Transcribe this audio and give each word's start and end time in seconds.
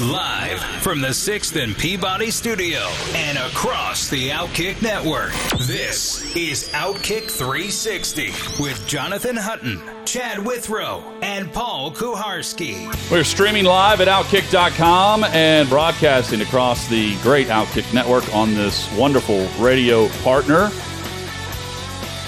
Live 0.00 0.58
from 0.82 1.00
the 1.00 1.10
6th 1.10 1.62
and 1.62 1.78
Peabody 1.78 2.32
studio 2.32 2.80
and 3.14 3.38
across 3.38 4.08
the 4.08 4.30
Outkick 4.30 4.82
network, 4.82 5.30
this 5.68 6.34
is 6.34 6.68
Outkick 6.70 7.30
360 7.30 8.32
with 8.60 8.84
Jonathan 8.88 9.36
Hutton, 9.36 9.80
Chad 10.04 10.44
Withrow, 10.44 11.00
and 11.22 11.52
Paul 11.52 11.92
Kuharsky. 11.92 12.88
We're 13.08 13.22
streaming 13.22 13.66
live 13.66 14.00
at 14.00 14.08
Outkick.com 14.08 15.22
and 15.22 15.68
broadcasting 15.68 16.40
across 16.40 16.88
the 16.88 17.16
great 17.22 17.46
Outkick 17.46 17.94
network 17.94 18.34
on 18.34 18.52
this 18.52 18.92
wonderful 18.96 19.46
radio 19.60 20.08
partner. 20.24 20.70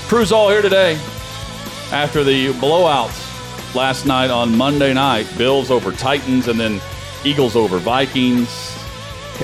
Crew's 0.06 0.30
all 0.30 0.50
here 0.50 0.62
today 0.62 0.94
after 1.90 2.22
the 2.22 2.52
blowouts 2.52 3.74
last 3.74 4.06
night 4.06 4.30
on 4.30 4.56
Monday 4.56 4.94
night. 4.94 5.26
Bills 5.36 5.72
over 5.72 5.90
Titans 5.90 6.46
and 6.46 6.60
then 6.60 6.80
Eagles 7.26 7.56
over 7.56 7.78
Vikings. 7.78 8.48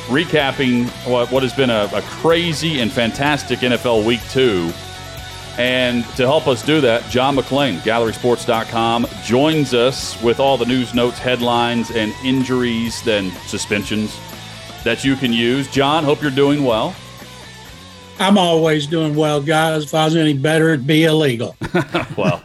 Recapping 0.08 0.88
what, 1.10 1.30
what 1.30 1.42
has 1.42 1.52
been 1.52 1.68
a, 1.68 1.90
a 1.92 2.00
crazy 2.02 2.80
and 2.80 2.90
fantastic 2.90 3.58
NFL 3.58 4.06
week 4.06 4.20
two. 4.30 4.72
And 5.58 6.04
to 6.16 6.22
help 6.22 6.46
us 6.46 6.62
do 6.62 6.80
that, 6.80 7.04
John 7.10 7.36
McClain, 7.36 7.78
GallerySports.com, 7.80 9.06
joins 9.22 9.74
us 9.74 10.20
with 10.22 10.40
all 10.40 10.56
the 10.56 10.64
news 10.64 10.94
notes, 10.94 11.18
headlines, 11.18 11.90
and 11.90 12.12
injuries, 12.24 13.02
then 13.02 13.30
suspensions 13.46 14.18
that 14.82 15.04
you 15.04 15.14
can 15.14 15.32
use. 15.32 15.68
John, 15.68 16.04
hope 16.04 16.22
you're 16.22 16.30
doing 16.30 16.64
well. 16.64 16.94
I'm 18.18 18.38
always 18.38 18.86
doing 18.86 19.14
well, 19.14 19.42
guys. 19.42 19.84
If 19.84 19.94
I 19.94 20.04
was 20.04 20.16
any 20.16 20.34
better, 20.34 20.70
it'd 20.70 20.86
be 20.86 21.04
illegal. 21.04 21.56
well, 22.16 22.42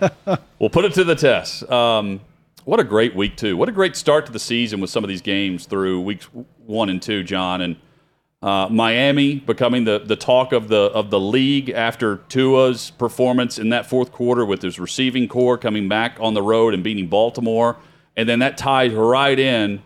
we'll 0.59 0.69
put 0.69 0.85
it 0.85 0.93
to 0.95 1.03
the 1.03 1.15
test. 1.15 1.69
Um, 1.71 2.19
what 2.67 2.81
a 2.81 2.83
great 2.83 3.15
week 3.15 3.37
two! 3.37 3.55
What 3.55 3.69
a 3.69 3.71
great 3.71 3.95
start 3.95 4.25
to 4.25 4.33
the 4.33 4.39
season 4.39 4.81
with 4.81 4.89
some 4.89 5.01
of 5.01 5.07
these 5.07 5.21
games 5.21 5.65
through 5.65 6.01
weeks 6.01 6.25
one 6.65 6.89
and 6.89 7.01
two, 7.01 7.23
John, 7.23 7.61
and 7.61 7.77
uh, 8.41 8.67
Miami 8.69 9.35
becoming 9.35 9.85
the, 9.85 9.99
the 9.99 10.17
talk 10.17 10.51
of 10.51 10.67
the 10.67 10.81
of 10.81 11.09
the 11.09 11.17
league 11.17 11.69
after 11.69 12.17
Tua's 12.27 12.91
performance 12.91 13.57
in 13.57 13.69
that 13.69 13.85
fourth 13.85 14.11
quarter 14.11 14.45
with 14.45 14.61
his 14.61 14.81
receiving 14.81 15.29
corps 15.29 15.57
coming 15.57 15.87
back 15.87 16.17
on 16.19 16.33
the 16.33 16.41
road 16.41 16.73
and 16.73 16.83
beating 16.83 17.07
Baltimore, 17.07 17.77
and 18.17 18.27
then 18.27 18.39
that 18.39 18.57
tied 18.57 18.91
right 18.91 19.39
in 19.39 19.81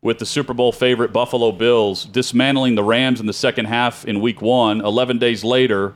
with 0.00 0.18
the 0.18 0.24
Super 0.24 0.54
Bowl 0.54 0.72
favorite 0.72 1.12
Buffalo 1.12 1.52
Bills 1.52 2.06
dismantling 2.06 2.76
the 2.76 2.82
Rams 2.82 3.20
in 3.20 3.26
the 3.26 3.34
second 3.34 3.66
half 3.66 4.06
in 4.06 4.22
Week 4.22 4.40
One. 4.40 4.80
Eleven 4.80 5.18
days 5.18 5.44
later, 5.44 5.92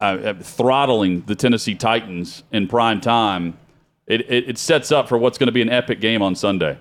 uh, 0.00 0.34
throttling 0.34 1.20
the 1.26 1.36
Tennessee 1.36 1.76
Titans 1.76 2.42
in 2.50 2.66
prime 2.66 3.00
time 3.00 3.56
it, 4.06 4.22
it, 4.22 4.48
it 4.50 4.58
sets 4.58 4.92
up 4.92 5.08
for 5.08 5.18
what's 5.18 5.38
going 5.38 5.46
to 5.46 5.52
be 5.52 5.62
an 5.62 5.70
epic 5.70 6.00
game 6.00 6.22
on 6.22 6.34
Sunday. 6.34 6.78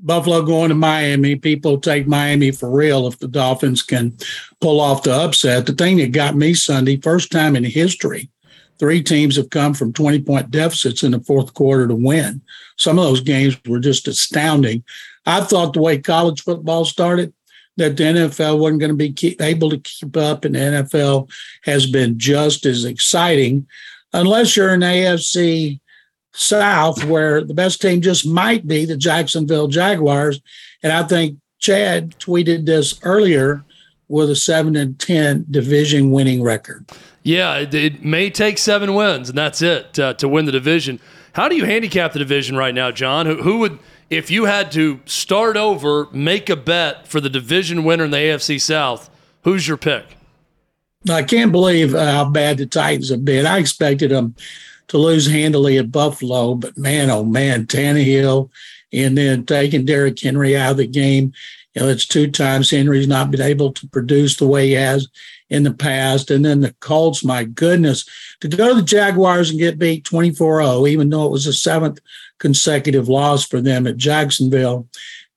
Buffalo 0.00 0.42
going 0.42 0.68
to 0.68 0.74
Miami. 0.74 1.36
People 1.36 1.80
take 1.80 2.06
Miami 2.06 2.52
for 2.52 2.70
real 2.70 3.06
if 3.06 3.18
the 3.18 3.26
Dolphins 3.26 3.82
can 3.82 4.16
pull 4.60 4.80
off 4.80 5.02
the 5.02 5.12
upset. 5.12 5.66
The 5.66 5.72
thing 5.72 5.96
that 5.96 6.12
got 6.12 6.36
me 6.36 6.54
Sunday, 6.54 7.00
first 7.00 7.32
time 7.32 7.56
in 7.56 7.64
history, 7.64 8.30
three 8.78 9.02
teams 9.02 9.34
have 9.36 9.50
come 9.50 9.74
from 9.74 9.92
20 9.92 10.22
point 10.22 10.50
deficits 10.50 11.02
in 11.02 11.12
the 11.12 11.20
fourth 11.20 11.52
quarter 11.54 11.88
to 11.88 11.96
win. 11.96 12.40
Some 12.76 12.98
of 12.98 13.04
those 13.04 13.20
games 13.20 13.58
were 13.66 13.80
just 13.80 14.06
astounding. 14.06 14.84
I 15.26 15.40
thought 15.40 15.72
the 15.72 15.82
way 15.82 15.98
college 15.98 16.42
football 16.42 16.84
started, 16.84 17.34
that 17.76 17.96
the 17.96 18.02
NFL 18.02 18.58
wasn't 18.58 18.80
going 18.80 18.90
to 18.90 18.96
be 18.96 19.12
keep, 19.12 19.40
able 19.40 19.70
to 19.70 19.78
keep 19.78 20.16
up, 20.16 20.44
and 20.44 20.54
the 20.54 20.58
NFL 20.58 21.30
has 21.62 21.86
been 21.86 22.18
just 22.18 22.66
as 22.66 22.84
exciting 22.84 23.66
unless 24.12 24.56
you're 24.56 24.74
in 24.74 24.80
AFC 24.80 25.80
South, 26.32 27.04
where 27.04 27.42
the 27.42 27.54
best 27.54 27.80
team 27.80 28.00
just 28.00 28.26
might 28.26 28.66
be 28.66 28.84
the 28.84 28.96
Jacksonville 28.96 29.68
Jaguars. 29.68 30.40
And 30.82 30.92
I 30.92 31.02
think 31.02 31.38
Chad 31.58 32.18
tweeted 32.18 32.66
this 32.66 32.98
earlier 33.02 33.64
with 34.08 34.30
a 34.30 34.36
seven 34.36 34.76
and 34.76 34.98
ten 34.98 35.44
division 35.50 36.10
winning 36.10 36.42
record. 36.42 36.86
Yeah, 37.22 37.58
it, 37.58 37.74
it 37.74 38.04
may 38.04 38.30
take 38.30 38.58
seven 38.58 38.94
wins, 38.94 39.28
and 39.28 39.36
that's 39.36 39.60
it 39.60 39.98
uh, 39.98 40.14
to 40.14 40.28
win 40.28 40.46
the 40.46 40.52
division. 40.52 41.00
How 41.32 41.48
do 41.48 41.56
you 41.56 41.64
handicap 41.64 42.12
the 42.12 42.18
division 42.18 42.56
right 42.56 42.74
now, 42.74 42.90
John? 42.90 43.26
Who, 43.26 43.42
who, 43.42 43.58
would, 43.58 43.78
if 44.08 44.30
you 44.30 44.46
had 44.46 44.72
to 44.72 45.00
start 45.04 45.56
over, 45.56 46.08
make 46.12 46.48
a 46.48 46.56
bet 46.56 47.06
for 47.06 47.20
the 47.20 47.28
division 47.28 47.84
winner 47.84 48.04
in 48.04 48.10
the 48.10 48.16
AFC 48.16 48.60
South? 48.60 49.10
Who's 49.42 49.68
your 49.68 49.76
pick? 49.76 50.17
I 51.10 51.22
can't 51.22 51.52
believe 51.52 51.92
how 51.92 52.28
bad 52.28 52.58
the 52.58 52.66
Titans 52.66 53.10
have 53.10 53.24
been. 53.24 53.46
I 53.46 53.58
expected 53.58 54.10
them 54.10 54.34
to 54.88 54.98
lose 54.98 55.26
handily 55.26 55.78
at 55.78 55.92
Buffalo, 55.92 56.54
but 56.54 56.76
man, 56.76 57.10
oh 57.10 57.24
man, 57.24 57.66
Tannehill, 57.66 58.50
and 58.92 59.16
then 59.16 59.44
taking 59.44 59.84
Derrick 59.84 60.18
Henry 60.18 60.56
out 60.56 60.72
of 60.72 60.76
the 60.78 60.86
game. 60.86 61.32
You 61.74 61.82
know, 61.82 61.88
it's 61.88 62.06
two 62.06 62.30
times 62.30 62.70
Henry's 62.70 63.06
not 63.06 63.30
been 63.30 63.42
able 63.42 63.72
to 63.72 63.86
produce 63.88 64.36
the 64.36 64.46
way 64.46 64.68
he 64.68 64.72
has 64.72 65.06
in 65.50 65.62
the 65.62 65.72
past. 65.72 66.30
And 66.30 66.44
then 66.44 66.60
the 66.60 66.74
Colts, 66.80 67.24
my 67.24 67.44
goodness, 67.44 68.04
to 68.40 68.48
go 68.48 68.68
to 68.68 68.74
the 68.74 68.82
Jaguars 68.82 69.50
and 69.50 69.58
get 69.58 69.78
beat 69.78 70.04
24 70.04 70.62
0, 70.62 70.86
even 70.86 71.10
though 71.10 71.26
it 71.26 71.32
was 71.32 71.44
the 71.44 71.52
seventh 71.52 72.00
consecutive 72.38 73.08
loss 73.08 73.44
for 73.44 73.60
them 73.60 73.86
at 73.86 73.96
Jacksonville 73.96 74.88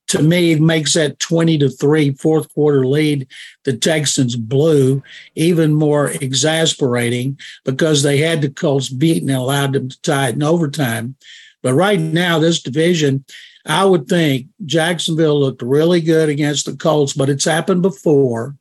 to 0.07 0.21
me 0.21 0.55
makes 0.55 0.93
that 0.93 1.19
20 1.19 1.57
to 1.59 1.69
3 1.69 2.11
fourth 2.15 2.53
quarter 2.53 2.85
lead 2.85 3.27
the 3.63 3.75
Texans 3.75 4.35
blew 4.35 5.01
even 5.35 5.73
more 5.73 6.09
exasperating 6.09 7.39
because 7.63 8.03
they 8.03 8.17
had 8.17 8.41
the 8.41 8.49
Colts 8.49 8.89
beaten 8.89 9.29
and 9.29 9.39
allowed 9.39 9.73
them 9.73 9.89
to 9.89 10.01
tie 10.01 10.29
it 10.29 10.35
in 10.35 10.43
overtime. 10.43 11.15
But 11.63 11.75
right 11.75 11.99
now, 11.99 12.39
this 12.39 12.61
division, 12.61 13.23
I 13.65 13.85
would 13.85 14.07
think 14.07 14.47
Jacksonville 14.65 15.39
looked 15.39 15.61
really 15.61 16.01
good 16.01 16.27
against 16.27 16.65
the 16.65 16.75
Colts, 16.75 17.13
but 17.13 17.29
it's 17.29 17.45
happened 17.45 17.81
before 17.81 18.55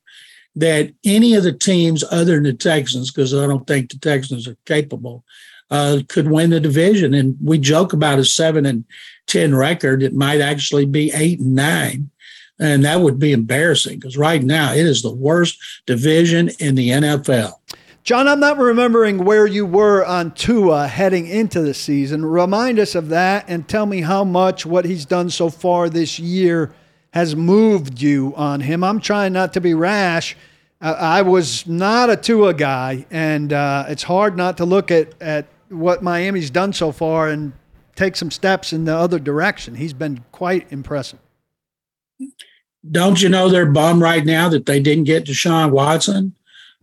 that 0.57 0.93
any 1.05 1.35
of 1.35 1.43
the 1.43 1.53
teams 1.53 2.05
other 2.11 2.35
than 2.35 2.43
the 2.43 2.53
Texans, 2.53 3.11
because 3.11 3.35
I 3.35 3.47
don't 3.47 3.67
think 3.67 3.91
the 3.91 3.99
Texans 3.99 4.47
are 4.47 4.57
capable, 4.67 5.25
uh, 5.71 6.01
could 6.09 6.31
win 6.31 6.51
the 6.51 6.61
division. 6.61 7.15
And 7.15 7.37
we 7.43 7.59
joke 7.59 7.93
about 7.93 8.19
a 8.19 8.25
seven 8.25 8.67
and 8.67 8.85
10 9.27 9.55
record, 9.55 10.03
it 10.03 10.15
might 10.15 10.41
actually 10.41 10.87
be 10.87 11.13
eight 11.15 11.41
and 11.41 11.55
nine. 11.55 12.11
And 12.59 12.85
that 12.85 13.01
would 13.01 13.19
be 13.19 13.33
embarrassing 13.33 13.99
because 13.99 14.19
right 14.19 14.43
now 14.43 14.73
it 14.73 14.85
is 14.85 15.03
the 15.03 15.15
worst 15.15 15.59
division 15.87 16.51
in 16.59 16.75
the 16.75 16.91
NFL. 16.91 17.55
John, 18.03 18.29
I'm 18.29 18.41
not 18.41 18.59
remembering 18.59 19.25
where 19.25 19.47
you 19.47 19.65
were 19.65 20.05
on 20.05 20.33
Tua 20.33 20.89
heading 20.89 21.27
into 21.27 21.61
the 21.61 21.75
season. 21.75 22.25
Remind 22.25 22.79
us 22.79 22.95
of 22.95 23.09
that 23.11 23.45
and 23.47 23.69
tell 23.69 23.87
me 23.87 24.01
how 24.01 24.25
much 24.25 24.67
what 24.67 24.85
he's 24.85 25.05
done 25.05 25.31
so 25.31 25.49
far 25.49 25.89
this 25.89 26.19
year 26.19 26.75
has 27.13 27.37
moved 27.37 28.01
you 28.01 28.35
on 28.37 28.61
him. 28.61 28.83
I'm 28.83 29.01
trying 29.01 29.33
not 29.33 29.53
to 29.55 29.61
be 29.61 29.75
rash. 29.75 30.37
I 30.81 31.21
was 31.21 31.67
not 31.67 32.09
a 32.09 32.17
Tua 32.17 32.55
guy, 32.55 33.05
and 33.11 33.53
uh, 33.53 33.85
it's 33.89 34.03
hard 34.03 34.35
not 34.35 34.57
to 34.57 34.65
look 34.65 34.91
at, 34.91 35.13
at 35.21 35.47
what 35.71 36.03
Miami's 36.03 36.51
done 36.51 36.73
so 36.73 36.93
far 36.93 37.29
and 37.29 37.53
take 37.97 38.17
some 38.17 38.31
steps 38.31 38.73
in 38.73 38.85
the 38.85 38.95
other 38.95 39.19
direction. 39.19 39.77
He's 39.77 39.93
been 39.93 40.25
quite 40.33 40.71
impressive. 40.73 41.19
Don't 42.91 43.21
you 43.21 43.29
know 43.29 43.49
they're 43.49 43.67
bummed 43.67 44.03
right 44.03 44.25
now 44.25 44.49
that 44.49 44.67
they 44.67 44.81
didn't 44.81 45.05
get 45.05 45.25
Deshaun 45.25 45.71
Watson? 45.71 46.35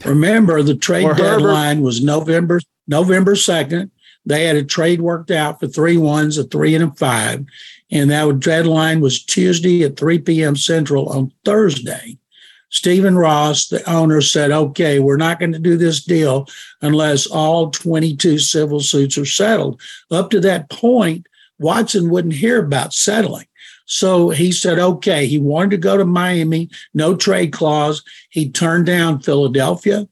Remember, 0.05 0.61
the 0.61 0.75
trade 0.75 1.15
deadline 1.17 1.81
was 1.81 2.03
November 2.03 2.61
November 2.87 3.35
second. 3.35 3.91
They 4.25 4.45
had 4.45 4.55
a 4.55 4.63
trade 4.63 5.01
worked 5.01 5.31
out 5.31 5.59
for 5.59 5.67
three 5.67 5.97
ones, 5.97 6.37
a 6.37 6.43
three 6.43 6.75
and 6.75 6.83
a 6.83 6.91
five, 6.91 7.45
and 7.89 8.11
that 8.11 8.39
deadline 8.39 9.01
was 9.01 9.23
Tuesday 9.23 9.83
at 9.83 9.97
three 9.97 10.19
p.m. 10.19 10.55
Central 10.55 11.09
on 11.09 11.31
Thursday. 11.43 12.17
Stephen 12.69 13.17
Ross, 13.17 13.67
the 13.67 13.87
owner, 13.89 14.21
said, 14.21 14.51
okay, 14.51 14.99
we're 14.99 15.17
not 15.17 15.39
going 15.39 15.53
to 15.53 15.59
do 15.59 15.77
this 15.77 16.03
deal 16.03 16.47
unless 16.81 17.25
all 17.25 17.71
22 17.71 18.39
civil 18.39 18.81
suits 18.81 19.17
are 19.17 19.25
settled. 19.25 19.81
Up 20.11 20.29
to 20.31 20.39
that 20.41 20.69
point, 20.69 21.27
Watson 21.59 22.09
wouldn't 22.09 22.33
hear 22.33 22.59
about 22.59 22.93
settling. 22.93 23.47
So 23.85 24.29
he 24.29 24.51
said, 24.51 24.79
okay, 24.79 25.27
he 25.27 25.39
wanted 25.39 25.71
to 25.71 25.77
go 25.77 25.95
to 25.95 26.03
Miami, 26.03 26.69
no 26.93 27.15
trade 27.15 27.53
clause. 27.53 28.03
He 28.29 28.49
turned 28.49 28.85
down 28.85 29.21
Philadelphia. 29.21 30.07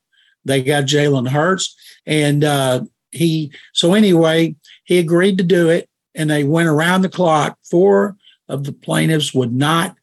They 0.46 0.64
got 0.64 0.86
Jalen 0.86 1.28
Hurts. 1.28 1.76
And 2.06 2.44
uh, 2.46 2.86
he, 3.12 3.52
so 3.74 3.94
anyway, 3.94 4.56
he 4.86 4.98
agreed 4.98 5.38
to 5.40 5.44
do 5.44 5.70
it. 5.70 5.90
And 6.14 6.30
they 6.30 6.46
went 6.46 6.70
around 6.70 7.02
the 7.02 7.10
clock. 7.10 7.58
Four 7.70 8.16
of 8.48 8.64
the 8.64 8.72
plaintiffs 8.72 9.34
would 9.34 9.54
not 9.54 9.98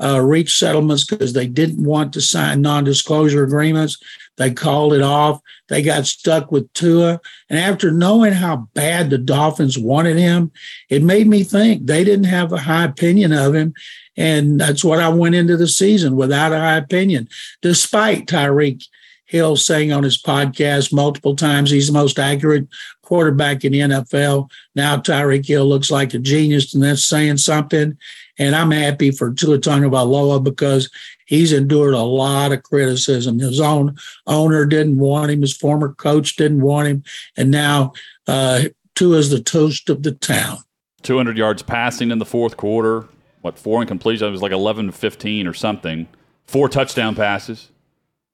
uh, 0.00 0.20
reach 0.20 0.58
settlements 0.58 1.04
because 1.04 1.32
they 1.32 1.46
didn't 1.46 1.84
want 1.84 2.12
to 2.12 2.20
sign 2.20 2.62
non-disclosure 2.62 3.42
agreements. 3.42 3.98
They 4.36 4.52
called 4.52 4.92
it 4.92 5.02
off. 5.02 5.40
They 5.68 5.82
got 5.82 6.06
stuck 6.06 6.52
with 6.52 6.72
Tua. 6.72 7.20
And 7.50 7.58
after 7.58 7.90
knowing 7.90 8.32
how 8.32 8.68
bad 8.74 9.10
the 9.10 9.18
Dolphins 9.18 9.76
wanted 9.76 10.16
him, 10.16 10.52
it 10.88 11.02
made 11.02 11.26
me 11.26 11.42
think 11.42 11.86
they 11.86 12.04
didn't 12.04 12.26
have 12.26 12.52
a 12.52 12.58
high 12.58 12.84
opinion 12.84 13.32
of 13.32 13.54
him. 13.54 13.74
And 14.16 14.60
that's 14.60 14.84
what 14.84 15.00
I 15.00 15.08
went 15.08 15.34
into 15.34 15.56
the 15.56 15.68
season 15.68 16.16
without 16.16 16.52
a 16.52 16.58
high 16.58 16.76
opinion, 16.76 17.28
despite 17.62 18.26
Tyreek 18.26 18.84
Hill 19.26 19.56
saying 19.56 19.92
on 19.92 20.04
his 20.04 20.20
podcast 20.20 20.92
multiple 20.92 21.36
times 21.36 21.70
he's 21.70 21.88
the 21.88 21.92
most 21.92 22.18
accurate 22.18 22.66
quarterback 23.02 23.64
in 23.64 23.72
the 23.72 23.80
NFL. 23.80 24.50
Now 24.74 24.96
Tyreek 24.96 25.46
Hill 25.46 25.66
looks 25.66 25.90
like 25.90 26.14
a 26.14 26.18
genius, 26.18 26.74
and 26.74 26.82
that's 26.82 27.04
saying 27.04 27.36
something. 27.36 27.98
And 28.38 28.54
I'm 28.54 28.70
happy 28.70 29.10
for 29.10 29.32
Tua 29.32 29.58
Tagovailoa 29.58 30.42
because 30.42 30.90
he's 31.26 31.52
endured 31.52 31.94
a 31.94 32.02
lot 32.02 32.52
of 32.52 32.62
criticism. 32.62 33.38
His 33.38 33.60
own 33.60 33.96
owner 34.26 34.64
didn't 34.64 34.98
want 34.98 35.30
him, 35.30 35.40
his 35.40 35.56
former 35.56 35.94
coach 35.94 36.36
didn't 36.36 36.60
want 36.60 36.88
him, 36.88 37.04
and 37.36 37.50
now 37.50 37.92
uh, 38.26 38.64
Tua 38.94 39.18
is 39.18 39.30
the 39.30 39.42
toast 39.42 39.88
of 39.88 40.02
the 40.02 40.12
town. 40.12 40.58
200 41.02 41.36
yards 41.36 41.62
passing 41.62 42.10
in 42.10 42.18
the 42.18 42.26
fourth 42.26 42.56
quarter. 42.56 43.06
What 43.42 43.58
four 43.58 43.84
incompletions? 43.84 44.22
It 44.22 44.30
was 44.30 44.42
like 44.42 44.52
11 44.52 44.86
to 44.86 44.92
15 44.92 45.46
or 45.46 45.54
something. 45.54 46.08
Four 46.46 46.68
touchdown 46.68 47.14
passes 47.14 47.70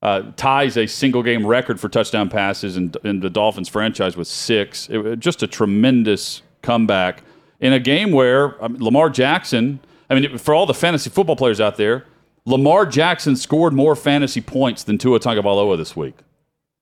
uh, 0.04 0.22
ties 0.36 0.76
a 0.76 0.86
single 0.86 1.22
game 1.22 1.46
record 1.46 1.80
for 1.80 1.88
touchdown 1.88 2.28
passes 2.28 2.76
in, 2.76 2.92
in 3.04 3.20
the 3.20 3.30
Dolphins 3.30 3.70
franchise 3.70 4.18
with 4.18 4.28
six. 4.28 4.86
It, 4.90 5.18
just 5.18 5.42
a 5.42 5.46
tremendous 5.46 6.42
comeback 6.60 7.22
in 7.58 7.72
a 7.72 7.80
game 7.80 8.12
where 8.12 8.62
I 8.62 8.68
mean, 8.68 8.84
Lamar 8.84 9.08
Jackson, 9.08 9.80
I 10.14 10.20
mean, 10.20 10.38
for 10.38 10.54
all 10.54 10.66
the 10.66 10.74
fantasy 10.74 11.10
football 11.10 11.36
players 11.36 11.60
out 11.60 11.76
there, 11.76 12.04
Lamar 12.46 12.86
Jackson 12.86 13.36
scored 13.36 13.72
more 13.72 13.96
fantasy 13.96 14.40
points 14.40 14.84
than 14.84 14.98
Tua 14.98 15.18
Tagovailoa 15.18 15.76
this 15.76 15.96
week. 15.96 16.14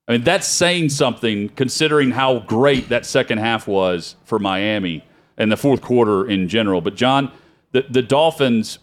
I 0.09 0.13
mean, 0.13 0.23
that's 0.23 0.49
saying 0.49 0.91
something 0.91 1.49
considering 1.51 2.11
how 2.11 2.41
great 2.41 2.89
that 2.89 3.07
second 3.07 3.39
half 3.39 3.69
was 3.69 4.17
for 4.25 4.39
Miami 4.39 5.05
and 5.39 5.51
the 5.51 5.57
fourth 5.57 5.81
quarter 5.81 6.29
in 6.29 6.49
general. 6.49 6.81
But, 6.81 6.97
John, 6.97 7.31
the, 7.71 7.87
the 7.89 8.03
Dolphins 8.03 8.81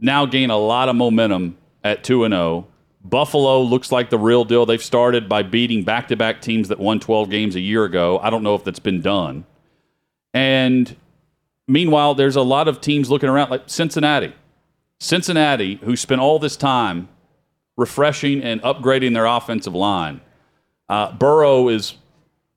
now 0.00 0.26
gain 0.26 0.50
a 0.50 0.56
lot 0.56 0.88
of 0.88 0.96
momentum 0.96 1.56
at 1.84 2.02
2 2.02 2.24
and 2.24 2.32
0 2.32 2.66
Buffalo 3.04 3.60
looks 3.60 3.92
like 3.92 4.08
the 4.08 4.18
real 4.18 4.46
deal. 4.46 4.64
They've 4.64 4.82
started 4.82 5.28
by 5.28 5.42
beating 5.42 5.84
back 5.84 6.08
to 6.08 6.16
back 6.16 6.40
teams 6.40 6.68
that 6.68 6.78
won 6.78 7.00
12 7.00 7.28
games 7.28 7.54
a 7.54 7.60
year 7.60 7.84
ago. 7.84 8.18
I 8.22 8.30
don't 8.30 8.42
know 8.42 8.54
if 8.54 8.64
that's 8.64 8.78
been 8.78 9.02
done. 9.02 9.44
And 10.32 10.96
meanwhile, 11.66 12.14
there's 12.14 12.36
a 12.36 12.42
lot 12.42 12.68
of 12.68 12.80
teams 12.80 13.10
looking 13.10 13.28
around 13.28 13.50
like 13.50 13.62
Cincinnati. 13.66 14.34
Cincinnati, 15.00 15.76
who 15.76 15.96
spent 15.96 16.20
all 16.20 16.38
this 16.38 16.56
time 16.56 17.08
refreshing 17.76 18.42
and 18.42 18.62
upgrading 18.62 19.14
their 19.14 19.26
offensive 19.26 19.74
line. 19.74 20.20
Uh, 20.88 21.12
Burrow 21.12 21.68
has 21.68 21.94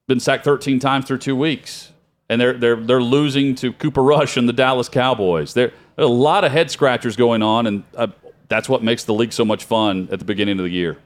been 0.07 0.19
sacked 0.19 0.43
13 0.43 0.79
times 0.79 1.05
through 1.05 1.17
two 1.17 1.35
weeks, 1.35 1.91
and 2.29 2.39
they're, 2.39 2.53
they're, 2.53 2.75
they're 2.75 3.01
losing 3.01 3.55
to 3.55 3.73
Cooper 3.73 4.03
Rush 4.03 4.37
and 4.37 4.47
the 4.47 4.53
Dallas 4.53 4.89
Cowboys. 4.89 5.53
There, 5.53 5.71
are 5.97 6.03
a 6.03 6.07
lot 6.07 6.43
of 6.43 6.51
head 6.51 6.69
scratchers 6.69 7.15
going 7.15 7.41
on, 7.41 7.67
and 7.67 7.83
uh, 7.95 8.07
that's 8.47 8.69
what 8.69 8.83
makes 8.83 9.03
the 9.03 9.13
league 9.13 9.33
so 9.33 9.43
much 9.43 9.63
fun 9.63 10.07
at 10.11 10.19
the 10.19 10.25
beginning 10.25 10.59
of 10.59 10.65
the 10.65 10.71
year. 10.71 10.97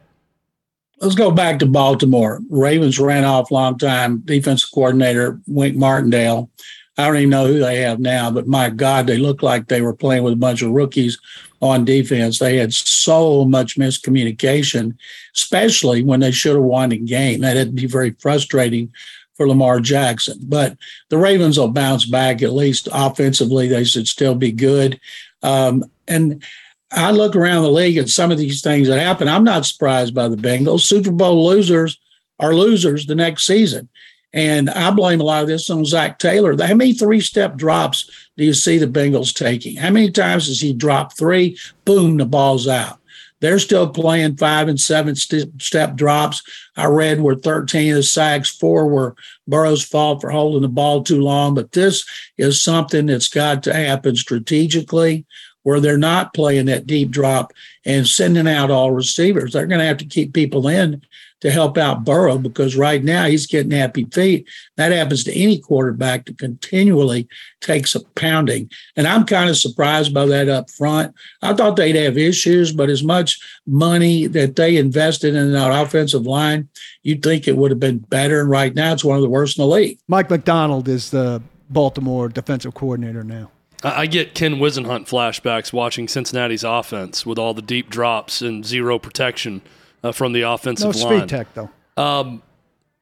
Let's 1.00 1.16
go 1.16 1.32
back 1.32 1.58
to 1.60 1.66
Baltimore. 1.66 2.42
Ravens 2.50 3.00
ran 3.00 3.24
off 3.24 3.50
long 3.50 3.78
time 3.78 4.20
defensive 4.20 4.70
coordinator 4.72 5.40
Wink 5.48 5.76
Martindale. 5.76 6.52
I 6.98 7.08
don't 7.08 7.18
even 7.18 7.30
know 7.30 7.48
who 7.48 7.60
they 7.60 7.78
have 7.78 8.00
now, 8.00 8.30
but 8.32 8.48
my 8.48 8.70
God, 8.70 9.08
they 9.08 9.18
look 9.18 9.42
like 9.42 9.68
they 9.68 9.82
were 9.82 9.94
playing 9.94 10.24
with 10.24 10.34
a 10.34 10.38
bunch 10.38 10.62
of 10.62 10.72
rookies 10.72 11.18
on 11.62 11.86
defense. 11.86 12.40
They 12.40 12.58
had 12.58 12.74
so 12.74 13.46
much 13.46 13.78
miscommunication, 13.78 14.98
especially 15.36 16.04
when 16.04 16.20
they 16.20 16.32
should 16.32 16.56
have 16.56 16.64
won 16.64 16.90
the 16.90 16.98
game. 16.98 17.42
That 17.42 17.56
had 17.56 17.68
to 17.68 17.74
be 17.74 17.88
very 17.88 18.12
frustrating 18.20 18.92
for 19.36 19.48
Lamar 19.48 19.80
Jackson. 19.80 20.38
But 20.44 20.78
the 21.10 21.18
Ravens 21.18 21.58
will 21.58 21.70
bounce 21.70 22.06
back, 22.06 22.42
at 22.42 22.54
least 22.54 22.90
offensively. 22.92 23.68
They 23.68 23.86
should 23.86 24.08
still 24.08 24.36
be 24.36 24.52
good. 24.52 25.00
Um, 25.44 25.86
and 26.08 26.44
I 26.92 27.12
look 27.12 27.36
around 27.36 27.64
the 27.64 27.72
league 27.72 27.98
at 27.98 28.10
some 28.10 28.32
of 28.32 28.38
these 28.38 28.62
things 28.62 28.88
that 28.88 29.00
happen. 29.00 29.28
I'm 29.28 29.46
not 29.46 29.66
surprised 29.66 30.14
by 30.14 30.28
the 30.28 30.36
Bengals. 30.36 30.82
Super 30.82 31.12
Bowl 31.12 31.48
losers 31.48 31.98
are 32.40 32.54
losers 32.54 33.06
the 33.06 33.16
next 33.16 33.46
season. 33.46 33.88
And 34.34 34.70
I 34.70 34.92
blame 34.92 35.20
a 35.20 35.26
lot 35.26 35.42
of 35.42 35.50
this 35.50 35.70
on 35.70 35.84
Zac 35.84 36.20
Taylor. 36.20 36.52
How 36.52 36.74
many 36.74 36.94
three 36.94 37.20
step 37.20 37.58
drops 37.58 38.10
do 38.38 38.46
you 38.46 38.54
see 38.54 38.78
the 38.78 38.88
Bengals 38.88 39.34
taking? 39.34 39.76
How 39.76 39.90
many 39.90 40.10
times 40.10 40.48
does 40.48 40.62
he 40.62 40.74
drop 40.74 41.18
three? 41.18 41.58
Boom, 41.86 42.18
the 42.18 42.26
ball's 42.26 42.68
out. 42.68 43.00
They're 43.42 43.60
still 43.60 43.90
playing 43.90 44.38
five 44.38 44.68
and 44.68 44.80
seven 44.80 45.16
st- 45.16 45.62
step 45.62 45.96
drops. 45.96 46.44
I 46.78 46.86
read 46.86 47.22
where 47.22 47.36
13 47.36 47.92
of 47.92 47.96
the 47.98 48.04
sacks, 48.04 48.50
four 48.50 48.88
were 48.88 49.16
Burrow's 49.48 49.84
fault 49.84 50.22
for 50.22 50.30
holding 50.30 50.62
the 50.62 50.68
ball 50.70 51.04
too 51.04 51.20
long. 51.20 51.56
But 51.56 51.72
this 51.72 52.06
is 52.38 52.64
something 52.64 53.08
that's 53.08 53.28
got 53.28 53.64
to 53.64 53.74
happen 53.74 54.16
strategically 54.16 55.26
where 55.64 55.80
they're 55.80 55.98
not 55.98 56.34
playing 56.34 56.68
that 56.68 56.88
deep 56.88 57.10
drop 57.10 57.52
and 57.84 58.08
sending 58.08 58.48
out 58.48 58.72
all 58.72 58.92
receivers. 58.92 59.54
They're 59.54 59.68
going 59.68 59.80
to 59.80 59.86
have 59.86 59.98
to 59.98 60.06
keep 60.06 60.34
people 60.34 60.68
in 60.68 61.02
to 61.42 61.52
help 61.52 61.78
out 61.78 62.06
Burrow 62.06 62.38
because 62.38 62.76
right 62.76 63.04
now 63.04 63.26
he's 63.26 63.48
getting 63.48 63.72
happy 63.72 64.06
feet. 64.06 64.48
That 64.78 64.92
happens 64.92 65.24
to 65.26 65.34
any 65.34 65.60
quarterback 65.60 66.26
that 66.26 66.38
continually 66.38 67.28
takes 67.62 67.96
a 67.96 68.00
pounding. 68.16 68.70
And 68.96 69.08
I'm 69.08 69.26
kind 69.26 69.50
of 69.50 69.58
surprised 69.58 70.14
by 70.14 70.26
that 70.28 70.50
up 70.50 70.70
front. 70.70 71.14
I 71.42 71.54
thought 71.54 71.76
they'd 71.76 71.96
have 71.96 72.18
issues, 72.18 72.72
but 72.72 72.90
as 72.90 73.04
much 73.04 73.40
money 73.68 74.28
that 74.28 74.56
they 74.56 74.78
invested 74.78 75.36
in 75.36 75.52
that 75.52 75.82
offensive 75.82 76.26
line, 76.26 76.70
you'd 77.04 77.24
think 77.24 77.48
it 77.48 77.58
would 77.58 77.72
have 77.72 77.80
been 77.80 78.00
better. 78.00 78.42
And 78.42 78.50
right 78.50 78.74
now 78.74 78.94
it's 78.94 79.04
one 79.04 79.18
of 79.18 79.24
the 79.24 79.30
worst 79.30 79.58
in 79.58 79.64
the 79.64 79.68
league. 79.68 80.00
Mike 80.08 80.30
Macdonald 80.30 80.88
is 80.88 81.10
the 81.10 81.42
Baltimore 81.70 82.30
defensive 82.30 82.74
coordinator 82.76 83.24
now. 83.24 83.52
I 83.84 84.06
get 84.06 84.36
Ken 84.36 84.58
Whisenhunt 84.58 85.10
flashbacks 85.10 85.74
watching 85.74 86.08
Cincinnati's 86.08 86.64
offense 86.64 87.26
with 87.26 87.40
all 87.40 87.56
the 87.56 87.64
deep 87.64 87.90
drops 87.90 88.42
and 88.42 88.64
zero 88.64 89.00
protection 89.00 89.64
uh, 90.04 90.12
from 90.12 90.34
the 90.34 90.42
offensive 90.42 90.96
no 90.96 91.06
line. 91.06 91.20
speed 91.20 91.30
tech 91.30 91.48
though. 91.54 91.70
Um, 91.98 92.42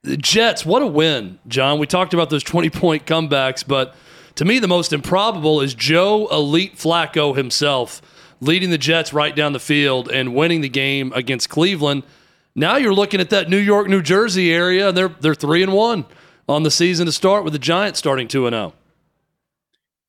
the 0.03 0.17
Jets, 0.17 0.65
what 0.65 0.81
a 0.81 0.87
win, 0.87 1.39
John. 1.47 1.79
We 1.79 1.87
talked 1.87 2.13
about 2.13 2.29
those 2.29 2.43
20 2.45 2.69
point 2.69 3.05
comebacks, 3.05 3.65
but 3.65 3.95
to 4.35 4.45
me, 4.45 4.59
the 4.59 4.67
most 4.67 4.93
improbable 4.93 5.61
is 5.61 5.73
Joe 5.73 6.27
Elite 6.31 6.75
Flacco 6.77 7.35
himself 7.35 8.01
leading 8.41 8.69
the 8.69 8.77
Jets 8.77 9.11
right 9.11 9.35
down 9.35 9.51
the 9.51 9.59
field 9.59 10.09
and 10.09 10.33
winning 10.33 10.61
the 10.61 10.69
game 10.69 11.11
against 11.13 11.49
Cleveland. 11.49 12.03
Now 12.55 12.77
you're 12.77 12.93
looking 12.93 13.19
at 13.19 13.29
that 13.31 13.49
New 13.49 13.57
York, 13.57 13.87
New 13.87 14.01
Jersey 14.01 14.53
area, 14.53 14.89
and 14.89 14.97
they're 14.97 15.09
they're 15.19 15.35
three 15.35 15.61
and 15.61 15.73
one 15.73 16.05
on 16.47 16.63
the 16.63 16.71
season 16.71 17.05
to 17.05 17.11
start 17.11 17.43
with 17.43 17.53
the 17.53 17.59
Giants 17.59 17.99
starting 17.99 18.27
two 18.27 18.47
and 18.47 18.53
zero. 18.53 18.73
Oh 18.75 18.79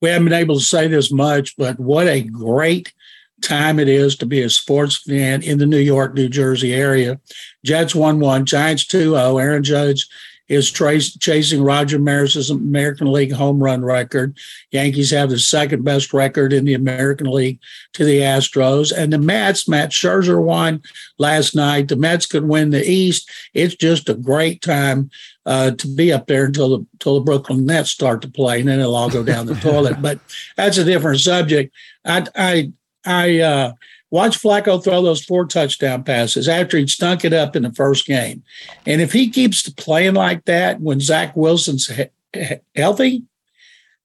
we 0.00 0.08
haven't 0.08 0.24
been 0.24 0.38
able 0.38 0.58
to 0.58 0.64
say 0.64 0.88
this 0.88 1.12
much, 1.12 1.56
but 1.56 1.78
what 1.78 2.08
a 2.08 2.22
great 2.22 2.92
time 3.40 3.78
it 3.78 3.88
is 3.88 4.16
to 4.16 4.26
be 4.26 4.42
a 4.42 4.50
sports 4.50 4.96
fan 4.96 5.42
in 5.42 5.58
the 5.58 5.66
New 5.66 5.78
York, 5.78 6.14
New 6.14 6.28
Jersey 6.28 6.74
area. 6.74 7.20
Jets 7.64 7.94
1 7.94 8.20
1, 8.20 8.46
Giants 8.46 8.86
2 8.86 9.12
0. 9.12 9.38
Aaron 9.38 9.62
Judge 9.62 10.06
is 10.50 10.68
trace, 10.68 11.16
chasing 11.16 11.62
Roger 11.62 12.00
Maris's 12.00 12.50
American 12.50 13.12
League 13.12 13.30
home 13.30 13.62
run 13.62 13.84
record. 13.84 14.36
Yankees 14.72 15.12
have 15.12 15.30
the 15.30 15.38
second 15.38 15.84
best 15.84 16.12
record 16.12 16.52
in 16.52 16.64
the 16.64 16.74
American 16.74 17.28
League 17.28 17.60
to 17.92 18.04
the 18.04 18.18
Astros. 18.18 18.92
And 18.92 19.12
the 19.12 19.18
Mets, 19.18 19.68
Max 19.68 19.94
Scherzer 19.94 20.42
won 20.42 20.82
last 21.18 21.54
night. 21.54 21.86
The 21.86 21.94
Mets 21.94 22.26
could 22.26 22.48
win 22.48 22.70
the 22.70 22.84
East. 22.84 23.30
It's 23.54 23.76
just 23.76 24.08
a 24.08 24.14
great 24.14 24.60
time 24.60 25.10
uh, 25.46 25.70
to 25.70 25.86
be 25.86 26.12
up 26.12 26.26
there 26.26 26.46
until 26.46 26.70
the 26.70 26.86
until 26.94 27.14
the 27.14 27.24
Brooklyn 27.24 27.64
Nets 27.64 27.90
start 27.90 28.20
to 28.22 28.28
play, 28.28 28.58
and 28.58 28.68
then 28.68 28.80
it'll 28.80 28.96
all 28.96 29.08
go 29.08 29.22
down 29.22 29.46
the 29.46 29.54
toilet. 29.60 30.02
But 30.02 30.18
that's 30.56 30.78
a 30.78 30.84
different 30.84 31.20
subject. 31.20 31.72
I 32.04 32.26
I 32.34 32.72
I 33.04 33.40
uh, 33.40 33.72
watched 34.10 34.42
Flacco 34.42 34.82
throw 34.82 35.02
those 35.02 35.24
four 35.24 35.46
touchdown 35.46 36.04
passes 36.04 36.48
after 36.48 36.76
he'd 36.76 36.90
stunk 36.90 37.24
it 37.24 37.32
up 37.32 37.56
in 37.56 37.62
the 37.62 37.72
first 37.72 38.06
game, 38.06 38.42
and 38.86 39.00
if 39.00 39.12
he 39.12 39.30
keeps 39.30 39.68
playing 39.70 40.14
like 40.14 40.44
that 40.44 40.80
when 40.80 41.00
Zach 41.00 41.34
Wilson's 41.36 41.88
he- 41.88 42.56
healthy. 42.76 43.24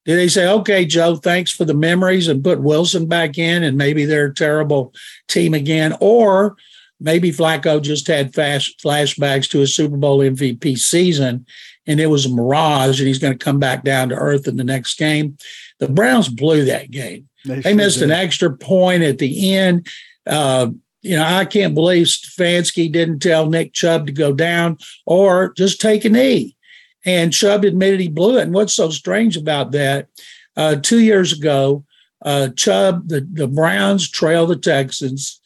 Do 0.05 0.15
they 0.15 0.27
say, 0.27 0.47
okay, 0.47 0.85
Joe, 0.85 1.15
thanks 1.15 1.51
for 1.51 1.65
the 1.65 1.73
memories 1.73 2.27
and 2.27 2.43
put 2.43 2.61
Wilson 2.61 3.07
back 3.07 3.39
in 3.39 3.63
and 3.63 3.75
maybe 3.75 4.05
they're 4.05 4.27
a 4.27 4.33
terrible 4.35 4.93
team 5.27 5.55
again? 5.55 5.95
Or 5.99 6.55
maybe 6.99 7.31
Flacco 7.31 7.81
just 7.81 8.05
had 8.05 8.33
fast 8.33 8.79
flashbacks 8.79 9.49
to 9.49 9.63
a 9.63 9.67
Super 9.67 9.97
Bowl 9.97 10.19
MVP 10.19 10.77
season 10.77 11.47
and 11.87 11.99
it 11.99 12.07
was 12.07 12.25
a 12.25 12.29
mirage 12.29 12.99
and 12.99 13.07
he's 13.07 13.19
going 13.19 13.37
to 13.37 13.43
come 13.43 13.59
back 13.59 13.83
down 13.83 14.09
to 14.09 14.15
earth 14.15 14.47
in 14.47 14.57
the 14.57 14.63
next 14.63 14.97
game. 14.97 15.37
The 15.79 15.89
Browns 15.89 16.29
blew 16.29 16.65
that 16.65 16.91
game. 16.91 17.27
They, 17.45 17.55
they 17.55 17.61
sure 17.61 17.75
missed 17.75 17.99
did. 17.99 18.09
an 18.09 18.11
extra 18.11 18.55
point 18.55 19.03
at 19.03 19.17
the 19.17 19.55
end. 19.55 19.87
Uh, 20.25 20.71
you 21.01 21.15
know, 21.15 21.23
I 21.23 21.45
can't 21.45 21.75
believe 21.75 22.07
Stefanski 22.07 22.91
didn't 22.91 23.19
tell 23.19 23.47
Nick 23.47 23.73
Chubb 23.73 24.07
to 24.07 24.11
go 24.11 24.33
down 24.33 24.77
or 25.05 25.53
just 25.53 25.79
take 25.79 26.03
a 26.05 26.09
knee. 26.09 26.55
And 27.05 27.31
Chubb 27.31 27.63
admitted 27.63 27.99
he 27.99 28.07
blew 28.07 28.37
it. 28.37 28.43
And 28.43 28.53
what's 28.53 28.73
so 28.73 28.89
strange 28.89 29.37
about 29.37 29.71
that? 29.73 30.07
Uh, 30.57 30.75
two 30.75 30.99
years 30.99 31.31
ago, 31.31 31.85
Uh, 32.25 32.49
Chubb, 32.55 33.07
the, 33.09 33.21
the 33.21 33.47
Browns 33.47 34.09
trail 34.09 34.47
the 34.47 34.55
Texans. 34.55 35.39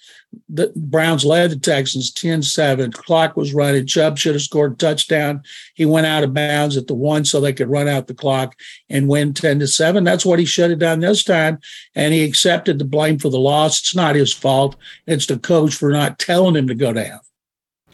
The 0.47 0.71
Browns 0.75 1.25
led 1.25 1.51
the 1.51 1.57
Texans 1.57 2.11
10 2.11 2.43
7. 2.43 2.91
Clock 2.91 3.35
was 3.35 3.53
running. 3.53 3.85
Chubb 3.85 4.17
should 4.17 4.35
have 4.35 4.41
scored 4.41 4.73
a 4.73 4.75
touchdown. 4.75 5.41
He 5.73 5.85
went 5.85 6.07
out 6.07 6.23
of 6.23 6.33
bounds 6.33 6.77
at 6.77 6.87
the 6.87 6.93
one 6.93 7.25
so 7.25 7.39
they 7.39 7.53
could 7.53 7.69
run 7.69 7.87
out 7.87 8.07
the 8.07 8.13
clock 8.13 8.55
and 8.89 9.07
win 9.07 9.33
10 9.33 9.59
to 9.59 9.67
7. 9.67 10.03
That's 10.03 10.25
what 10.25 10.39
he 10.39 10.45
should 10.45 10.69
have 10.69 10.79
done 10.79 10.99
this 10.99 11.23
time. 11.23 11.59
And 11.95 12.13
he 12.13 12.23
accepted 12.23 12.77
the 12.77 12.85
blame 12.85 13.17
for 13.17 13.29
the 13.29 13.39
loss. 13.39 13.79
It's 13.79 13.95
not 13.95 14.15
his 14.15 14.33
fault. 14.33 14.75
It's 15.07 15.25
the 15.25 15.39
coach 15.39 15.75
for 15.75 15.91
not 15.91 16.19
telling 16.19 16.55
him 16.55 16.67
to 16.67 16.75
go 16.75 16.93
down. 16.93 17.19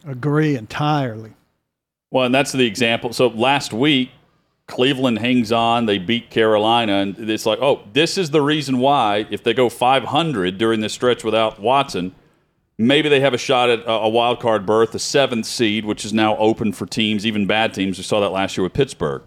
Agree 0.06 0.56
entirely. 0.56 1.32
Well, 2.10 2.26
and 2.26 2.34
that's 2.34 2.52
the 2.52 2.66
example. 2.66 3.12
So 3.12 3.28
last 3.28 3.72
week, 3.72 4.10
Cleveland 4.66 5.18
hangs 5.18 5.52
on. 5.52 5.86
They 5.86 5.98
beat 5.98 6.30
Carolina, 6.30 6.94
and 6.94 7.30
it's 7.30 7.46
like, 7.46 7.60
oh, 7.60 7.82
this 7.92 8.18
is 8.18 8.30
the 8.30 8.42
reason 8.42 8.78
why 8.78 9.26
if 9.30 9.42
they 9.44 9.54
go 9.54 9.68
500 9.68 10.58
during 10.58 10.80
this 10.80 10.92
stretch 10.92 11.24
without 11.24 11.60
Watson, 11.60 12.14
maybe 12.78 13.08
they 13.08 13.20
have 13.20 13.34
a 13.34 13.38
shot 13.38 13.70
at 13.70 13.82
a 13.86 14.08
wild 14.08 14.40
card 14.40 14.66
berth, 14.66 14.94
a 14.94 14.98
seventh 14.98 15.46
seed, 15.46 15.84
which 15.84 16.04
is 16.04 16.12
now 16.12 16.36
open 16.36 16.72
for 16.72 16.86
teams, 16.86 17.26
even 17.26 17.46
bad 17.46 17.74
teams. 17.74 17.98
We 17.98 18.04
saw 18.04 18.20
that 18.20 18.30
last 18.30 18.56
year 18.56 18.64
with 18.64 18.72
Pittsburgh. 18.72 19.22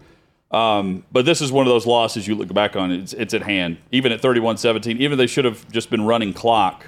Um, 0.50 1.04
but 1.12 1.24
this 1.24 1.40
is 1.40 1.52
one 1.52 1.66
of 1.66 1.70
those 1.72 1.86
losses 1.86 2.26
you 2.26 2.34
look 2.34 2.52
back 2.52 2.74
on, 2.74 2.90
it's, 2.90 3.12
it's 3.12 3.34
at 3.34 3.42
hand. 3.42 3.78
Even 3.92 4.10
at 4.10 4.20
31 4.20 4.56
17, 4.56 5.00
even 5.00 5.16
they 5.16 5.28
should 5.28 5.44
have 5.44 5.70
just 5.70 5.90
been 5.90 6.02
running 6.02 6.32
clock. 6.32 6.86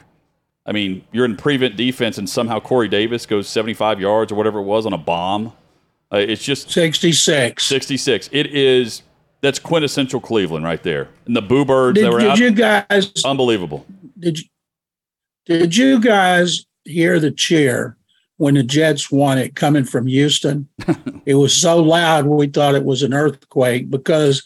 I 0.66 0.72
mean, 0.72 1.04
you're 1.12 1.24
in 1.24 1.36
prevent 1.36 1.76
defense, 1.76 2.18
and 2.18 2.28
somehow 2.28 2.60
Corey 2.60 2.88
Davis 2.88 3.26
goes 3.26 3.48
75 3.48 4.00
yards 4.00 4.30
or 4.30 4.36
whatever 4.36 4.60
it 4.60 4.64
was 4.64 4.86
on 4.86 4.92
a 4.92 4.98
bomb. 4.98 5.52
Uh, 6.12 6.18
it's 6.18 6.42
just 6.42 6.70
66. 6.70 7.64
66. 7.64 8.28
It 8.32 8.48
is 8.48 9.02
that's 9.40 9.58
quintessential 9.58 10.20
Cleveland 10.20 10.64
right 10.64 10.82
there. 10.82 11.08
And 11.26 11.34
the 11.34 11.42
Boo 11.42 11.64
Birds 11.64 11.96
Did, 11.96 12.04
that 12.04 12.12
were 12.12 12.20
did 12.20 12.30
out, 12.30 12.38
you 12.38 12.50
guys 12.52 13.12
unbelievable. 13.24 13.84
did 14.18 14.38
you, 14.38 14.44
did 15.46 15.76
you 15.76 16.00
guys 16.00 16.64
hear 16.84 17.18
the 17.18 17.30
cheer 17.30 17.96
when 18.36 18.54
the 18.54 18.62
Jets 18.62 19.10
won 19.10 19.38
it 19.38 19.54
coming 19.54 19.84
from 19.84 20.06
Houston? 20.06 20.68
it 21.26 21.34
was 21.34 21.54
so 21.54 21.82
loud 21.82 22.26
we 22.26 22.46
thought 22.46 22.74
it 22.74 22.84
was 22.84 23.02
an 23.02 23.14
earthquake 23.14 23.90
because 23.90 24.42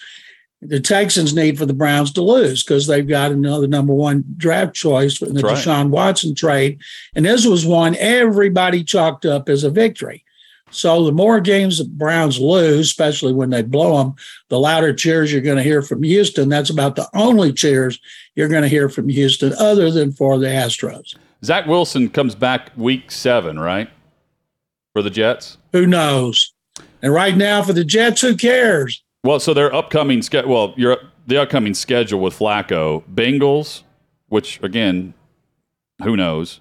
the 0.62 0.81
Texans 0.81 1.35
need 1.35 1.59
for 1.59 1.67
the 1.67 1.75
Browns 1.75 2.12
to 2.12 2.23
lose 2.23 2.65
because 2.65 2.87
they've 2.87 3.07
got 3.07 3.31
another 3.31 3.67
number 3.67 3.95
one 3.95 4.25
draft 4.37 4.75
choice 4.75 5.21
in 5.21 5.35
the 5.35 5.43
That's 5.43 5.45
right. 5.45 5.57
Deshaun 5.57 5.91
Watson 5.91 6.35
trade. 6.35 6.81
And 7.15 7.25
this 7.25 7.47
was 7.47 7.67
one 7.67 7.95
everybody 7.99 8.83
chalked 8.83 9.26
up 9.26 9.49
as 9.49 9.65
a 9.65 9.71
victory. 9.71 10.25
So 10.76 11.04
the 11.04 11.12
more 11.12 11.40
games 11.40 11.78
the 11.78 11.85
Browns 11.85 12.38
lose, 12.38 12.87
especially 12.87 13.33
when 13.33 13.49
they 13.49 13.62
blow 13.62 13.97
them, 13.97 14.14
the 14.50 14.59
louder 14.59 14.92
cheers 14.92 15.33
you're 15.33 15.40
going 15.40 15.56
to 15.56 15.62
hear 15.62 15.80
from 15.80 16.02
Houston. 16.02 16.50
That's 16.50 16.68
about 16.68 16.97
the 16.97 17.09
only 17.14 17.50
cheers 17.50 17.99
you're 18.35 18.49
going 18.49 18.62
to 18.62 18.68
hear 18.68 18.90
from 18.90 19.09
Houston, 19.09 19.54
other 19.54 19.90
than 19.90 20.12
for 20.12 20.38
the 20.38 20.49
Astros. 20.49 21.16
Zach 21.42 21.66
Wilson 21.66 22.11
comes 22.11 22.35
back 22.35 22.73
week 22.76 23.11
seven, 23.11 23.59
right? 23.59 23.88
For 24.92 25.00
the 25.00 25.09
Jets. 25.09 25.56
Who 25.73 25.87
knows? 25.87 26.52
And 27.00 27.11
right 27.11 27.37
now 27.37 27.62
for 27.62 27.73
the 27.73 27.85
Jets, 27.85 28.21
who 28.21 28.37
cares? 28.37 29.02
Well, 29.25 29.40
so 29.40 29.54
their 29.54 29.75
upcoming 29.75 30.21
schedule. 30.21 30.52
Well, 30.52 30.75
your 30.76 30.99
the 31.26 31.40
upcoming 31.40 31.73
schedule 31.73 32.21
with 32.21 32.38
Flacco, 32.38 33.02
Bengals, 33.12 33.83
which 34.28 34.62
again, 34.62 35.14
who 36.02 36.16
knows? 36.16 36.61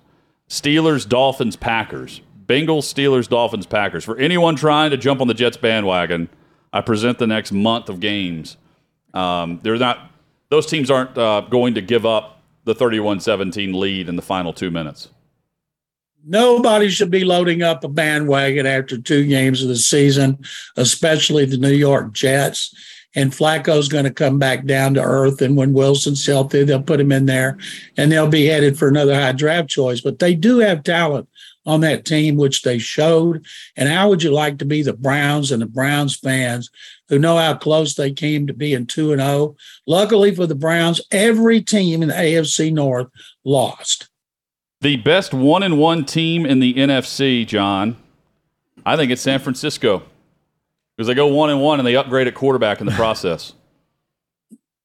Steelers, 0.49 1.07
Dolphins, 1.07 1.57
Packers. 1.57 2.21
Bengals, 2.45 2.83
Steelers, 2.83 3.27
Dolphins, 3.27 3.65
Packers. 3.65 4.03
For 4.03 4.17
anyone 4.17 4.55
trying 4.55 4.91
to 4.91 4.97
jump 4.97 5.21
on 5.21 5.27
the 5.27 5.33
Jets 5.33 5.57
bandwagon, 5.57 6.29
I 6.71 6.81
present 6.81 7.17
the 7.17 7.27
next 7.27 7.51
month 7.51 7.89
of 7.89 7.99
games. 7.99 8.57
Um, 9.13 9.59
they're 9.63 9.77
not; 9.77 10.11
those 10.49 10.65
teams 10.65 10.91
aren't 10.91 11.17
uh, 11.17 11.41
going 11.41 11.75
to 11.75 11.81
give 11.81 12.05
up 12.05 12.41
the 12.65 12.75
31-17 12.75 13.73
lead 13.75 14.09
in 14.09 14.15
the 14.15 14.21
final 14.21 14.51
two 14.51 14.71
minutes. 14.71 15.09
Nobody 16.27 16.89
should 16.89 17.11
be 17.11 17.23
loading 17.23 17.61
up 17.61 17.83
a 17.83 17.87
bandwagon 17.87 18.65
after 18.65 18.97
two 18.97 19.27
games 19.27 19.61
of 19.61 19.69
the 19.69 19.75
season, 19.75 20.39
especially 20.75 21.45
the 21.45 21.57
New 21.57 21.73
York 21.73 22.13
Jets. 22.13 22.73
And 23.13 23.31
Flacco's 23.31 23.87
going 23.87 24.03
to 24.03 24.11
come 24.11 24.39
back 24.39 24.65
down 24.65 24.95
to 24.95 25.01
earth. 25.01 25.41
And 25.41 25.55
when 25.55 25.71
Wilson's 25.71 26.25
healthy, 26.25 26.63
they'll 26.63 26.81
put 26.81 26.99
him 26.99 27.11
in 27.11 27.27
there 27.27 27.57
and 27.95 28.11
they'll 28.11 28.27
be 28.27 28.47
headed 28.47 28.77
for 28.77 28.87
another 28.87 29.15
high 29.15 29.31
draft 29.31 29.69
choice. 29.69 30.01
But 30.01 30.19
they 30.19 30.33
do 30.33 30.57
have 30.57 30.83
talent 30.83 31.29
on 31.65 31.81
that 31.81 32.05
team, 32.05 32.35
which 32.35 32.61
they 32.61 32.77
showed. 32.77 33.45
And 33.75 33.89
how 33.89 34.09
would 34.09 34.23
you 34.23 34.31
like 34.31 34.59
to 34.59 34.65
be 34.65 34.81
the 34.81 34.93
Browns 34.93 35.51
and 35.51 35.61
the 35.61 35.67
Browns 35.67 36.15
fans 36.15 36.69
who 37.09 37.19
know 37.19 37.37
how 37.37 37.55
close 37.55 37.95
they 37.95 38.11
came 38.11 38.47
to 38.47 38.53
being 38.53 38.85
2 38.85 39.11
and 39.11 39.21
0? 39.21 39.55
Luckily 39.87 40.33
for 40.33 40.47
the 40.47 40.55
Browns, 40.55 41.01
every 41.11 41.61
team 41.61 42.01
in 42.01 42.09
the 42.09 42.15
AFC 42.15 42.71
North 42.71 43.07
lost. 43.43 44.09
The 44.81 44.97
best 44.97 45.33
one 45.33 45.63
and 45.63 45.79
one 45.79 46.05
team 46.05 46.45
in 46.45 46.59
the 46.59 46.73
NFC, 46.75 47.45
John, 47.47 47.95
I 48.85 48.95
think 48.95 49.11
it's 49.11 49.21
San 49.21 49.39
Francisco. 49.39 50.03
Because 50.95 51.07
they 51.07 51.13
go 51.13 51.27
one 51.27 51.49
and 51.49 51.61
one 51.61 51.79
and 51.79 51.87
they 51.87 51.95
upgrade 51.95 52.27
at 52.27 52.35
quarterback 52.35 52.79
in 52.79 52.85
the 52.85 52.93
process. 52.93 53.53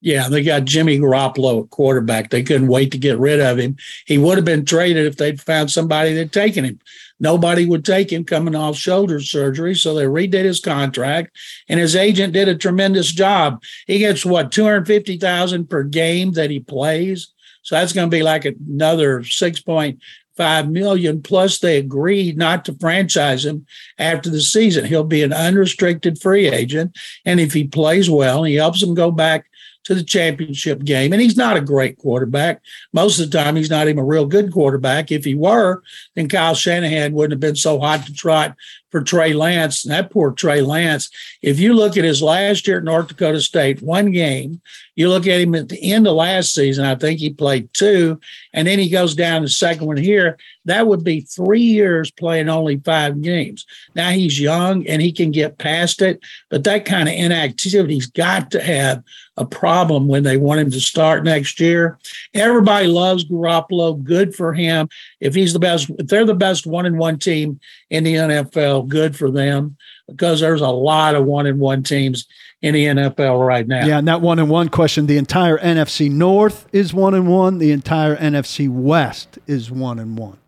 Yeah, 0.02 0.28
they 0.28 0.42
got 0.42 0.64
Jimmy 0.64 0.99
Garoppolo 0.99 1.64
at 1.64 1.71
quarterback. 1.71 2.30
They 2.30 2.42
couldn't 2.42 2.69
wait 2.69 2.90
to 2.92 2.99
get 2.99 3.19
rid 3.19 3.38
of 3.38 3.59
him. 3.59 3.76
He 4.07 4.16
would 4.16 4.38
have 4.38 4.47
been 4.47 4.64
traded 4.64 5.07
if 5.07 5.16
they'd 5.16 5.40
found 5.40 5.71
somebody 5.71 6.14
that'd 6.14 6.33
taken 6.33 6.64
him. 6.64 6.80
Nobody 7.23 7.66
would 7.66 7.85
take 7.85 8.11
him 8.11 8.25
coming 8.25 8.54
off 8.54 8.76
shoulder 8.76 9.21
surgery, 9.21 9.75
so 9.75 9.95
they 9.95 10.04
redid 10.04 10.45
his 10.45 10.61
contract, 10.61 11.37
and 11.69 11.78
his 11.78 11.95
agent 11.95 12.33
did 12.33 12.49
a 12.49 12.54
tremendous 12.54 13.12
job. 13.12 13.62
He 13.87 13.99
gets 13.99 14.25
what 14.25 14.52
two 14.52 14.64
hundred 14.64 14.87
fifty 14.87 15.19
thousand 15.19 15.69
per 15.69 15.83
game 15.83 16.33
that 16.33 16.49
he 16.49 16.61
plays, 16.61 17.28
so 17.61 17.75
that's 17.75 17.92
going 17.92 18.11
to 18.11 18.16
be 18.16 18.23
like 18.23 18.47
another 18.47 19.23
six 19.23 19.61
point 19.61 20.00
five 20.35 20.71
million. 20.71 21.21
Plus, 21.21 21.59
they 21.59 21.76
agreed 21.76 22.38
not 22.38 22.64
to 22.64 22.75
franchise 22.80 23.45
him 23.45 23.66
after 23.99 24.30
the 24.30 24.40
season. 24.40 24.87
He'll 24.87 25.04
be 25.04 25.23
an 25.23 25.35
unrestricted 25.35 26.19
free 26.19 26.49
agent, 26.49 26.97
and 27.26 27.38
if 27.38 27.52
he 27.52 27.64
plays 27.69 28.09
well, 28.09 28.45
he 28.45 28.54
helps 28.54 28.80
them 28.80 28.95
go 28.95 29.11
back 29.11 29.50
to 29.90 29.97
the 29.97 30.04
championship 30.04 30.85
game. 30.85 31.12
And 31.12 31.20
he's 31.20 31.37
not 31.37 31.56
a 31.56 31.61
great 31.61 31.99
quarterback. 31.99 32.62
Most 32.92 33.18
of 33.18 33.28
the 33.28 33.37
time, 33.37 33.56
he's 33.56 33.70
not 33.70 33.88
even 33.88 33.99
a 33.99 34.04
real 34.04 34.25
good 34.25 34.52
quarterback. 34.52 35.11
If 35.11 35.25
he 35.25 35.35
were, 35.35 35.82
then 36.14 36.28
Kyle 36.28 36.54
Shanahan 36.54 37.12
wouldn't 37.12 37.32
have 37.32 37.40
been 37.40 37.56
so 37.56 37.80
hot 37.80 38.06
to 38.06 38.14
trot 38.14 38.56
for 38.90 39.02
Trey 39.02 39.32
Lance. 39.32 39.85
And 39.85 39.92
that 39.92 40.11
poor 40.11 40.32
Trey 40.32 40.61
Lance, 40.61 41.11
if 41.42 41.59
you 41.59 41.75
look 41.75 41.97
at 41.97 42.04
his 42.04 42.23
last 42.23 42.66
year 42.66 42.78
at 42.78 42.85
North 42.85 43.09
Dakota 43.09 43.40
State, 43.40 43.82
one 43.82 44.11
game, 44.11 44.61
you 44.97 45.09
look 45.09 45.26
at 45.26 45.40
him 45.40 45.54
at 45.54 45.68
the 45.68 45.92
end 45.92 46.06
of 46.06 46.14
last 46.14 46.54
season, 46.54 46.85
I 46.85 46.94
think 46.94 47.20
he 47.20 47.30
played 47.30 47.73
two, 47.73 48.20
and 48.52 48.68
then 48.68 48.78
he 48.78 48.90
goes 48.90 49.14
down 49.14 49.42
the 49.42 49.49
second 49.49 49.87
one 49.87 49.97
here. 49.97 50.37
That 50.66 50.87
would 50.87 51.02
be 51.02 51.23
three 51.23 51.62
years 51.62 52.11
playing 52.11 52.49
only 52.49 52.76
five 52.78 53.23
games. 53.23 53.64
Now 53.94 54.11
he's 54.11 54.38
young 54.38 54.87
and 54.87 55.00
he 55.00 55.12
can 55.12 55.30
get 55.30 55.59
past 55.59 56.02
it, 56.02 56.20
but 56.50 56.64
that 56.64 56.85
kind 56.85 57.09
of 57.09 57.14
inactivity's 57.14 58.06
got 58.06 58.50
to 58.50 58.62
have 58.62 59.02
a 59.38 59.47
problem 59.47 60.06
when 60.06 60.23
they 60.23 60.37
want 60.37 60.61
him 60.61 60.70
to 60.70 60.80
start 60.80 61.25
next 61.25 61.61
year. 61.61 61.99
Everybody 62.35 62.87
loves 62.87 63.25
Garoppolo. 63.25 64.02
Good 64.02 64.35
for 64.35 64.52
him. 64.52 64.90
If 65.20 65.34
he's 65.34 65.52
the 65.52 65.58
best, 65.58 65.90
if 65.98 66.06
they're 66.06 66.24
the 66.24 66.34
best 66.34 66.66
one 66.66 66.86
and 66.86 66.98
one 66.98 67.18
team 67.18 67.60
in 67.90 68.04
the 68.04 68.14
NFL, 68.14 68.88
good 68.88 69.16
for 69.16 69.30
them 69.30 69.76
because 70.08 70.40
there's 70.40 70.60
a 70.60 70.68
lot 70.68 71.14
of 71.14 71.24
one 71.24 71.46
and 71.46 71.58
one 71.58 71.82
teams 71.82 72.26
in 72.62 72.74
the 72.74 72.86
NFL 72.86 73.46
right 73.46 73.66
now. 73.66 73.86
Yeah, 73.86 73.98
and 73.98 74.08
that 74.08 74.20
one 74.20 74.38
and 74.38 74.50
one 74.50 74.68
question. 74.68 75.06
The 75.06 75.18
entire 75.18 75.58
NFC 75.58 76.10
North 76.10 76.66
is 76.72 76.92
one 76.92 77.14
and 77.14 77.28
one. 77.28 77.58
The 77.58 77.72
entire 77.72 78.16
NFC 78.16 78.68
West 78.68 79.38
is 79.46 79.70
one 79.70 79.98
and 79.98 80.18
one. 80.18 80.39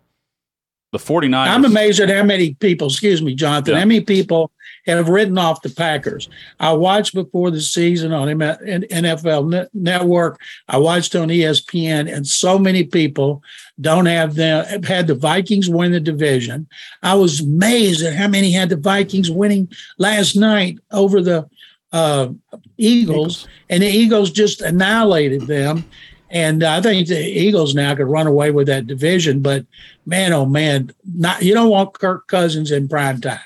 The 0.93 0.99
49ers. 0.99 1.49
I'm 1.49 1.65
amazed 1.65 2.01
at 2.01 2.11
how 2.11 2.23
many 2.23 2.53
people, 2.55 2.89
excuse 2.89 3.23
me, 3.23 3.35
Jonathan, 3.35 3.73
Yeah. 3.73 3.81
how 3.81 3.87
many 3.87 4.03
people 4.03 4.51
have 4.87 5.09
written 5.09 5.39
off 5.39 5.63
the 5.63 5.71
Packers. 5.71 6.29
I 6.61 6.73
watched 6.75 7.15
before 7.15 7.51
the 7.51 7.63
season 7.63 8.13
on 8.13 8.29
NFL 8.29 9.69
Network. 9.73 10.41
I 10.69 10.77
watched 10.77 11.17
on 11.17 11.29
ESPN, 11.31 12.13
and 12.15 12.27
so 12.27 12.59
many 12.59 12.85
people 12.85 13.43
don't 13.81 14.05
have 14.07 14.35
them 14.35 14.67
have 14.67 14.85
had 14.85 15.07
the 15.07 15.15
Vikings 15.15 15.69
win 15.69 15.93
the 15.93 16.01
division. 16.01 16.67
I 17.03 17.15
was 17.15 17.41
amazed 17.41 18.05
at 18.05 18.15
how 18.15 18.29
many 18.29 18.51
had 18.53 18.69
the 18.69 18.77
Vikings 18.77 19.31
winning 19.31 19.71
last 19.99 20.37
night 20.37 20.79
over 20.91 21.23
the 21.23 21.47
uh, 21.93 22.29
Eagles, 22.77 23.47
and 23.71 23.83
the 23.83 23.89
Eagles 23.89 24.31
just 24.31 24.61
annihilated 24.61 25.43
them. 25.43 25.85
And 26.33 26.65
I 26.65 26.81
think 26.81 27.09
the 27.09 27.21
Eagles 27.21 27.75
now 27.75 27.95
could 27.95 28.07
run 28.07 28.27
away 28.27 28.51
with 28.51 28.67
that 28.67 28.87
division, 28.87 29.41
but 29.41 29.67
man, 30.07 30.33
oh 30.33 30.47
man, 30.47 30.91
not 31.15 31.43
you 31.43 31.53
don't 31.53 31.69
want 31.69 31.93
Kirk 31.93 32.27
Cousins 32.27 32.71
in 32.71 32.89
prime 32.89 33.21
time. 33.21 33.39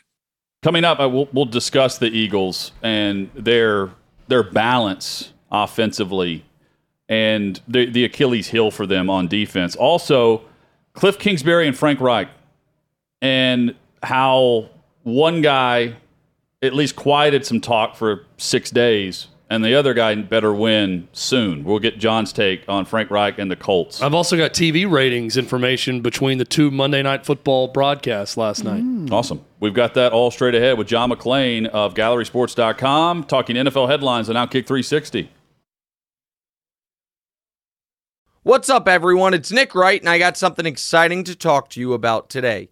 Coming 0.62 0.84
up, 0.84 1.00
I 1.00 1.06
will, 1.06 1.28
we'll 1.32 1.46
discuss 1.46 1.98
the 1.98 2.06
Eagles 2.06 2.70
and 2.82 3.28
their 3.34 3.90
their 4.28 4.44
balance 4.44 5.32
offensively 5.50 6.44
and 7.08 7.60
the, 7.68 7.86
the 7.86 8.04
Achilles 8.04 8.48
heel 8.48 8.70
for 8.70 8.86
them 8.86 9.10
on 9.10 9.28
defense. 9.28 9.76
Also, 9.76 10.42
Cliff 10.94 11.18
Kingsbury 11.18 11.66
and 11.66 11.76
Frank 11.76 12.00
Reich 12.00 12.28
and 13.20 13.74
how 14.02 14.68
one 15.02 15.42
guy 15.42 15.94
at 16.62 16.74
least 16.74 16.96
quieted 16.96 17.44
some 17.44 17.60
talk 17.60 17.96
for 17.96 18.24
six 18.38 18.70
days 18.70 19.28
and 19.48 19.64
the 19.64 19.74
other 19.74 19.94
guy 19.94 20.14
better 20.16 20.52
win 20.52 21.08
soon. 21.12 21.64
We'll 21.64 21.78
get 21.78 21.98
John's 21.98 22.32
take 22.32 22.64
on 22.68 22.84
Frank 22.84 23.10
Reich 23.10 23.38
and 23.38 23.50
the 23.50 23.56
Colts. 23.56 24.02
I've 24.02 24.14
also 24.14 24.36
got 24.36 24.52
TV 24.52 24.90
ratings 24.90 25.36
information 25.36 26.00
between 26.00 26.38
the 26.38 26.44
two 26.44 26.70
Monday 26.70 27.02
Night 27.02 27.24
Football 27.24 27.68
broadcasts 27.68 28.36
last 28.36 28.64
night. 28.64 28.82
Mm. 28.82 29.10
Awesome. 29.10 29.44
We've 29.60 29.74
got 29.74 29.94
that 29.94 30.12
all 30.12 30.30
straight 30.30 30.54
ahead 30.54 30.78
with 30.78 30.88
John 30.88 31.10
McClain 31.10 31.66
of 31.66 31.94
GallerySports.com 31.94 33.24
talking 33.24 33.56
NFL 33.56 33.88
headlines 33.88 34.28
on 34.28 34.36
Outkick 34.36 34.66
360. 34.66 35.30
What's 38.42 38.70
up, 38.70 38.86
everyone? 38.86 39.34
It's 39.34 39.50
Nick 39.50 39.74
Wright, 39.74 40.00
and 40.00 40.08
I 40.08 40.18
got 40.18 40.36
something 40.36 40.66
exciting 40.66 41.24
to 41.24 41.34
talk 41.34 41.68
to 41.70 41.80
you 41.80 41.94
about 41.94 42.30
today. 42.30 42.68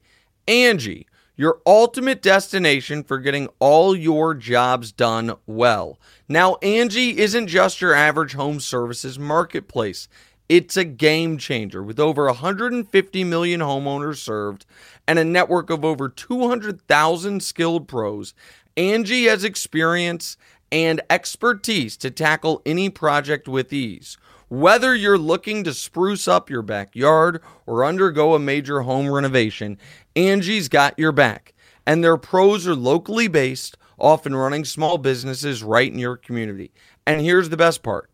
Angie, 0.47 1.07
your 1.37 1.61
ultimate 1.67 2.23
destination 2.23 3.03
for 3.03 3.19
getting 3.19 3.49
all 3.59 3.97
your 3.97 4.35
jobs 4.35 4.93
done 4.93 5.35
well. 5.47 5.99
Now, 6.29 6.57
Angie 6.62 7.19
isn't 7.19 7.49
just 7.49 7.81
your 7.81 7.95
average 7.95 8.35
home 8.35 8.61
services 8.61 9.19
marketplace. 9.19 10.09
It's 10.49 10.76
a 10.76 10.85
game 10.85 11.38
changer 11.38 11.83
with 11.83 11.99
over 11.99 12.26
150 12.26 13.25
million 13.25 13.61
homeowners 13.61 14.19
served 14.19 14.67
and 15.09 15.19
a 15.19 15.25
network 15.25 15.71
of 15.71 15.85
over 15.85 16.09
200,000 16.09 17.43
skilled 17.43 17.88
pros. 17.88 18.35
Angie 18.76 19.25
has 19.25 19.43
experience 19.43 20.37
and 20.71 21.00
expertise 21.09 21.97
to 21.97 22.11
tackle 22.11 22.61
any 22.67 22.91
project 22.91 23.49
with 23.49 23.73
ease. 23.73 24.19
Whether 24.49 24.95
you're 24.95 25.19
looking 25.19 25.64
to 25.64 25.73
spruce 25.73 26.29
up 26.29 26.50
your 26.50 26.62
backyard 26.62 27.41
or 27.67 27.85
undergo 27.85 28.35
a 28.35 28.38
major 28.38 28.83
home 28.83 29.11
renovation, 29.11 29.79
Angie's 30.16 30.68
got 30.68 30.99
your 30.99 31.12
back. 31.12 31.54
And 31.87 32.02
their 32.02 32.16
pros 32.16 32.66
are 32.66 32.75
locally 32.75 33.28
based, 33.28 33.76
often 33.99 34.35
running 34.35 34.64
small 34.64 34.97
businesses 34.97 35.62
right 35.62 35.92
in 35.92 35.99
your 35.99 36.16
community. 36.16 36.73
And 37.06 37.21
here's 37.21 37.50
the 37.50 37.56
best 37.56 37.83
part 37.83 38.09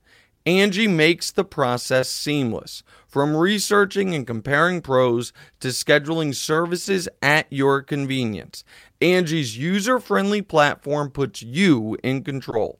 Angie 0.47 0.89
makes 0.89 1.31
the 1.31 1.45
process 1.45 2.11
seamless. 2.11 2.83
From 3.07 3.37
researching 3.37 4.15
and 4.15 4.27
comparing 4.27 4.81
pros 4.81 5.33
to 5.61 5.69
scheduling 5.69 6.35
services 6.35 7.09
at 7.23 7.47
your 7.51 7.83
convenience, 7.83 8.65
Angie's 9.01 9.59
user 9.59 10.01
friendly 10.01 10.43
platform 10.43 11.11
puts 11.11 11.43
you 11.43 11.97
in 12.03 12.25
control. 12.25 12.80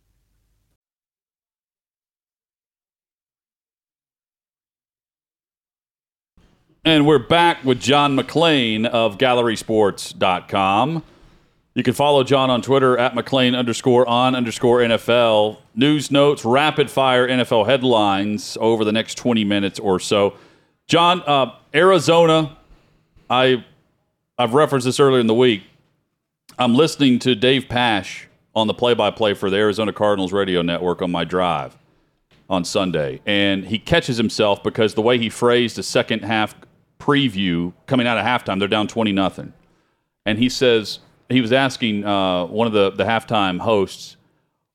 And 6.83 7.05
we're 7.05 7.19
back 7.19 7.63
with 7.63 7.79
John 7.79 8.17
McClain 8.17 8.87
of 8.87 9.19
GallerySports.com. 9.19 11.03
You 11.75 11.83
can 11.83 11.93
follow 11.93 12.23
John 12.23 12.49
on 12.49 12.63
Twitter 12.63 12.97
at 12.97 13.13
McClain 13.13 13.55
underscore 13.55 14.09
on 14.09 14.33
underscore 14.33 14.79
NFL. 14.79 15.59
News 15.75 16.09
notes, 16.09 16.43
rapid 16.43 16.89
fire 16.89 17.27
NFL 17.27 17.67
headlines 17.67 18.57
over 18.59 18.83
the 18.83 18.91
next 18.91 19.13
20 19.13 19.43
minutes 19.43 19.77
or 19.77 19.99
so. 19.99 20.33
John, 20.87 21.21
uh, 21.27 21.53
Arizona, 21.75 22.57
I, 23.29 23.63
I've 24.39 24.55
referenced 24.55 24.85
this 24.85 24.99
earlier 24.99 25.19
in 25.19 25.27
the 25.27 25.35
week. 25.35 25.61
I'm 26.57 26.73
listening 26.73 27.19
to 27.19 27.35
Dave 27.35 27.69
Pasch 27.69 28.27
on 28.55 28.65
the 28.65 28.73
play 28.73 28.95
by 28.95 29.11
play 29.11 29.35
for 29.35 29.51
the 29.51 29.57
Arizona 29.57 29.93
Cardinals 29.93 30.33
radio 30.33 30.63
network 30.63 31.03
on 31.03 31.11
my 31.11 31.25
drive 31.25 31.77
on 32.49 32.65
Sunday. 32.65 33.21
And 33.27 33.65
he 33.65 33.77
catches 33.77 34.17
himself 34.17 34.63
because 34.63 34.95
the 34.95 35.03
way 35.03 35.19
he 35.19 35.29
phrased 35.29 35.75
the 35.75 35.83
second 35.83 36.23
half 36.23 36.55
preview 37.01 37.73
coming 37.87 38.07
out 38.07 38.17
of 38.17 38.25
halftime, 38.25 38.59
they're 38.59 38.67
down 38.67 38.87
20 38.87 39.11
nothing. 39.11 39.53
And 40.25 40.37
he 40.37 40.49
says, 40.49 40.99
he 41.29 41.41
was 41.41 41.51
asking 41.51 42.05
uh, 42.05 42.45
one 42.45 42.67
of 42.67 42.73
the, 42.73 42.91
the 42.91 43.03
halftime 43.03 43.59
hosts, 43.59 44.17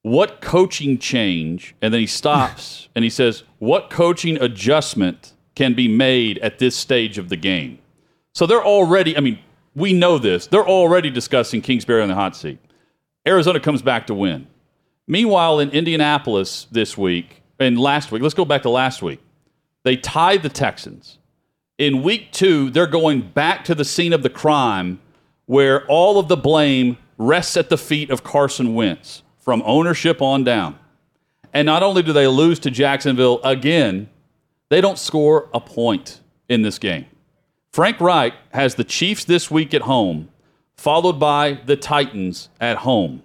what 0.02 0.40
coaching 0.40 0.98
change? 0.98 1.74
And 1.80 1.92
then 1.94 2.00
he 2.00 2.06
stops 2.06 2.88
and 2.94 3.04
he 3.04 3.10
says, 3.10 3.44
what 3.58 3.90
coaching 3.90 4.40
adjustment 4.40 5.32
can 5.54 5.74
be 5.74 5.88
made 5.88 6.38
at 6.38 6.58
this 6.58 6.76
stage 6.76 7.18
of 7.18 7.28
the 7.28 7.36
game? 7.36 7.78
So 8.34 8.46
they're 8.46 8.64
already, 8.64 9.16
I 9.16 9.20
mean, 9.20 9.38
we 9.74 9.92
know 9.92 10.18
this. 10.18 10.46
They're 10.46 10.66
already 10.66 11.10
discussing 11.10 11.60
Kingsbury 11.60 12.02
on 12.02 12.08
the 12.08 12.14
hot 12.14 12.36
seat. 12.36 12.58
Arizona 13.26 13.60
comes 13.60 13.82
back 13.82 14.06
to 14.08 14.14
win. 14.14 14.46
Meanwhile, 15.06 15.60
in 15.60 15.70
Indianapolis 15.70 16.66
this 16.70 16.98
week, 16.98 17.42
and 17.58 17.78
last 17.78 18.10
week, 18.10 18.22
let's 18.22 18.34
go 18.34 18.44
back 18.44 18.62
to 18.62 18.70
last 18.70 19.02
week, 19.02 19.20
they 19.84 19.96
tied 19.96 20.42
the 20.42 20.48
Texans. 20.48 21.18
In 21.78 22.02
week 22.02 22.32
two, 22.32 22.70
they're 22.70 22.86
going 22.86 23.20
back 23.20 23.64
to 23.64 23.74
the 23.74 23.84
scene 23.84 24.14
of 24.14 24.22
the 24.22 24.30
crime 24.30 24.98
where 25.44 25.86
all 25.86 26.18
of 26.18 26.28
the 26.28 26.36
blame 26.36 26.96
rests 27.18 27.56
at 27.56 27.68
the 27.68 27.76
feet 27.76 28.10
of 28.10 28.24
Carson 28.24 28.74
Wentz 28.74 29.22
from 29.38 29.62
ownership 29.66 30.22
on 30.22 30.42
down. 30.42 30.78
And 31.52 31.66
not 31.66 31.82
only 31.82 32.02
do 32.02 32.12
they 32.12 32.26
lose 32.26 32.58
to 32.60 32.70
Jacksonville 32.70 33.40
again, 33.44 34.08
they 34.70 34.80
don't 34.80 34.98
score 34.98 35.48
a 35.52 35.60
point 35.60 36.20
in 36.48 36.62
this 36.62 36.78
game. 36.78 37.06
Frank 37.72 38.00
Reich 38.00 38.32
has 38.52 38.74
the 38.76 38.84
Chiefs 38.84 39.24
this 39.24 39.50
week 39.50 39.74
at 39.74 39.82
home, 39.82 40.30
followed 40.76 41.20
by 41.20 41.60
the 41.66 41.76
Titans 41.76 42.48
at 42.58 42.78
home. 42.78 43.22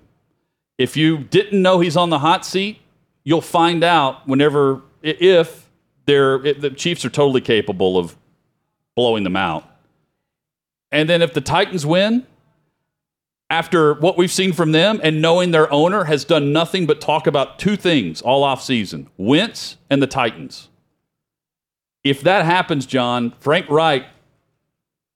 If 0.78 0.98
you 0.98 1.20
didn't 1.20 1.62
know 1.62 1.80
he's 1.80 1.96
on 1.96 2.10
the 2.10 2.20
hot 2.20 2.46
seat, 2.46 2.80
you'll 3.24 3.42
find 3.42 3.84
out 3.84 4.28
whenever, 4.28 4.82
if 5.02 5.70
they're, 6.06 6.46
if 6.46 6.60
the 6.60 6.70
Chiefs 6.70 7.06
are 7.06 7.10
totally 7.10 7.42
capable 7.42 7.98
of 7.98 8.18
blowing 8.96 9.24
them 9.24 9.36
out. 9.36 9.68
And 10.92 11.10
then 11.10 11.22
if 11.22 11.34
the 11.34 11.42
Titans 11.42 11.86
win, 11.86 12.26
after 13.50 13.96
what 13.96 14.18
we've 14.18 14.32
seen 14.32 14.54
from 14.54 14.72
them 14.72 15.02
and 15.04 15.22
knowing 15.22 15.52
their 15.52 15.72
owner 15.74 16.06
has 16.06 16.24
done 16.24 16.54
nothing 16.54 16.86
but 16.86 17.02
talk 17.02 17.28
about 17.28 17.60
two 17.60 17.76
things 17.76 18.22
all 18.22 18.44
off 18.44 18.64
season 18.64 19.10
Wentz 19.18 19.78
and 19.90 20.02
the 20.02 20.08
Titans. 20.08 20.70
If 22.04 22.22
that 22.22 22.46
happens, 22.46 22.86
John, 22.86 23.34
Frank 23.40 23.70
Reich, 23.70 24.06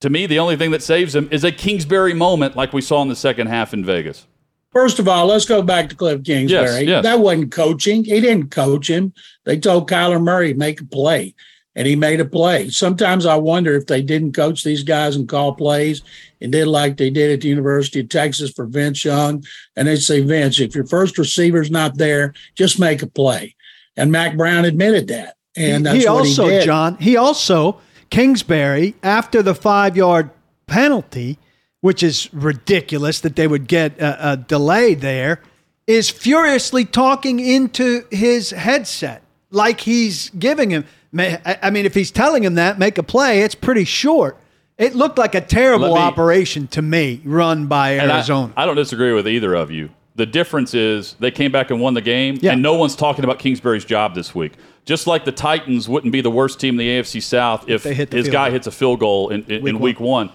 to 0.02 0.10
me, 0.10 0.26
the 0.26 0.38
only 0.38 0.56
thing 0.56 0.70
that 0.70 0.82
saves 0.82 1.14
him 1.14 1.28
is 1.32 1.42
a 1.42 1.50
Kingsbury 1.50 2.14
moment 2.14 2.54
like 2.54 2.72
we 2.72 2.82
saw 2.82 3.02
in 3.02 3.08
the 3.08 3.16
second 3.16 3.48
half 3.48 3.72
in 3.72 3.84
Vegas. 3.84 4.26
First 4.70 4.98
of 4.98 5.08
all, 5.08 5.26
let's 5.26 5.46
go 5.46 5.62
back 5.62 5.88
to 5.88 5.96
Cliff 5.96 6.22
Kingsbury. 6.22 6.66
Yes, 6.66 6.82
yes. 6.82 7.02
That 7.02 7.20
wasn't 7.20 7.50
coaching. 7.50 8.04
He 8.04 8.20
didn't 8.20 8.50
coach 8.50 8.90
him. 8.90 9.14
They 9.44 9.58
told 9.58 9.88
Kyler 9.88 10.22
Murray 10.22 10.52
make 10.52 10.82
a 10.82 10.84
play, 10.84 11.34
and 11.76 11.86
he 11.86 11.94
made 11.94 12.20
a 12.20 12.24
play. 12.24 12.70
Sometimes 12.70 13.26
I 13.26 13.36
wonder 13.36 13.76
if 13.76 13.86
they 13.86 14.00
didn't 14.00 14.32
coach 14.32 14.64
these 14.64 14.82
guys 14.82 15.14
and 15.14 15.28
call 15.28 15.54
plays 15.54 16.02
and 16.40 16.50
did 16.50 16.66
like 16.66 16.96
they 16.96 17.10
did 17.10 17.30
at 17.30 17.42
the 17.42 17.48
University 17.48 18.00
of 18.00 18.08
Texas 18.08 18.50
for 18.50 18.66
Vince 18.66 19.04
Young, 19.04 19.44
and 19.76 19.86
they'd 19.86 19.98
say, 19.98 20.20
Vince, 20.20 20.58
if 20.58 20.74
your 20.74 20.86
first 20.86 21.18
receiver's 21.18 21.70
not 21.70 21.98
there, 21.98 22.32
just 22.54 22.80
make 22.80 23.02
a 23.02 23.06
play. 23.06 23.54
And 23.96 24.10
Mack 24.10 24.36
Brown 24.36 24.64
admitted 24.64 25.08
that, 25.08 25.36
and 25.56 25.86
that's 25.86 25.98
he 25.98 26.08
what 26.08 26.18
also, 26.18 26.48
he. 26.48 26.64
John, 26.64 26.96
he 26.98 27.16
also, 27.16 27.78
Kingsbury, 28.10 28.94
after 29.02 29.42
the 29.42 29.54
five 29.54 29.96
yard 29.96 30.30
penalty, 30.66 31.38
which 31.82 32.02
is 32.02 32.32
ridiculous 32.32 33.20
that 33.20 33.36
they 33.36 33.46
would 33.46 33.68
get 33.68 33.98
a, 34.00 34.32
a 34.32 34.36
delay 34.36 34.94
there, 34.94 35.42
is 35.86 36.10
furiously 36.10 36.84
talking 36.84 37.38
into 37.38 38.04
his 38.10 38.50
headset 38.50 39.22
like 39.50 39.80
he's 39.80 40.30
giving 40.30 40.70
him. 40.70 40.84
I 41.16 41.70
mean, 41.70 41.86
if 41.86 41.94
he's 41.94 42.10
telling 42.10 42.42
him 42.42 42.54
that, 42.54 42.78
make 42.78 42.98
a 42.98 43.02
play, 43.02 43.42
it's 43.42 43.54
pretty 43.54 43.84
short. 43.84 44.36
It 44.78 44.94
looked 44.94 45.16
like 45.18 45.34
a 45.34 45.40
terrible 45.40 45.94
me- 45.94 46.00
operation 46.00 46.66
to 46.68 46.82
me, 46.82 47.20
run 47.24 47.66
by 47.66 47.92
And 47.92 48.10
I- 48.12 48.16
Arizona. 48.16 48.52
I, 48.56 48.66
don't 48.66 48.76
disagree 48.76 49.12
with 49.12 49.26
either 49.26 49.54
of 49.54 49.70
you. 49.70 49.90
The 50.16 50.26
difference 50.26 50.74
is 50.74 51.14
they 51.20 51.30
came 51.30 51.52
back 51.52 51.70
and 51.70 51.80
won 51.80 51.94
the 51.94 52.00
game, 52.00 52.38
Yeah. 52.40 52.52
and 52.52 52.62
no 52.62 52.74
one's 52.74 52.96
talking 52.96 53.24
about 53.24 53.38
Kingsbury's 53.38 53.84
job 53.84 54.14
this 54.14 54.34
week. 54.34 54.52
Just 54.84 55.06
like 55.06 55.24
the 55.24 55.32
Titans 55.32 55.88
wouldn't 55.88 56.12
be 56.12 56.20
the 56.20 56.30
worst 56.30 56.60
team 56.60 56.74
in 56.74 56.78
the 56.78 56.88
AFC 56.88 57.20
South 57.22 57.68
if, 57.68 57.82
the 57.82 57.92
his 57.94 58.28
guy 58.28 58.46
goal. 58.46 58.52
hits 58.52 58.66
a 58.66 58.70
field 58.70 59.00
goal 59.00 59.30
in, 59.30 59.44
in, 59.44 59.62
Week 59.62 59.74
in 59.74 59.80
week 59.80 60.00
one. 60.00 60.30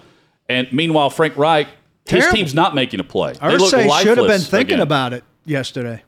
And 0.48 0.70
meanwhile, 0.72 1.08
Frank 1.10 1.36
Reich, 1.36 1.68
his 2.06 2.26
team's 2.28 2.54
not 2.54 2.74
making 2.74 3.00
a 3.00 3.04
play. 3.04 3.32
Irsay 3.34 4.02
should 4.02 4.18
have 4.18 4.26
been 4.26 4.40
thinking 4.40 4.74
again. 4.74 4.80
about 4.80 5.12
it 5.14 5.24
yesterday. 5.44 6.02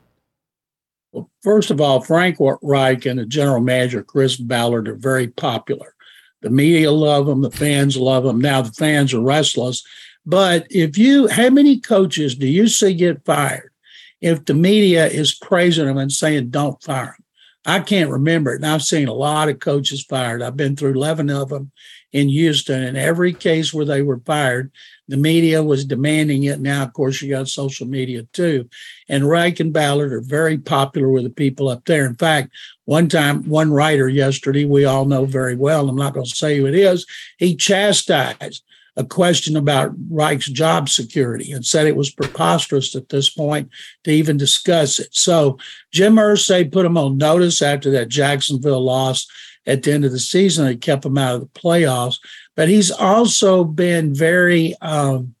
Well, 1.15 1.31
first 1.43 1.71
of 1.71 1.79
all, 1.79 2.01
Frank 2.01 2.35
Reich 2.61 3.05
and 3.05 3.17
the 3.17 3.25
general 3.25 3.61
manager, 3.61 4.03
Chris 4.03 4.35
Ballard, 4.35 4.89
are 4.89 4.95
very 4.95 5.29
popular. 5.29 5.95
The 6.41 6.49
media 6.49 6.91
love 6.91 7.25
them, 7.25 7.41
the 7.41 7.49
fans 7.49 7.95
love 7.95 8.25
them. 8.25 8.41
Now 8.41 8.61
the 8.61 8.73
fans 8.73 9.13
are 9.13 9.21
restless. 9.21 9.81
But 10.25 10.67
if 10.69 10.97
you, 10.97 11.29
how 11.29 11.49
many 11.49 11.79
coaches 11.79 12.35
do 12.35 12.47
you 12.47 12.67
see 12.67 12.93
get 12.93 13.23
fired 13.23 13.71
if 14.19 14.43
the 14.43 14.53
media 14.53 15.07
is 15.07 15.33
praising 15.33 15.85
them 15.85 15.97
and 15.97 16.11
saying, 16.11 16.49
don't 16.49 16.83
fire 16.83 17.15
them? 17.17 17.25
I 17.65 17.79
can't 17.79 18.11
remember 18.11 18.51
it. 18.51 18.57
And 18.57 18.65
I've 18.65 18.83
seen 18.83 19.07
a 19.07 19.13
lot 19.13 19.47
of 19.47 19.59
coaches 19.59 20.03
fired. 20.03 20.41
I've 20.41 20.57
been 20.57 20.75
through 20.75 20.95
11 20.95 21.29
of 21.29 21.47
them 21.47 21.71
in 22.11 22.27
Houston. 22.27 22.83
In 22.83 22.97
every 22.97 23.31
case 23.31 23.73
where 23.73 23.85
they 23.85 24.01
were 24.01 24.19
fired, 24.19 24.69
the 25.07 25.17
media 25.17 25.61
was 25.63 25.85
demanding 25.85 26.43
it. 26.43 26.59
Now, 26.59 26.83
of 26.83 26.93
course, 26.93 27.21
you 27.21 27.29
got 27.29 27.47
social 27.47 27.87
media 27.87 28.23
too. 28.33 28.69
And 29.07 29.27
Reich 29.27 29.59
and 29.59 29.71
Ballard 29.71 30.13
are 30.13 30.21
very 30.21 30.57
popular 30.57 31.09
with 31.09 31.23
the 31.23 31.29
people 31.29 31.69
up 31.69 31.85
there. 31.85 32.05
In 32.05 32.15
fact, 32.15 32.51
one 32.85 33.07
time, 33.07 33.47
one 33.47 33.71
writer 33.71 34.09
yesterday, 34.09 34.65
we 34.65 34.85
all 34.85 35.05
know 35.05 35.25
very 35.25 35.55
well, 35.55 35.89
I'm 35.89 35.95
not 35.95 36.13
going 36.13 36.25
to 36.25 36.35
say 36.35 36.57
who 36.57 36.65
it 36.65 36.75
is, 36.75 37.05
he 37.37 37.55
chastised 37.55 38.63
a 38.97 39.03
question 39.03 39.57
about 39.57 39.93
Reich's 40.09 40.53
job 40.53 40.87
security 40.89 41.51
and 41.51 41.65
said 41.65 41.85
it 41.85 41.97
was 41.97 42.11
preposterous 42.11 42.95
at 42.95 43.09
this 43.09 43.29
point 43.29 43.69
to 44.05 44.11
even 44.11 44.37
discuss 44.37 44.99
it. 44.99 45.09
So 45.11 45.57
Jim 45.91 46.15
Irsay 46.15 46.71
put 46.71 46.85
him 46.85 46.97
on 46.97 47.17
notice 47.17 47.61
after 47.61 47.91
that 47.91 48.07
Jacksonville 48.07 48.83
loss 48.83 49.27
at 49.65 49.83
the 49.83 49.91
end 49.91 50.05
of 50.05 50.11
the 50.11 50.19
season. 50.19 50.67
It 50.67 50.81
kept 50.81 51.05
him 51.05 51.17
out 51.17 51.35
of 51.35 51.41
the 51.41 51.59
playoffs. 51.59 52.19
But 52.55 52.69
he's 52.69 52.91
also 52.91 53.63
been 53.65 54.13
very, 54.13 54.75
um, 54.81 55.35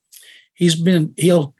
he's 0.53 0.75
been, 0.75 1.13
he'll, 1.17 1.53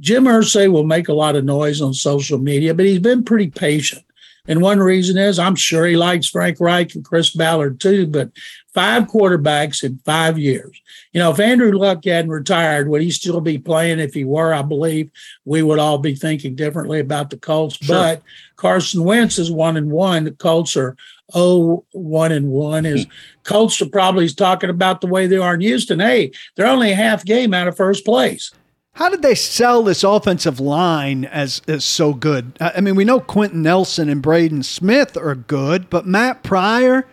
Jim 0.00 0.24
Irsay 0.24 0.70
will 0.70 0.86
make 0.86 1.08
a 1.08 1.14
lot 1.14 1.36
of 1.36 1.44
noise 1.44 1.80
on 1.80 1.92
social 1.92 2.38
media, 2.38 2.72
but 2.74 2.86
he's 2.86 2.98
been 2.98 3.24
pretty 3.24 3.50
patient. 3.50 4.05
And 4.48 4.60
one 4.60 4.78
reason 4.80 5.18
is 5.18 5.38
I'm 5.38 5.56
sure 5.56 5.86
he 5.86 5.96
likes 5.96 6.28
Frank 6.28 6.60
Reich 6.60 6.94
and 6.94 7.04
Chris 7.04 7.30
Ballard 7.30 7.80
too, 7.80 8.06
but 8.06 8.30
five 8.74 9.04
quarterbacks 9.04 9.82
in 9.82 9.98
five 10.04 10.38
years. 10.38 10.80
You 11.12 11.20
know, 11.20 11.30
if 11.30 11.40
Andrew 11.40 11.72
Luck 11.72 12.04
hadn't 12.04 12.30
retired, 12.30 12.88
would 12.88 13.02
he 13.02 13.10
still 13.10 13.40
be 13.40 13.58
playing? 13.58 13.98
If 13.98 14.14
he 14.14 14.24
were, 14.24 14.52
I 14.52 14.62
believe 14.62 15.10
we 15.44 15.62
would 15.62 15.78
all 15.78 15.98
be 15.98 16.14
thinking 16.14 16.54
differently 16.54 17.00
about 17.00 17.30
the 17.30 17.38
Colts. 17.38 17.76
Sure. 17.76 17.96
But 17.96 18.22
Carson 18.56 19.02
Wentz 19.02 19.38
is 19.38 19.50
one 19.50 19.76
and 19.76 19.90
one. 19.90 20.24
The 20.24 20.32
Colts 20.32 20.76
are 20.76 20.96
oh 21.34 21.84
one 21.92 22.32
and 22.32 22.48
one. 22.50 22.84
Is 22.84 23.04
hmm. 23.04 23.10
Colts 23.44 23.80
are 23.80 23.88
probably 23.88 24.28
talking 24.28 24.70
about 24.70 25.00
the 25.00 25.06
way 25.06 25.26
they 25.26 25.38
are 25.38 25.54
in 25.54 25.60
Houston. 25.60 26.00
Hey, 26.00 26.32
they're 26.54 26.66
only 26.66 26.92
a 26.92 26.96
half 26.96 27.24
game 27.24 27.54
out 27.54 27.68
of 27.68 27.76
first 27.76 28.04
place. 28.04 28.52
How 28.96 29.10
did 29.10 29.20
they 29.20 29.34
sell 29.34 29.82
this 29.82 30.02
offensive 30.02 30.58
line 30.58 31.26
as, 31.26 31.60
as 31.68 31.84
so 31.84 32.14
good? 32.14 32.56
I 32.58 32.80
mean, 32.80 32.96
we 32.96 33.04
know 33.04 33.20
Quenton 33.20 33.60
Nelson 33.60 34.08
and 34.08 34.22
Braden 34.22 34.62
Smith 34.62 35.18
are 35.18 35.34
good, 35.34 35.90
but 35.90 36.06
Matt 36.06 36.42
Pryor, 36.42 37.06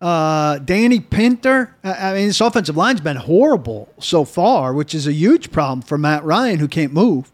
uh, 0.00 0.56
Danny 0.60 0.98
Pinter, 0.98 1.76
I 1.84 2.14
mean, 2.14 2.28
this 2.28 2.40
offensive 2.40 2.78
line's 2.78 3.02
been 3.02 3.18
horrible 3.18 3.92
so 3.98 4.24
far, 4.24 4.72
which 4.72 4.94
is 4.94 5.06
a 5.06 5.12
huge 5.12 5.52
problem 5.52 5.82
for 5.82 5.98
Matt 5.98 6.24
Ryan, 6.24 6.58
who 6.58 6.68
can't 6.68 6.94
move. 6.94 7.30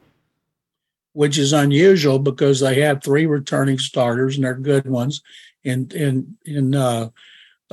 Which 1.12 1.38
is 1.38 1.52
unusual 1.52 2.18
because 2.18 2.58
they 2.58 2.80
have 2.80 3.04
three 3.04 3.26
returning 3.26 3.78
starters 3.78 4.34
and 4.34 4.44
they're 4.44 4.54
good 4.54 4.88
ones. 4.88 5.22
And, 5.64 5.92
in 5.92 6.36
in 6.44 6.74
uh, 6.74 7.10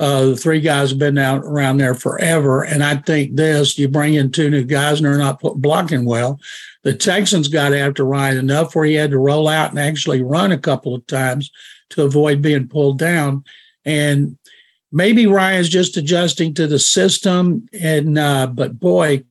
uh, 0.00 0.24
the 0.24 0.36
three 0.36 0.60
guys 0.60 0.88
have 0.88 0.98
been 0.98 1.18
out 1.18 1.44
around 1.44 1.76
there 1.76 1.94
forever. 1.94 2.62
And 2.62 2.82
I 2.82 2.96
think 2.96 3.36
this, 3.36 3.78
you 3.78 3.86
bring 3.86 4.14
in 4.14 4.32
two 4.32 4.48
new 4.48 4.64
guys 4.64 4.98
and 4.98 5.04
they're 5.04 5.18
not 5.18 5.40
blocking 5.56 6.06
well. 6.06 6.40
The 6.84 6.94
Texans 6.94 7.48
got 7.48 7.74
after 7.74 8.02
Ryan 8.02 8.38
enough 8.38 8.74
where 8.74 8.86
he 8.86 8.94
had 8.94 9.10
to 9.10 9.18
roll 9.18 9.46
out 9.46 9.70
and 9.70 9.78
actually 9.78 10.22
run 10.22 10.52
a 10.52 10.58
couple 10.58 10.94
of 10.94 11.06
times 11.06 11.50
to 11.90 12.04
avoid 12.04 12.40
being 12.40 12.66
pulled 12.66 12.98
down. 12.98 13.44
And 13.84 14.38
maybe 14.90 15.26
Ryan's 15.26 15.68
just 15.68 15.98
adjusting 15.98 16.54
to 16.54 16.66
the 16.66 16.78
system. 16.78 17.68
And, 17.78 18.18
uh, 18.18 18.46
but 18.46 18.80
boy, 18.80 19.24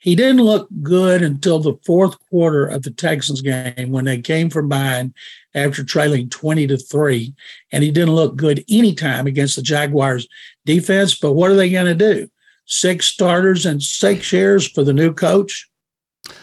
he 0.00 0.16
didn't 0.16 0.42
look 0.42 0.66
good 0.82 1.22
until 1.22 1.58
the 1.58 1.78
fourth 1.84 2.16
quarter 2.30 2.66
of 2.66 2.82
the 2.82 2.90
Texans 2.90 3.42
game 3.42 3.90
when 3.90 4.06
they 4.06 4.20
came 4.20 4.48
from 4.48 4.68
behind 4.68 5.12
after 5.54 5.84
trailing 5.84 6.30
20 6.30 6.66
to 6.68 6.78
3. 6.78 7.34
And 7.70 7.84
he 7.84 7.90
didn't 7.90 8.14
look 8.14 8.34
good 8.34 8.64
anytime 8.70 9.26
against 9.26 9.56
the 9.56 9.62
Jaguars 9.62 10.26
defense. 10.64 11.14
But 11.14 11.32
what 11.32 11.50
are 11.50 11.54
they 11.54 11.70
going 11.70 11.86
to 11.86 11.94
do? 11.94 12.30
Six 12.64 13.08
starters 13.08 13.66
and 13.66 13.82
six 13.82 14.24
shares 14.24 14.66
for 14.66 14.82
the 14.82 14.94
new 14.94 15.12
coach? 15.12 15.68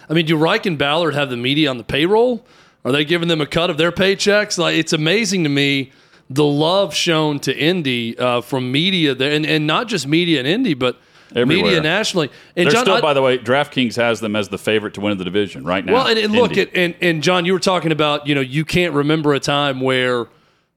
I 0.08 0.14
mean, 0.14 0.28
do 0.28 0.38
Reich 0.38 0.68
and 0.68 0.78
Ballard 0.78 1.16
have 1.16 1.32
the 1.32 1.38
media 1.38 1.72
on 1.72 1.80
the 1.80 1.84
payroll? 1.84 2.46
Are 2.86 2.92
they 2.92 3.06
giving 3.06 3.28
them 3.28 3.42
a 3.42 3.48
cut 3.48 3.72
of 3.72 3.78
their 3.78 3.92
paychecks? 3.92 4.60
Like, 4.60 4.76
it's 4.76 4.94
amazing 4.94 5.44
to 5.44 5.50
me 5.50 5.92
the 6.30 6.46
love 6.46 6.94
shown 6.94 7.40
to 7.40 7.58
Indy 7.58 8.18
uh, 8.20 8.42
from 8.42 8.72
media 8.72 9.16
there, 9.16 9.32
and, 9.32 9.46
and 9.46 9.66
not 9.66 9.88
just 9.88 10.08
media 10.08 10.40
in 10.42 10.46
Indy, 10.46 10.74
but 10.74 11.00
Everywhere. 11.36 11.66
media 11.66 11.82
nationally. 11.82 12.30
And 12.56 12.66
They're 12.66 12.74
John, 12.74 12.86
still, 12.86 12.96
I, 12.96 13.02
by 13.02 13.14
the 13.14 13.22
way, 13.22 13.38
DraftKings 13.38 13.96
has 13.96 14.20
them 14.20 14.36
as 14.36 14.50
the 14.50 14.58
favorite 14.58 14.94
to 14.96 15.02
win 15.02 15.18
the 15.18 15.24
division 15.24 15.64
right 15.64 15.84
now. 15.84 15.94
Well, 15.94 16.08
and, 16.08 16.18
and 16.18 16.34
look, 16.34 16.58
at, 16.58 16.76
and, 16.76 16.96
and 17.02 17.22
John, 17.22 17.46
you 17.46 17.54
were 17.54 17.60
talking 17.60 17.92
about, 17.92 18.28
you 18.28 18.36
know, 18.36 18.42
you 18.42 18.64
can't 18.64 18.94
remember 18.94 19.34
a 19.34 19.40
time 19.40 19.82
where 19.82 20.28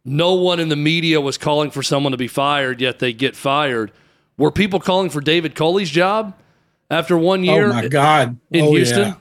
no 0.04 0.34
one 0.34 0.60
in 0.60 0.68
the 0.68 0.76
media 0.76 1.20
was 1.20 1.38
calling 1.38 1.70
for 1.70 1.82
someone 1.82 2.12
to 2.12 2.18
be 2.18 2.28
fired, 2.28 2.80
yet 2.80 2.98
they 2.98 3.12
get 3.12 3.36
fired. 3.36 3.92
Were 4.36 4.50
people 4.50 4.80
calling 4.80 5.10
for 5.10 5.20
David 5.20 5.54
Culley's 5.54 5.90
job 5.90 6.34
after 6.90 7.16
one 7.18 7.40
oh, 7.40 7.52
year? 7.54 7.70
Oh 7.70 7.74
my 7.74 7.88
God! 7.88 8.38
In 8.50 8.64
oh, 8.64 8.70
Houston. 8.72 9.08
Yeah. 9.08 9.16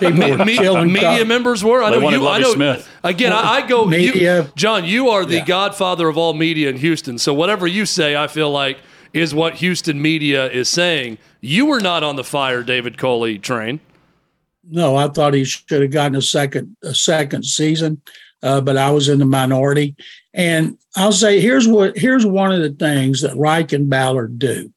Me, 0.00 0.36
media 0.84 1.24
members 1.24 1.62
were. 1.64 1.82
I 1.82 1.90
know 1.90 2.08
you. 2.10 2.26
I 2.26 2.38
know. 2.38 2.52
Smith. 2.52 2.88
Again, 3.02 3.32
I, 3.32 3.42
I 3.42 3.66
go. 3.66 3.84
Media. 3.86 4.42
You, 4.42 4.52
John, 4.54 4.84
you 4.84 5.08
are 5.08 5.24
the 5.24 5.36
yeah. 5.36 5.44
godfather 5.44 6.08
of 6.08 6.16
all 6.16 6.34
media 6.34 6.70
in 6.70 6.76
Houston. 6.76 7.18
So 7.18 7.34
whatever 7.34 7.66
you 7.66 7.84
say, 7.86 8.16
I 8.16 8.28
feel 8.28 8.50
like 8.50 8.78
is 9.12 9.34
what 9.34 9.56
Houston 9.56 10.00
media 10.00 10.50
is 10.50 10.68
saying. 10.68 11.18
You 11.40 11.66
were 11.66 11.80
not 11.80 12.02
on 12.02 12.16
the 12.16 12.24
fire 12.24 12.62
David 12.62 12.98
Culley 12.98 13.38
train. 13.38 13.80
No, 14.68 14.96
I 14.96 15.08
thought 15.08 15.34
he 15.34 15.44
should 15.44 15.82
have 15.82 15.90
gotten 15.90 16.16
a 16.16 16.22
second 16.22 16.76
a 16.82 16.94
second 16.94 17.44
season, 17.44 18.00
uh, 18.42 18.60
but 18.60 18.76
I 18.76 18.90
was 18.90 19.08
in 19.08 19.18
the 19.18 19.24
minority. 19.24 19.96
And 20.32 20.78
I'll 20.96 21.12
say 21.12 21.40
here's 21.40 21.66
what 21.66 21.96
here's 21.98 22.24
one 22.24 22.52
of 22.52 22.60
the 22.60 22.70
things 22.70 23.22
that 23.22 23.36
Reich 23.36 23.72
and 23.72 23.90
Ballard 23.90 24.38
do. 24.38 24.72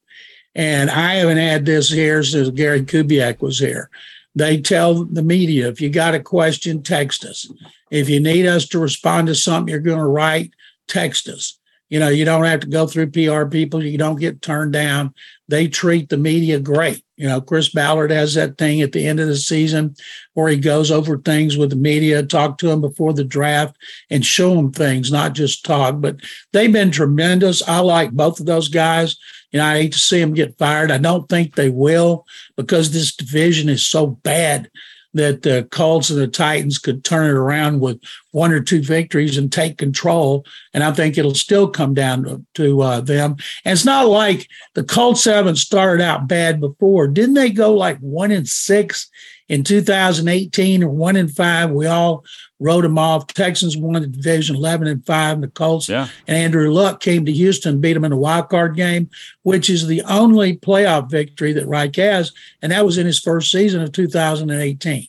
And 0.56 0.90
I 0.90 1.16
haven't 1.16 1.38
had 1.38 1.66
this 1.66 1.90
here 1.90 2.24
since 2.24 2.50
Gary 2.50 2.82
Kubiak 2.82 3.42
was 3.42 3.60
here. 3.60 3.90
They 4.36 4.60
tell 4.60 5.06
the 5.06 5.22
media 5.22 5.68
if 5.68 5.80
you 5.80 5.90
got 5.90 6.16
a 6.16 6.20
question, 6.20 6.82
text 6.82 7.24
us. 7.24 7.50
If 7.92 8.10
you 8.10 8.20
need 8.20 8.46
us 8.46 8.68
to 8.70 8.80
respond 8.80 9.28
to 9.28 9.36
something 9.36 9.72
you're 9.72 9.80
going 9.80 10.00
to 10.00 10.06
write, 10.06 10.52
text 10.88 11.30
us. 11.30 11.60
You 11.90 12.00
know, 12.00 12.10
you 12.10 12.26
don't 12.26 12.46
have 12.46 12.62
to 12.62 12.68
go 12.68 12.88
through 12.88 13.12
PR 13.12 13.46
people. 13.46 13.84
You 13.84 13.98
don't 13.98 14.20
get 14.20 14.42
turned 14.42 14.74
down. 14.74 15.14
They 15.48 15.68
treat 15.68 16.10
the 16.10 16.18
media 16.18 16.60
great. 16.60 17.04
You 17.16 17.28
know, 17.28 17.40
Chris 17.40 17.70
Ballard 17.70 18.12
has 18.12 18.34
that 18.34 18.58
thing 18.58 18.82
at 18.82 18.92
the 18.92 19.08
end 19.08 19.20
of 19.20 19.28
the 19.28 19.38
season 19.38 19.96
where 20.34 20.50
he 20.50 20.58
goes 20.58 20.90
over 20.92 21.18
things 21.18 21.58
with 21.58 21.70
the 21.70 21.76
media, 21.76 22.24
talk 22.24 22.58
to 22.58 22.68
them 22.68 22.82
before 22.82 23.14
the 23.14 23.24
draft 23.24 23.78
and 24.10 24.26
show 24.26 24.56
them 24.56 24.72
things, 24.72 25.12
not 25.12 25.34
just 25.34 25.64
talk. 25.64 26.02
But 26.02 26.18
they've 26.52 26.74
been 26.74 26.92
tremendous. 26.92 27.62
I 27.68 27.80
like 27.80 28.12
both 28.12 28.40
of 28.40 28.48
those 28.48 28.68
guys. 28.68 29.16
You 29.52 29.60
know, 29.60 29.66
I 29.66 29.76
hate 29.76 29.94
to 29.94 30.00
see 30.00 30.20
them 30.20 30.34
get 30.34 30.58
fired. 30.58 30.92
I 30.92 30.98
don't 30.98 31.30
think 31.30 31.56
they 31.56 31.70
will 31.70 32.26
because 32.58 32.92
this 32.92 33.16
division 33.16 33.70
is 33.70 33.86
so 33.86 34.08
bad 34.08 34.70
that 35.16 35.42
the 35.44 35.68
Colts 35.72 36.10
and 36.10 36.20
the 36.20 36.28
Titans 36.28 36.78
could 36.78 37.04
turn 37.04 37.30
it 37.30 37.40
around 37.40 37.80
with 37.80 38.00
one 38.32 38.52
or 38.52 38.60
two 38.60 38.82
victories 38.82 39.38
and 39.38 39.52
take 39.52 39.78
control. 39.78 40.46
And 40.74 40.84
I 40.84 40.92
think 40.92 41.18
it'll 41.18 41.34
still 41.34 41.70
come 41.70 41.94
down 41.94 42.24
to, 42.24 42.46
to 42.56 42.82
uh, 42.82 43.02
them. 43.02 43.38
And 43.64 43.74
it's 43.74 43.86
not 43.86 44.08
like 44.08 44.48
the 44.74 44.84
Colts 44.84 45.24
haven't 45.24 45.56
started 45.56 46.04
out 46.04 46.28
bad 46.28 46.60
before. 46.60 47.08
Didn't 47.08 47.36
they 47.36 47.50
go 47.50 47.74
like 47.74 47.98
one 48.00 48.32
and 48.32 48.48
six 48.48 49.10
in 49.48 49.64
2018 49.64 50.84
or 50.84 50.90
one 50.90 51.16
and 51.16 51.34
five? 51.34 51.72
We 51.72 51.88
all 51.88 52.26
wrote 52.60 52.82
them 52.82 52.98
off. 52.98 53.28
Texans 53.28 53.78
won 53.78 54.02
the 54.02 54.08
division 54.08 54.56
11 54.56 54.88
and 54.88 55.06
five. 55.06 55.34
And 55.34 55.44
the 55.44 55.48
Colts 55.48 55.90
yeah. 55.90 56.08
and 56.28 56.38
Andrew 56.38 56.72
Luck 56.72 57.00
came 57.00 57.26
to 57.26 57.32
Houston, 57.32 57.82
beat 57.82 57.94
them 57.94 58.06
in 58.06 58.12
a 58.12 58.18
wild 58.18 58.50
card 58.50 58.76
game, 58.76 59.10
which 59.44 59.70
is 59.70 59.88
the 59.88 60.02
only 60.04 60.58
playoff 60.58 61.10
victory 61.10 61.54
that 61.54 61.68
Reich 61.68 61.96
has. 61.98 62.32
And 62.62 62.72
that 62.72 62.86
was 62.86 62.98
in 62.98 63.06
his 63.06 63.20
first 63.20 63.52
season 63.52 63.82
of 63.82 63.92
2018. 63.92 65.08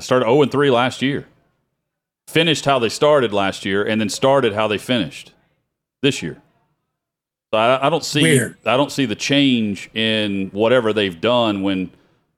Started 0.00 0.26
0 0.26 0.42
and 0.42 0.52
3 0.52 0.70
last 0.70 1.02
year. 1.02 1.26
Finished 2.28 2.64
how 2.64 2.78
they 2.78 2.88
started 2.88 3.32
last 3.32 3.64
year, 3.64 3.84
and 3.84 4.00
then 4.00 4.08
started 4.08 4.52
how 4.52 4.66
they 4.66 4.78
finished 4.78 5.32
this 6.02 6.22
year. 6.22 6.42
So 7.52 7.58
I, 7.58 7.86
I 7.86 7.88
don't 7.88 8.04
see 8.04 8.22
Weird. 8.22 8.56
I 8.66 8.76
don't 8.76 8.90
see 8.90 9.06
the 9.06 9.14
change 9.14 9.88
in 9.94 10.48
whatever 10.48 10.92
they've 10.92 11.18
done 11.18 11.62
when 11.62 11.90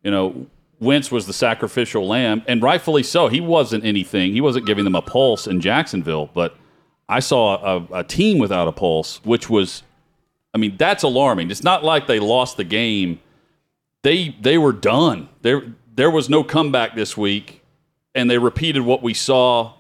you 0.05 0.11
know 0.11 0.47
Wentz 0.81 1.11
was 1.11 1.27
the 1.27 1.33
sacrificial 1.33 2.07
lamb, 2.07 2.43
and 2.47 2.63
rightfully 2.63 3.03
so. 3.03 3.29
He 3.29 3.41
wasn't 3.41 3.85
anything. 3.85 4.33
He 4.33 4.41
wasn't 4.41 4.67
giving 4.67 4.85
them 4.85 4.95
a 4.95 5.03
pulse 5.03 5.47
in 5.47 5.61
Jacksonville, 5.61 6.31
but 6.33 6.57
I 7.09 7.21
saw 7.21 7.79
a, 7.79 8.01
a 8.01 8.05
team 8.05 8.39
without 8.39 8.69
a 8.69 8.73
pulse, 8.73 9.21
which 9.25 9.51
was, 9.51 9.83
I 10.55 10.59
mean, 10.59 10.77
that's 10.77 11.03
alarming. 11.03 11.51
It's 11.51 11.65
not 11.65 11.83
like 11.83 12.07
they 12.07 12.21
lost 12.21 12.57
the 12.57 12.65
game. 12.65 13.21
They 14.03 14.37
they 14.41 14.59
were 14.59 14.73
done. 14.73 15.29
There 15.43 15.75
there 15.95 16.11
was 16.11 16.29
no 16.29 16.45
comeback 16.45 16.95
this 16.95 17.17
week, 17.17 17.63
and 18.15 18.31
they 18.31 18.39
repeated 18.39 18.83
what 18.83 19.03
we 19.03 19.15
saw 19.15 19.75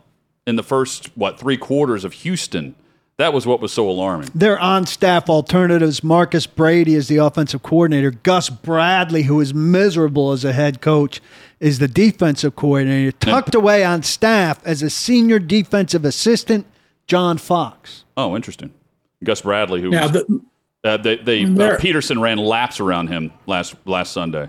in 0.46 0.56
the 0.56 0.64
first 0.64 1.16
what 1.16 1.38
three 1.38 1.56
quarters 1.56 2.04
of 2.04 2.12
Houston. 2.14 2.74
That 3.18 3.32
was 3.32 3.46
what 3.46 3.60
was 3.60 3.72
so 3.72 3.90
alarming. 3.90 4.28
Their 4.32 4.58
on 4.60 4.86
staff 4.86 5.28
alternatives 5.28 6.04
Marcus 6.04 6.46
Brady 6.46 6.94
is 6.94 7.08
the 7.08 7.16
offensive 7.16 7.64
coordinator. 7.64 8.12
Gus 8.12 8.48
Bradley, 8.48 9.24
who 9.24 9.40
is 9.40 9.52
miserable 9.52 10.30
as 10.30 10.44
a 10.44 10.52
head 10.52 10.80
coach, 10.80 11.20
is 11.58 11.80
the 11.80 11.88
defensive 11.88 12.54
coordinator. 12.54 13.10
Tucked 13.10 13.56
away 13.56 13.84
on 13.84 14.04
staff 14.04 14.64
as 14.64 14.82
a 14.82 14.90
senior 14.90 15.40
defensive 15.40 16.04
assistant, 16.04 16.64
John 17.08 17.38
Fox. 17.38 18.04
Oh, 18.16 18.36
interesting. 18.36 18.72
Gus 19.24 19.40
Bradley, 19.42 19.82
who 19.82 19.90
Now, 19.90 20.02
was, 20.04 20.12
the, 20.12 20.40
uh, 20.84 20.96
they, 20.98 21.16
they 21.16 21.42
uh, 21.42 21.76
Pederson 21.76 22.20
ran 22.20 22.38
laps 22.38 22.78
around 22.78 23.08
him 23.08 23.32
last 23.46 23.74
last 23.84 24.12
Sunday. 24.12 24.48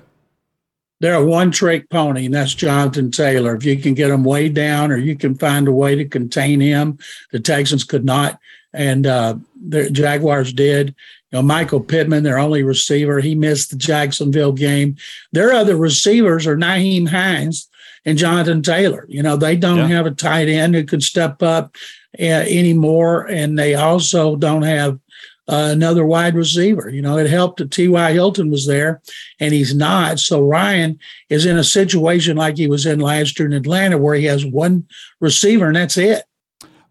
they're 1.00 1.16
a 1.16 1.26
one 1.26 1.50
trick 1.50 1.90
pony, 1.90 2.26
and 2.26 2.36
that's 2.36 2.54
Jonathan 2.54 3.10
Taylor. 3.10 3.56
If 3.56 3.66
you 3.66 3.78
can 3.78 3.96
get 3.96 4.12
him 4.12 4.24
way 4.24 4.48
down 4.48 4.92
or 4.92 4.98
you 4.98 5.16
can 5.16 5.34
find 5.34 5.68
a 5.68 5.72
way 5.72 5.96
to 5.96 6.06
contain 6.06 6.60
him, 6.60 7.00
the 7.32 7.40
Texans 7.40 7.84
could 7.84 8.06
not. 8.06 8.40
And 8.74 9.06
uh, 9.08 9.36
the 9.68 9.90
Jaguars 9.90 10.54
did. 10.54 10.90
You 11.32 11.38
know, 11.38 11.42
Michael 11.42 11.80
Pittman, 11.80 12.24
their 12.24 12.40
only 12.40 12.64
receiver, 12.64 13.20
he 13.20 13.36
missed 13.36 13.70
the 13.72 13.76
Jacksonville 13.78 14.52
game. 14.54 14.96
Their 15.32 15.52
other 15.54 15.76
receivers 15.76 16.48
are 16.48 16.58
Nyheim 16.58 17.08
Hines 17.10 17.68
and 18.06 18.18
Jonathan 18.18 18.62
Taylor. 18.64 19.06
You 19.10 19.22
know, 19.24 19.36
they 19.38 19.56
don't 19.56 19.78
Yeah. 19.78 19.88
have 19.88 20.06
a 20.06 20.12
tight 20.12 20.48
end 20.50 20.74
who 20.76 20.84
could 20.84 21.04
step 21.04 21.44
up 21.44 21.76
uh, 22.20 22.24
anymore. 22.24 23.26
And 23.28 23.58
they 23.60 23.76
also 23.76 24.36
don't 24.36 24.64
have 24.64 25.00
uh, 25.48 25.70
another 25.72 26.06
wide 26.06 26.36
receiver. 26.36 26.90
You 26.90 27.02
know, 27.02 27.18
it 27.18 27.28
helped 27.30 27.58
that 27.58 27.72
T.Y. 27.72 28.12
Hilton 28.14 28.52
was 28.52 28.68
there 28.68 29.02
and 29.40 29.52
he's 29.54 29.74
not. 29.76 30.20
So 30.20 30.42
Ryan 30.42 31.00
is 31.30 31.46
in 31.46 31.58
a 31.58 31.64
situation 31.64 32.38
like 32.38 32.58
he 32.58 32.68
was 32.68 32.86
in 32.86 33.00
last 33.00 33.40
year 33.40 33.48
in 33.48 33.54
Atlanta 33.54 33.98
where 33.98 34.16
he 34.16 34.26
has 34.26 34.46
one 34.46 34.86
receiver 35.20 35.68
and 35.68 35.76
that's 35.76 35.98
it. 35.98 36.24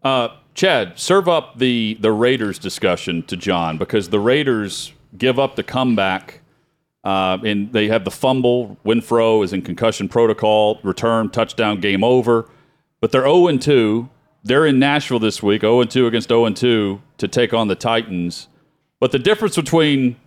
Uh, 0.03 0.29
Chad, 0.53 0.99
serve 0.99 1.27
up 1.27 1.57
the 1.57 1.97
the 1.99 2.11
Raiders 2.11 2.59
discussion 2.59 3.23
to 3.23 3.37
John 3.37 3.77
because 3.77 4.09
the 4.09 4.19
Raiders 4.19 4.93
give 5.17 5.39
up 5.39 5.55
the 5.55 5.63
comeback, 5.63 6.41
uh, 7.03 7.37
and 7.43 7.71
they 7.71 7.87
have 7.87 8.03
the 8.03 8.11
fumble. 8.11 8.77
Renfrow 8.85 9.43
is 9.43 9.53
in 9.53 9.61
concussion 9.61 10.09
protocol. 10.09 10.79
Return 10.83 11.29
touchdown, 11.29 11.79
game 11.79 12.03
over. 12.03 12.49
But 13.01 13.11
they're 13.11 13.21
zero 13.21 13.47
and 13.47 13.61
two. 13.61 14.09
They're 14.43 14.65
in 14.65 14.79
Nashville 14.79 15.19
this 15.19 15.41
week, 15.41 15.61
zero 15.61 15.81
and 15.81 15.89
two 15.89 16.07
against 16.07 16.27
zero 16.27 16.45
and 16.45 16.55
two 16.55 17.01
to 17.17 17.27
take 17.27 17.53
on 17.53 17.67
the 17.67 17.75
Titans. 17.75 18.47
But 18.99 19.11
the 19.11 19.19
difference 19.19 19.55
between 19.55 20.17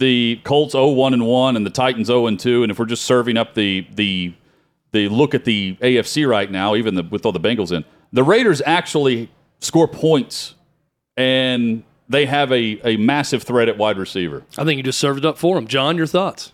the 0.00 0.40
Colts 0.44 0.74
0-1 0.74 1.12
and 1.12 1.26
1 1.26 1.56
and 1.56 1.64
the 1.64 1.70
Titans 1.70 2.08
0 2.08 2.26
and 2.26 2.40
2 2.40 2.64
and 2.64 2.72
if 2.72 2.78
we're 2.78 2.86
just 2.86 3.04
serving 3.04 3.36
up 3.36 3.54
the 3.54 3.86
the 3.94 4.34
the 4.92 5.08
look 5.08 5.34
at 5.34 5.44
the 5.44 5.76
AFC 5.76 6.26
right 6.28 6.50
now 6.50 6.74
even 6.74 6.94
the, 6.96 7.02
with 7.04 7.24
all 7.24 7.32
the 7.32 7.38
Bengals 7.38 7.70
in 7.70 7.84
the 8.12 8.24
Raiders 8.24 8.60
actually 8.64 9.30
score 9.60 9.88
points 9.88 10.54
and 11.16 11.82
they 12.08 12.26
have 12.26 12.50
a, 12.52 12.80
a 12.84 12.96
massive 12.96 13.42
threat 13.42 13.68
at 13.68 13.78
wide 13.78 13.98
receiver. 13.98 14.42
I 14.58 14.64
think 14.64 14.78
you 14.78 14.82
just 14.82 14.98
served 14.98 15.18
it 15.20 15.24
up 15.24 15.38
for 15.38 15.56
him. 15.56 15.66
John, 15.66 15.96
your 15.96 16.06
thoughts? 16.06 16.52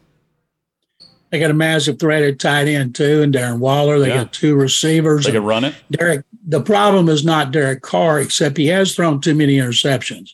They 1.31 1.41
got 1.41 1.51
a 1.51 1.55
massive 1.55 1.99
threat 1.99 2.23
at 2.23 2.39
tight 2.39 2.69
end 2.69 2.95
too, 2.95 3.21
and 3.23 3.35
Darren 3.35 3.59
Waller. 3.59 3.99
They 3.99 4.09
Yeah. 4.09 4.25
got 4.25 4.33
two 4.33 4.55
receivers. 4.55 5.25
They 5.25 5.33
can 5.33 5.45
run 5.45 5.65
it. 5.65 5.75
Derek, 5.91 6.25
the 6.47 6.61
problem 6.61 7.09
is 7.09 7.25
not 7.25 7.51
Derek 7.53 7.83
Carr, 7.83 8.21
except 8.21 8.57
he 8.57 8.67
has 8.69 8.95
thrown 8.95 9.21
too 9.21 9.35
many 9.35 9.57
interceptions, 9.57 10.31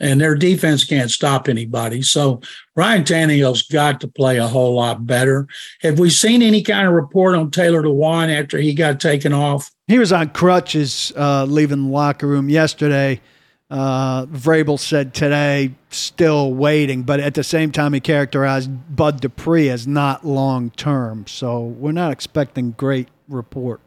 and 0.00 0.20
their 0.20 0.34
defense 0.34 0.84
can't 0.84 1.10
stop 1.10 1.48
anybody. 1.48 2.02
So 2.02 2.40
Ryan 2.74 3.04
Tannehill's 3.04 3.62
got 3.62 4.00
to 4.00 4.08
play 4.08 4.36
a 4.36 4.46
whole 4.46 4.74
lot 4.74 5.06
better. 5.06 5.46
Have 5.80 5.98
we 5.98 6.10
seen 6.10 6.42
any 6.42 6.62
kind 6.62 6.86
of 6.86 6.92
report 6.92 7.34
on 7.34 7.50
Taylor 7.50 7.82
Lewan 7.82 8.28
after 8.28 8.58
he 8.58 8.74
got 8.74 9.00
taken 9.00 9.32
off? 9.32 9.70
He 9.86 9.98
was 9.98 10.12
on 10.12 10.30
crutches 10.30 11.12
uh, 11.16 11.44
leaving 11.44 11.84
the 11.84 11.90
locker 11.90 12.26
room 12.26 12.48
yesterday. 12.48 13.20
Uh, 13.68 14.26
Vrabel 14.26 14.78
said 14.78 15.12
today, 15.12 15.72
still 15.90 16.54
waiting, 16.54 17.02
but 17.02 17.18
at 17.18 17.34
the 17.34 17.42
same 17.42 17.72
time, 17.72 17.94
he 17.94 18.00
characterized 18.00 18.70
Bud 18.94 19.20
Dupree 19.20 19.68
as 19.70 19.88
not 19.88 20.24
long 20.24 20.70
term. 20.70 21.26
So 21.26 21.62
we're 21.62 21.92
not 21.92 22.12
expecting 22.12 22.72
great 22.72 23.08
report. 23.28 23.80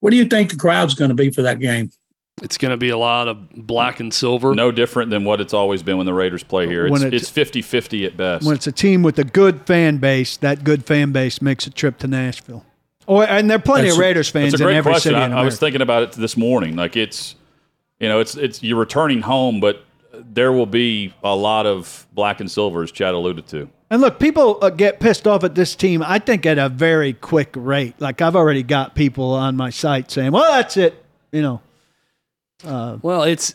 What 0.00 0.10
do 0.10 0.16
you 0.16 0.24
think 0.24 0.50
the 0.50 0.56
crowd's 0.56 0.94
going 0.94 1.10
to 1.10 1.14
be 1.14 1.30
for 1.30 1.42
that 1.42 1.60
game? 1.60 1.90
It's 2.42 2.58
going 2.58 2.70
to 2.70 2.76
be 2.76 2.90
a 2.90 2.98
lot 2.98 3.28
of 3.28 3.50
black 3.50 4.00
and 4.00 4.12
silver. 4.12 4.54
No 4.54 4.70
different 4.70 5.10
than 5.10 5.24
what 5.24 5.40
it's 5.40 5.54
always 5.54 5.82
been 5.82 5.96
when 5.96 6.06
the 6.06 6.14
Raiders 6.14 6.42
play 6.42 6.66
here. 6.66 6.86
It's, 6.86 6.92
When 6.92 7.02
it- 7.06 7.14
it's 7.14 7.30
50-50 7.30 8.06
at 8.06 8.16
best. 8.16 8.46
When 8.46 8.54
it's 8.54 8.66
a 8.66 8.72
team 8.72 9.02
with 9.02 9.18
a 9.18 9.24
good 9.24 9.62
fan 9.66 9.98
base, 9.98 10.36
that 10.38 10.64
good 10.64 10.84
fan 10.84 11.12
base 11.12 11.42
makes 11.42 11.66
a 11.66 11.70
trip 11.70 11.98
to 11.98 12.06
Nashville. 12.06 12.64
Or 13.06 13.24
and 13.24 13.48
there 13.48 13.56
are 13.56 13.60
plenty 13.60 13.84
That's 13.88 13.96
of 13.96 14.00
Raiders 14.00 14.28
fans 14.28 14.52
That's 14.52 14.60
a 14.60 14.64
in 14.64 14.68
great 14.68 14.76
every 14.76 14.92
question. 14.92 15.12
city 15.14 15.24
in 15.24 15.32
I, 15.32 15.40
I 15.40 15.44
was 15.44 15.58
thinking 15.58 15.80
about 15.80 16.02
it 16.02 16.12
this 16.12 16.36
morning. 16.36 16.76
Like 16.76 16.94
it's, 16.94 17.36
you 17.98 18.08
know, 18.08 18.20
it's 18.20 18.36
it's 18.36 18.62
you're 18.62 18.78
returning 18.78 19.22
home, 19.22 19.60
but 19.60 19.82
there 20.12 20.52
will 20.52 20.66
be 20.66 21.14
a 21.24 21.34
lot 21.34 21.64
of 21.64 22.06
black 22.12 22.40
and 22.40 22.50
silver, 22.50 22.82
as 22.82 22.92
Chad 22.92 23.14
alluded 23.14 23.46
to. 23.48 23.70
And 23.90 24.02
look, 24.02 24.18
people 24.20 24.58
uh, 24.60 24.68
get 24.68 25.00
pissed 25.00 25.26
off 25.26 25.42
at 25.42 25.54
this 25.54 25.74
team. 25.74 26.02
I 26.02 26.18
think 26.18 26.44
at 26.44 26.58
a 26.58 26.68
very 26.68 27.14
quick 27.14 27.48
rate. 27.56 27.98
Like 27.98 28.20
I've 28.20 28.36
already 28.36 28.62
got 28.62 28.94
people 28.94 29.32
on 29.32 29.56
my 29.56 29.70
site 29.70 30.10
saying, 30.10 30.32
"Well, 30.32 30.52
that's 30.52 30.76
it," 30.76 31.02
you 31.32 31.40
know. 31.40 31.62
Well, 32.64 33.22
it's 33.22 33.54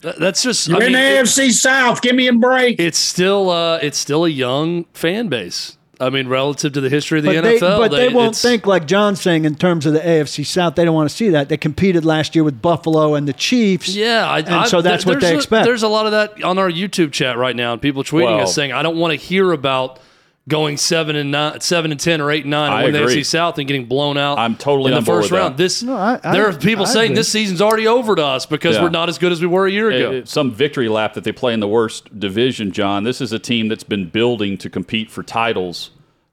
that's 0.00 0.42
just. 0.42 0.68
You're 0.68 0.82
I 0.82 0.86
in 0.86 0.92
mean, 0.92 1.02
the 1.02 1.18
it- 1.20 1.24
AFC 1.24 1.50
South. 1.52 2.02
Give 2.02 2.14
me 2.14 2.28
a 2.28 2.32
break. 2.32 2.78
it's 2.80 2.98
still 2.98 3.50
uh, 3.50 3.78
it's 3.82 3.98
still 3.98 4.24
a 4.24 4.28
young 4.28 4.84
fan 4.94 5.28
base. 5.28 5.76
I 6.00 6.10
mean, 6.10 6.26
relative 6.26 6.72
to 6.72 6.80
the 6.80 6.88
history 6.88 7.20
of 7.20 7.24
the 7.24 7.34
But 7.34 7.44
NFL, 7.44 7.60
they, 7.60 7.88
but 7.88 7.90
they, 7.96 8.08
won't 8.08 8.34
think 8.34 8.66
like 8.66 8.86
John's 8.88 9.20
saying 9.20 9.44
in 9.44 9.54
terms 9.54 9.86
of 9.86 9.92
the 9.92 10.00
AFC 10.00 10.44
South. 10.44 10.74
They 10.74 10.84
don't 10.84 10.96
want 10.96 11.08
to 11.08 11.14
see 11.14 11.28
that. 11.28 11.48
They 11.48 11.56
competed 11.56 12.04
last 12.04 12.34
year 12.34 12.42
with 12.42 12.60
Buffalo 12.60 13.14
and 13.14 13.28
the 13.28 13.32
Chiefs. 13.32 13.94
Yeah, 13.94 14.26
I, 14.28 14.38
And 14.40 14.48
I, 14.48 14.64
so 14.66 14.82
that's 14.82 15.04
there- 15.04 15.14
what 15.14 15.20
they 15.20 15.26
there's 15.28 15.34
a- 15.34 15.38
expect. 15.38 15.64
There's 15.64 15.84
a 15.84 15.88
lot 15.88 16.06
of 16.06 16.12
that 16.12 16.42
on 16.42 16.58
our 16.58 16.68
YouTube 16.68 17.12
chat 17.12 17.38
right 17.38 17.54
now, 17.54 17.72
and 17.72 17.80
people 17.80 18.02
tweeting 18.02 18.24
Well- 18.36 18.40
us 18.40 18.52
saying, 18.54 18.72
"I 18.72 18.82
don't 18.82 18.96
want 18.96 19.12
to 19.12 19.16
hear 19.16 19.52
about 19.52 20.00
going 20.48 20.76
seven 20.76 21.14
and 21.14 21.30
nine, 21.30 21.60
seven 21.60 21.90
and 21.92 22.00
ten, 22.00 22.20
or 22.20 22.30
eight 22.30 22.42
and 22.42 22.50
nine, 22.50 22.72
I 22.72 22.76
and 22.82 22.84
win 22.86 22.92
the 22.94 23.02
agree. 23.02 23.16
AFC 23.20 23.26
South 23.26 23.58
and 23.58 23.66
getting 23.68 23.84
blown 23.86 24.16
out." 24.18 24.38
I'm 24.38 24.56
totally 24.56 24.92
in 24.92 24.98
the 24.98 25.04
board 25.04 25.22
first 25.22 25.30
with 25.32 25.40
round. 25.40 25.54
that. 25.54 25.58
This 25.62 25.82
No, 25.82 25.94
I- 25.96 26.18
I- 26.22 26.32
there 26.32 26.48
are 26.48 26.52
people 26.52 26.84
I 26.84 26.88
saying 26.88 27.06
agree. 27.12 27.16
this 27.16 27.28
season's 27.28 27.60
already 27.62 27.86
over 27.86 28.16
to 28.16 28.24
us 28.24 28.44
because 28.46 28.76
Yeah. 28.76 28.82
we're 28.82 28.88
not 28.90 29.08
as 29.08 29.18
good 29.18 29.30
as 29.32 29.40
we 29.40 29.46
were 29.46 29.66
a 29.66 29.70
year 29.70 29.90
ago. 29.90 30.10
It- 30.12 30.16
it- 30.16 30.28
some 30.28 30.50
victory 30.50 30.88
lap 30.88 31.14
that 31.14 31.24
they 31.24 31.32
play 31.32 31.54
in 31.54 31.60
the 31.60 31.68
worst 31.68 32.18
division, 32.18 32.72
John. 32.72 33.04
This 33.04 33.20
is 33.20 33.32
a 33.32 33.38
team 33.38 33.68
that's 33.68 33.84
been 33.84 34.06
building 34.06 34.56
to 34.58 34.68
compete 34.68 35.10
for 35.10 35.22
titles, 35.22 35.90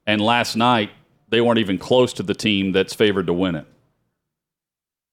and 0.08 0.20
last 0.22 0.56
night 0.56 0.90
they 1.30 1.42
weren't 1.42 1.60
even 1.60 1.78
close 1.78 2.12
to 2.14 2.24
the 2.24 2.34
team 2.34 2.72
that's 2.72 2.94
favored 2.96 3.28
to 3.28 3.34
win 3.34 3.54
it. 3.56 3.66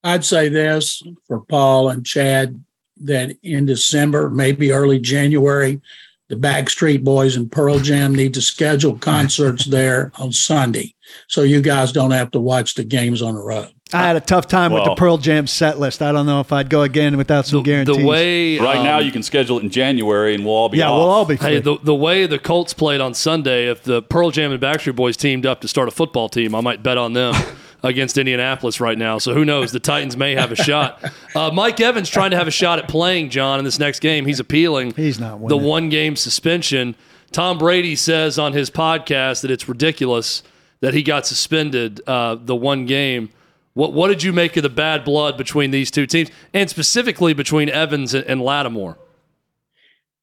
I'd 0.02 0.24
say 0.24 0.48
this 0.48 1.02
for 1.26 1.40
Paul 1.40 1.88
and 1.90 2.06
Chad 2.06 2.62
that 3.02 3.36
in 3.42 3.66
December, 3.66 4.30
maybe 4.30 4.72
early 4.72 4.98
January, 4.98 5.80
the 6.28 6.36
Backstreet 6.36 7.04
Boys 7.04 7.36
and 7.36 7.50
Pearl 7.50 7.78
Jam 7.78 8.14
need 8.14 8.34
to 8.34 8.42
schedule 8.42 8.98
concerts 8.98 9.66
there 9.66 10.12
on 10.18 10.32
Sunday. 10.32 10.94
So 11.28 11.42
you 11.42 11.60
guys 11.60 11.92
don't 11.92 12.10
have 12.10 12.32
to 12.32 12.40
watch 12.40 12.74
the 12.74 12.84
games 12.84 13.22
on 13.22 13.34
the 13.34 13.40
road. 13.40 13.72
I 13.92 14.02
had 14.02 14.16
a 14.16 14.20
tough 14.20 14.48
time 14.48 14.72
with 14.72 14.84
the 14.84 14.96
Pearl 14.96 15.16
Jam 15.16 15.46
set 15.46 15.78
list. 15.78 16.02
I 16.02 16.10
don't 16.10 16.26
know 16.26 16.40
if 16.40 16.52
I'd 16.52 16.68
go 16.68 16.82
again 16.82 17.16
without 17.16 17.46
some 17.46 17.60
the, 17.60 17.62
guarantees. 17.62 17.98
the 17.98 18.04
way 18.04 18.58
Right 18.58 18.78
um, 18.78 18.84
now, 18.84 18.98
you 18.98 19.12
can 19.12 19.22
schedule 19.22 19.58
it 19.58 19.62
in 19.62 19.70
January, 19.70 20.34
and 20.34 20.44
we'll 20.44 20.54
all 20.54 20.68
be 20.68 20.78
yeah, 20.78 20.90
off. 20.90 20.98
we'll 20.98 21.08
all 21.08 21.24
be. 21.24 21.36
Hey, 21.36 21.60
the, 21.60 21.78
the 21.80 21.94
way 21.94 22.26
the 22.26 22.40
Colts 22.40 22.74
played 22.74 23.00
on 23.00 23.14
Sunday, 23.14 23.70
if 23.70 23.84
the 23.84 24.02
Pearl 24.02 24.32
Jam 24.32 24.50
and 24.50 24.60
Backstreet 24.60 24.96
Boys 24.96 25.16
teamed 25.16 25.46
up 25.46 25.60
to 25.60 25.68
start 25.68 25.86
a 25.86 25.92
football 25.92 26.28
team, 26.28 26.52
I 26.56 26.60
might 26.60 26.82
bet 26.82 26.98
on 26.98 27.12
them 27.12 27.34
against 27.82 28.18
Indianapolis 28.18 28.80
right 28.80 28.98
now. 28.98 29.18
So 29.18 29.34
who 29.34 29.44
knows? 29.44 29.72
The 29.72 29.80
Titans 29.80 30.16
may 30.16 30.34
have 30.34 30.52
a 30.52 30.56
shot. 30.56 31.02
Uh, 31.34 31.50
Mike 31.50 31.80
Evans 31.80 32.08
trying 32.08 32.30
to 32.30 32.36
have 32.36 32.48
a 32.48 32.52
shot 32.52 32.78
at 32.78 32.88
playing 32.88 33.30
John 33.30 33.58
in 33.58 33.64
this 33.64 33.78
next 33.78 34.00
game. 34.00 34.24
He's 34.26 34.40
appealing. 34.40 34.94
He's 34.94 35.20
not 35.20 35.46
the 35.48 35.56
one 35.56 35.88
game 35.90 36.16
suspension. 36.16 36.96
Tom 37.30 37.58
Brady 37.58 37.94
says 37.96 38.38
on 38.38 38.52
his 38.52 38.70
podcast 38.70 39.42
that 39.42 39.50
it's 39.50 39.68
ridiculous 39.68 40.42
that 40.80 40.94
he 40.94 41.02
got 41.02 41.26
suspended 41.26 42.00
uh, 42.06 42.36
the 42.36 42.56
one 42.56 42.86
game. 42.86 43.30
What 43.74 43.92
what 43.92 44.08
did 44.08 44.22
you 44.22 44.32
make 44.32 44.56
of 44.56 44.62
the 44.62 44.70
bad 44.70 45.04
blood 45.04 45.36
between 45.36 45.70
these 45.70 45.90
two 45.90 46.06
teams, 46.06 46.30
and 46.54 46.70
specifically 46.70 47.34
between 47.34 47.68
Evans 47.68 48.14
and, 48.14 48.24
and 48.24 48.40
Lattimore? 48.40 48.96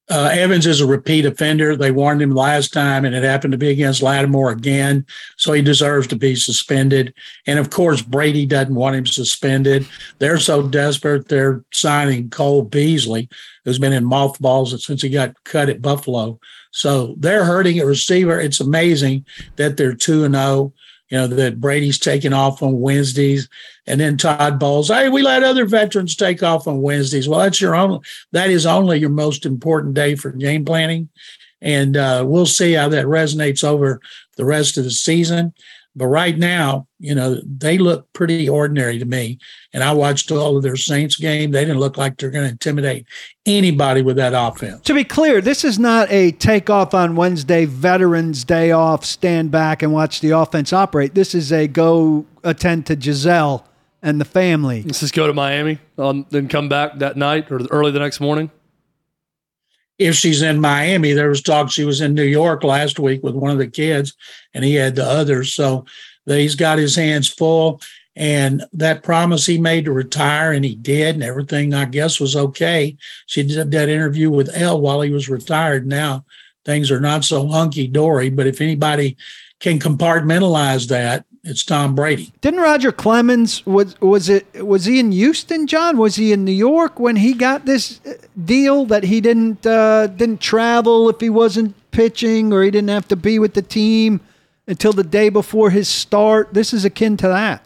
Uh, 0.10 0.30
Evans 0.34 0.68
is 0.68 0.82
a 0.82 0.86
repeat 0.86 1.26
offender. 1.26 1.76
They 1.78 1.92
warned 1.92 2.22
him 2.22 2.32
last 2.32 2.74
time, 2.74 3.06
and 3.06 3.16
it 3.16 3.24
happened 3.24 3.54
to 3.54 3.58
be 3.58 3.70
against 3.70 4.02
Lattimore 4.02 4.52
again. 4.52 5.06
So 5.38 5.54
he 5.54 5.62
deserves 5.62 6.08
to 6.08 6.18
be 6.18 6.36
suspended. 6.36 7.14
And 7.48 7.58
of 7.58 7.70
course, 7.70 8.02
Brady 8.02 8.46
doesn't 8.46 8.76
want 8.76 8.98
him 8.98 9.06
suspended. 9.06 9.88
They're 10.20 10.40
so 10.40 10.68
desperate, 10.68 11.30
they're 11.30 11.64
signing 11.72 12.30
Cole 12.30 12.64
Beasley, 12.64 13.30
who's 13.64 13.80
been 13.80 13.94
in 13.94 14.04
mothballs 14.04 14.86
since 14.86 15.02
he 15.02 15.10
got 15.10 15.42
cut 15.46 15.70
at 15.70 15.82
Buffalo. 15.82 16.38
So 16.72 17.16
they're 17.18 17.46
hurting 17.46 17.80
a 17.80 17.86
receiver. 17.86 18.40
It's 18.40 18.60
amazing 18.60 19.26
that 19.56 19.78
they're 19.78 19.96
2 19.96 20.26
and 20.26 20.36
0. 20.36 20.74
You 21.14 21.20
know, 21.20 21.28
that 21.28 21.62
Brady's 21.62 22.00
taking 22.00 22.34
off 22.34 22.64
on 22.64 22.82
Wednesdays. 22.82 23.48
And 23.86 24.02
then 24.02 24.18
Todd 24.18 24.58
Bowles, 24.58 24.88
hey, 24.88 25.10
we 25.10 25.22
let 25.22 25.44
other 25.44 25.68
veterans 25.68 26.16
take 26.16 26.42
off 26.42 26.68
on 26.68 26.82
Wednesdays. 26.82 27.30
Well, 27.30 27.42
that's 27.42 27.62
your 27.62 27.76
own, 27.76 28.02
that 28.32 28.50
is 28.50 28.66
only 28.66 28.98
your 28.98 29.12
most 29.12 29.46
important 29.46 29.94
day 29.94 30.16
for 30.16 30.32
game 30.32 30.66
planning. 30.66 31.10
And 31.62 31.98
uh, 31.98 32.24
we'll 32.26 32.48
see 32.48 32.74
how 32.74 32.90
that 32.90 33.06
resonates 33.06 33.64
over 33.64 34.02
the 34.38 34.46
rest 34.46 34.80
of 34.80 34.86
the 34.86 34.90
season. 34.90 35.54
But 35.96 36.08
right 36.08 36.38
now, 36.38 36.88
you 37.00 37.14
know, 37.14 37.40
they 37.46 37.78
look 37.78 38.12
pretty 38.14 38.50
ordinary 38.50 38.98
to 38.98 39.06
me. 39.06 39.38
And 39.74 39.84
I 39.84 39.94
watched 39.94 40.32
all 40.32 40.58
of 40.58 40.64
their 40.64 40.76
Saints 40.76 41.18
game. 41.18 41.52
They 41.52 41.66
didn't 41.66 41.80
look 41.80 41.98
like 41.98 42.18
they're 42.18 42.32
going 42.32 42.46
to 42.46 42.52
intimidate 42.52 43.06
anybody 43.46 44.02
with 44.02 44.16
that 44.16 44.34
offense. 44.34 44.82
To 44.86 44.94
be 44.94 45.04
clear, 45.04 45.40
this 45.40 45.64
is 45.64 45.78
not 45.78 46.12
a 46.12 46.32
take 46.32 46.70
off 46.70 46.94
on 46.94 47.16
Wednesday, 47.16 47.66
Veterans 47.66 48.44
Day 48.44 48.72
off, 48.72 49.06
stand 49.06 49.52
back 49.52 49.84
and 49.84 49.94
watch 49.94 50.22
the 50.22 50.32
offense 50.32 50.74
operate. 50.74 51.14
This 51.14 51.36
is 51.36 51.52
a 51.52 51.68
go 51.68 52.26
attend 52.44 52.88
to 52.88 52.96
Gisele 52.96 53.68
and 54.02 54.20
the 54.20 54.26
family. 54.26 54.84
Let's 54.84 55.00
just 55.00 55.14
go 55.14 55.28
to 55.28 55.34
Miami, 55.34 55.80
um, 55.98 56.26
then 56.30 56.48
come 56.48 56.70
back 56.70 56.98
that 57.00 57.18
night 57.18 57.52
or 57.52 57.60
early 57.70 57.92
the 57.92 58.00
next 58.00 58.20
morning. 58.20 58.50
If 60.00 60.16
she's 60.16 60.42
in 60.42 60.60
Miami, 60.60 61.14
there 61.14 61.30
was 61.30 61.42
talk 61.42 61.72
she 61.72 61.86
was 61.86 62.02
in 62.02 62.14
New 62.14 62.24
York 62.24 62.64
last 62.64 63.00
week 63.00 63.24
with 63.24 63.36
one 63.36 63.52
of 63.52 63.58
the 63.58 63.68
kids, 63.68 64.14
and 64.54 64.64
he 64.66 64.76
had 64.76 64.96
the 64.96 65.06
others. 65.06 65.54
So 65.54 65.86
he's 66.26 66.56
got 66.56 66.78
his 66.78 66.96
hands 66.96 67.30
full. 67.30 67.82
And 68.16 68.64
that 68.74 69.02
promise 69.02 69.46
he 69.46 69.58
made 69.58 69.86
to 69.86 69.92
retire, 69.92 70.52
and 70.52 70.64
he 70.64 70.76
did, 70.76 71.16
and 71.16 71.24
everything 71.24 71.74
I 71.74 71.86
guess 71.86 72.20
was 72.20 72.36
okay. 72.36 72.96
She 73.26 73.42
did 73.42 73.72
that 73.72 73.90
interview 73.90 74.30
with 74.30 74.56
Elle 74.56 74.82
while 74.82 75.02
he 75.02 75.10
was 75.10 75.30
retired. 75.30 75.88
Now 75.88 76.26
things 76.64 76.92
are 76.92 77.02
not 77.02 77.24
so 77.24 77.48
hunky 77.48 77.88
dory, 77.88 78.30
but 78.30 78.48
if 78.48 78.62
anybody 78.62 79.18
can 79.60 79.80
compartmentalize 79.80 80.88
that, 80.90 81.26
it's 81.44 81.64
Tom 81.64 81.94
Brady. 81.94 82.32
Didn't 82.42 82.62
Roger 82.62 82.92
Clemens 82.92 83.66
was 83.66 84.00
was 84.00 84.30
it 84.30 84.66
was 84.66 84.86
he 84.86 85.00
in 85.00 85.12
Houston, 85.12 85.68
John? 85.68 85.98
Was 85.98 86.16
he 86.16 86.32
in 86.32 86.46
New 86.46 86.54
York 86.54 87.00
when 87.00 87.18
he 87.18 87.34
got 87.34 87.66
this 87.66 88.00
uh, 88.06 88.14
deal 88.46 88.86
that 88.86 89.04
he 89.04 89.20
didn't 89.20 89.66
uh, 89.66 90.08
didn't 90.08 90.40
travel 90.40 91.10
if 91.10 91.20
he 91.20 91.30
wasn't 91.30 91.76
pitching 91.92 92.54
or 92.54 92.64
he 92.64 92.72
didn't 92.72 92.90
have 92.90 93.08
to 93.10 93.16
be 93.16 93.40
with 93.40 93.54
the 93.54 93.62
team 93.62 94.22
until 94.68 94.94
the 94.94 95.04
day 95.04 95.30
before 95.30 95.70
his 95.70 95.90
start? 95.90 96.54
This 96.54 96.74
is 96.74 96.86
akin 96.86 97.18
to 97.18 97.28
that. 97.28 97.66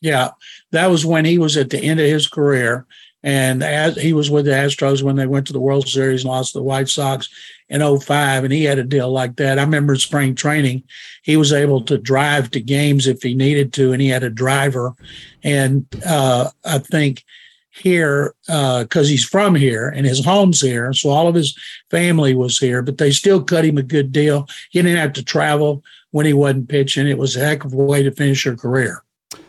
Yeah, 0.00 0.30
that 0.72 0.88
was 0.88 1.06
when 1.06 1.24
he 1.24 1.38
was 1.38 1.56
at 1.56 1.70
the 1.70 1.78
end 1.78 2.00
of 2.00 2.06
his 2.06 2.26
career. 2.26 2.84
And 3.22 3.62
as 3.62 3.96
he 3.96 4.12
was 4.12 4.30
with 4.30 4.46
the 4.46 4.50
Astros 4.50 5.02
when 5.02 5.16
they 5.16 5.26
went 5.26 5.46
to 5.46 5.52
the 5.52 5.60
World 5.60 5.88
Series 5.88 6.22
and 6.22 6.30
lost 6.30 6.52
to 6.52 6.58
the 6.58 6.64
White 6.64 6.88
Sox 6.88 7.28
in 7.68 7.80
05, 7.80 8.44
and 8.44 8.52
he 8.52 8.64
had 8.64 8.78
a 8.78 8.84
deal 8.84 9.10
like 9.10 9.36
that. 9.36 9.58
I 9.58 9.62
remember 9.62 9.94
spring 9.96 10.34
training, 10.34 10.82
he 11.22 11.36
was 11.36 11.52
able 11.52 11.82
to 11.84 11.98
drive 11.98 12.50
to 12.50 12.60
games 12.60 13.06
if 13.06 13.22
he 13.22 13.34
needed 13.34 13.72
to, 13.74 13.92
and 13.92 14.02
he 14.02 14.08
had 14.08 14.24
a 14.24 14.30
driver. 14.30 14.94
And 15.42 15.86
uh, 16.04 16.50
I 16.64 16.78
think 16.78 17.24
here, 17.70 18.34
because 18.46 19.06
uh, 19.06 19.10
he's 19.10 19.24
from 19.24 19.54
here 19.54 19.88
and 19.88 20.04
his 20.04 20.24
home's 20.24 20.60
here, 20.60 20.92
so 20.92 21.10
all 21.10 21.28
of 21.28 21.34
his 21.34 21.56
family 21.90 22.34
was 22.34 22.58
here, 22.58 22.82
but 22.82 22.98
they 22.98 23.10
still 23.10 23.42
cut 23.42 23.64
him 23.64 23.78
a 23.78 23.82
good 23.82 24.12
deal. 24.12 24.48
He 24.70 24.82
didn't 24.82 24.98
have 24.98 25.14
to 25.14 25.24
travel 25.24 25.82
when 26.10 26.26
he 26.26 26.32
wasn't 26.32 26.68
pitching. 26.68 27.08
It 27.08 27.18
was 27.18 27.36
a 27.36 27.40
heck 27.40 27.64
of 27.64 27.72
a 27.72 27.76
way 27.76 28.02
to 28.02 28.10
finish 28.10 28.44
your 28.44 28.56
career. 28.56 29.02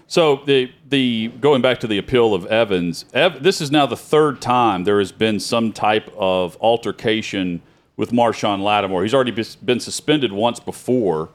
So 0.07 0.41
the 0.45 0.71
the 0.93 1.29
going 1.41 1.63
back 1.63 1.79
to 1.79 1.87
the 1.87 1.97
appeal 1.97 2.35
of 2.35 2.45
Evans, 2.45 3.05
Ev, 3.13 3.41
this 3.41 3.59
is 3.59 3.71
now 3.71 3.87
the 3.87 3.97
third 3.97 4.39
time 4.39 4.83
there 4.83 4.99
has 4.99 5.11
been 5.11 5.39
some 5.39 5.73
type 5.73 6.07
of 6.15 6.55
altercation 6.61 7.63
with 7.97 8.11
Marshawn 8.11 8.61
Lattimore. 8.61 9.01
He's 9.01 9.13
already 9.13 9.31
been 9.31 9.79
suspended 9.79 10.31
once 10.31 10.59
before, 10.59 11.29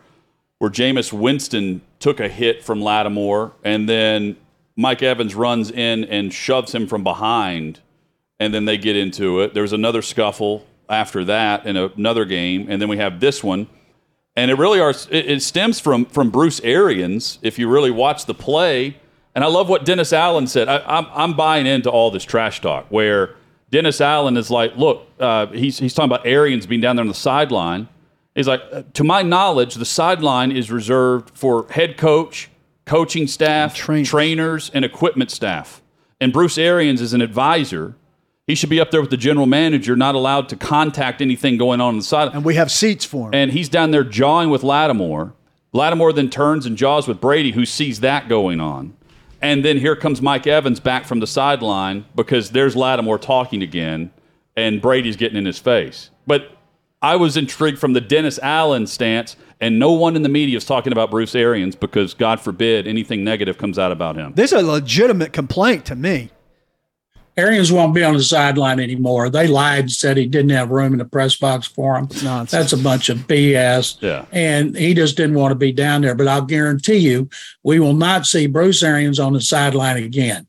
where 0.58 0.70
Jameis 0.70 1.12
Winston 1.12 1.80
took 1.98 2.20
a 2.20 2.28
hit 2.28 2.62
from 2.62 2.80
Lattimore, 2.80 3.52
and 3.64 3.88
then 3.88 4.36
Mike 4.76 5.02
Evans 5.02 5.34
runs 5.34 5.72
in 5.72 6.04
and 6.04 6.32
shoves 6.32 6.72
him 6.72 6.86
from 6.86 7.02
behind, 7.02 7.80
and 8.38 8.54
then 8.54 8.64
they 8.64 8.78
get 8.78 8.94
into 8.94 9.40
it. 9.40 9.54
There 9.54 9.64
was 9.64 9.72
another 9.72 10.02
scuffle 10.02 10.64
after 10.88 11.24
that 11.24 11.66
in 11.66 11.76
another 11.76 12.24
game, 12.24 12.66
and 12.70 12.80
then 12.80 12.88
we 12.88 12.98
have 12.98 13.18
this 13.18 13.42
one 13.42 13.66
and 14.36 14.52
it 14.52 14.54
really 14.54 14.78
are. 14.78 14.90
It, 14.90 15.26
it, 15.26 15.42
stems 15.42 15.80
from 15.80 16.04
from 16.04 16.30
Bruce 16.30 16.60
Arians. 16.60 17.40
If 17.42 17.58
you 17.58 17.68
really 17.68 17.90
watch 17.90 18.24
the 18.24 18.34
play, 18.34 18.96
and 19.38 19.44
I 19.44 19.46
love 19.46 19.68
what 19.68 19.84
Dennis 19.84 20.12
Allen 20.12 20.48
said. 20.48 20.68
I, 20.68 20.82
I'm 20.84 21.06
I'm 21.14 21.34
buying 21.34 21.64
into 21.64 21.88
all 21.88 22.10
this 22.10 22.24
trash 22.24 22.60
talk 22.60 22.86
where 22.88 23.36
Dennis 23.70 24.00
Allen 24.00 24.36
is 24.36 24.50
like, 24.50 24.76
look, 24.76 25.06
uh, 25.20 25.46
he's 25.46 25.78
he's 25.78 25.94
talking 25.94 26.10
about 26.10 26.26
Arians 26.26 26.66
being 26.66 26.80
down 26.80 26.96
there 26.96 27.04
on 27.04 27.08
the 27.08 27.14
sideline. 27.14 27.88
He's 28.34 28.48
like, 28.48 28.62
uh, 28.72 28.82
to 28.94 29.04
my 29.04 29.22
knowledge, 29.22 29.76
the 29.76 29.84
sideline 29.84 30.50
is 30.50 30.72
reserved 30.72 31.30
for 31.38 31.68
head 31.70 31.96
coach, 31.96 32.50
coaching 32.84 33.28
staff, 33.28 33.76
trainers. 33.76 34.08
trainers, 34.08 34.70
and 34.74 34.84
equipment 34.84 35.30
staff. 35.30 35.82
And 36.20 36.32
Bruce 36.32 36.58
Arians 36.58 37.00
is 37.00 37.12
an 37.12 37.20
advisor 37.20 37.94
he 38.48 38.56
should 38.56 38.70
be 38.70 38.80
up 38.80 38.90
there 38.90 39.00
with 39.00 39.10
the 39.10 39.16
general 39.16 39.46
manager, 39.46 39.94
not 39.94 40.16
allowed 40.16 40.48
to 40.48 40.56
contact 40.56 41.22
anything 41.22 41.58
going 41.58 41.80
on 41.80 41.88
on 41.90 41.96
the 41.98 42.02
side. 42.02 42.34
And 42.34 42.44
we 42.44 42.56
have 42.56 42.72
seats 42.72 43.04
for 43.04 43.28
him. 43.28 43.34
And 43.34 43.52
he's 43.52 43.68
down 43.68 43.92
there 43.92 44.02
jawing 44.02 44.50
with 44.50 44.64
Lattimore. 44.64 45.34
Lattimore 45.72 46.12
then 46.12 46.28
turns 46.28 46.66
and 46.66 46.76
jaws 46.76 47.06
with 47.06 47.20
Brady, 47.20 47.52
who 47.52 47.64
sees 47.64 48.00
that 48.00 48.28
going 48.28 48.58
on. 48.58 48.96
And 49.40 49.64
then 49.64 49.78
here 49.78 49.94
comes 49.94 50.20
Mike 50.20 50.46
Evans 50.46 50.80
back 50.80 51.04
from 51.04 51.20
the 51.20 51.26
sideline 51.26 52.04
because 52.14 52.50
there's 52.50 52.74
Lattimore 52.74 53.18
talking 53.18 53.62
again, 53.62 54.10
and 54.56 54.82
Brady's 54.82 55.16
getting 55.16 55.38
in 55.38 55.46
his 55.46 55.58
face. 55.58 56.10
But 56.26 56.50
I 57.00 57.14
was 57.16 57.36
intrigued 57.36 57.78
from 57.78 57.92
the 57.92 58.00
Dennis 58.00 58.40
Allen 58.42 58.86
stance, 58.88 59.36
and 59.60 59.78
no 59.78 59.92
one 59.92 60.16
in 60.16 60.22
the 60.22 60.28
media 60.28 60.56
is 60.56 60.64
talking 60.64 60.92
about 60.92 61.10
Bruce 61.10 61.36
Arians 61.36 61.76
because, 61.76 62.14
God 62.14 62.40
forbid, 62.40 62.88
anything 62.88 63.22
negative 63.22 63.58
comes 63.58 63.78
out 63.78 63.92
about 63.92 64.16
him. 64.16 64.32
This 64.34 64.52
is 64.52 64.62
a 64.62 64.66
legitimate 64.66 65.32
complaint 65.32 65.84
to 65.86 65.94
me. 65.94 66.30
Arians 67.38 67.70
won't 67.70 67.94
be 67.94 68.02
on 68.02 68.14
the 68.14 68.22
sideline 68.22 68.80
anymore. 68.80 69.30
They 69.30 69.46
lied 69.46 69.80
and 69.80 69.92
said 69.92 70.16
he 70.16 70.26
didn't 70.26 70.50
have 70.50 70.70
room 70.70 70.92
in 70.92 70.98
the 70.98 71.04
press 71.04 71.36
box 71.36 71.68
for 71.68 71.96
him. 71.96 72.08
Nonsense. 72.24 72.50
That's 72.50 72.72
a 72.72 72.76
bunch 72.76 73.08
of 73.10 73.18
BS. 73.28 74.02
Yeah. 74.02 74.24
And 74.32 74.76
he 74.76 74.92
just 74.92 75.16
didn't 75.16 75.36
want 75.36 75.52
to 75.52 75.54
be 75.54 75.70
down 75.70 76.02
there. 76.02 76.16
But 76.16 76.26
I'll 76.26 76.42
guarantee 76.42 76.96
you, 76.96 77.30
we 77.62 77.78
will 77.78 77.94
not 77.94 78.26
see 78.26 78.48
Bruce 78.48 78.82
Arians 78.82 79.20
on 79.20 79.34
the 79.34 79.40
sideline 79.40 80.02
again. 80.02 80.48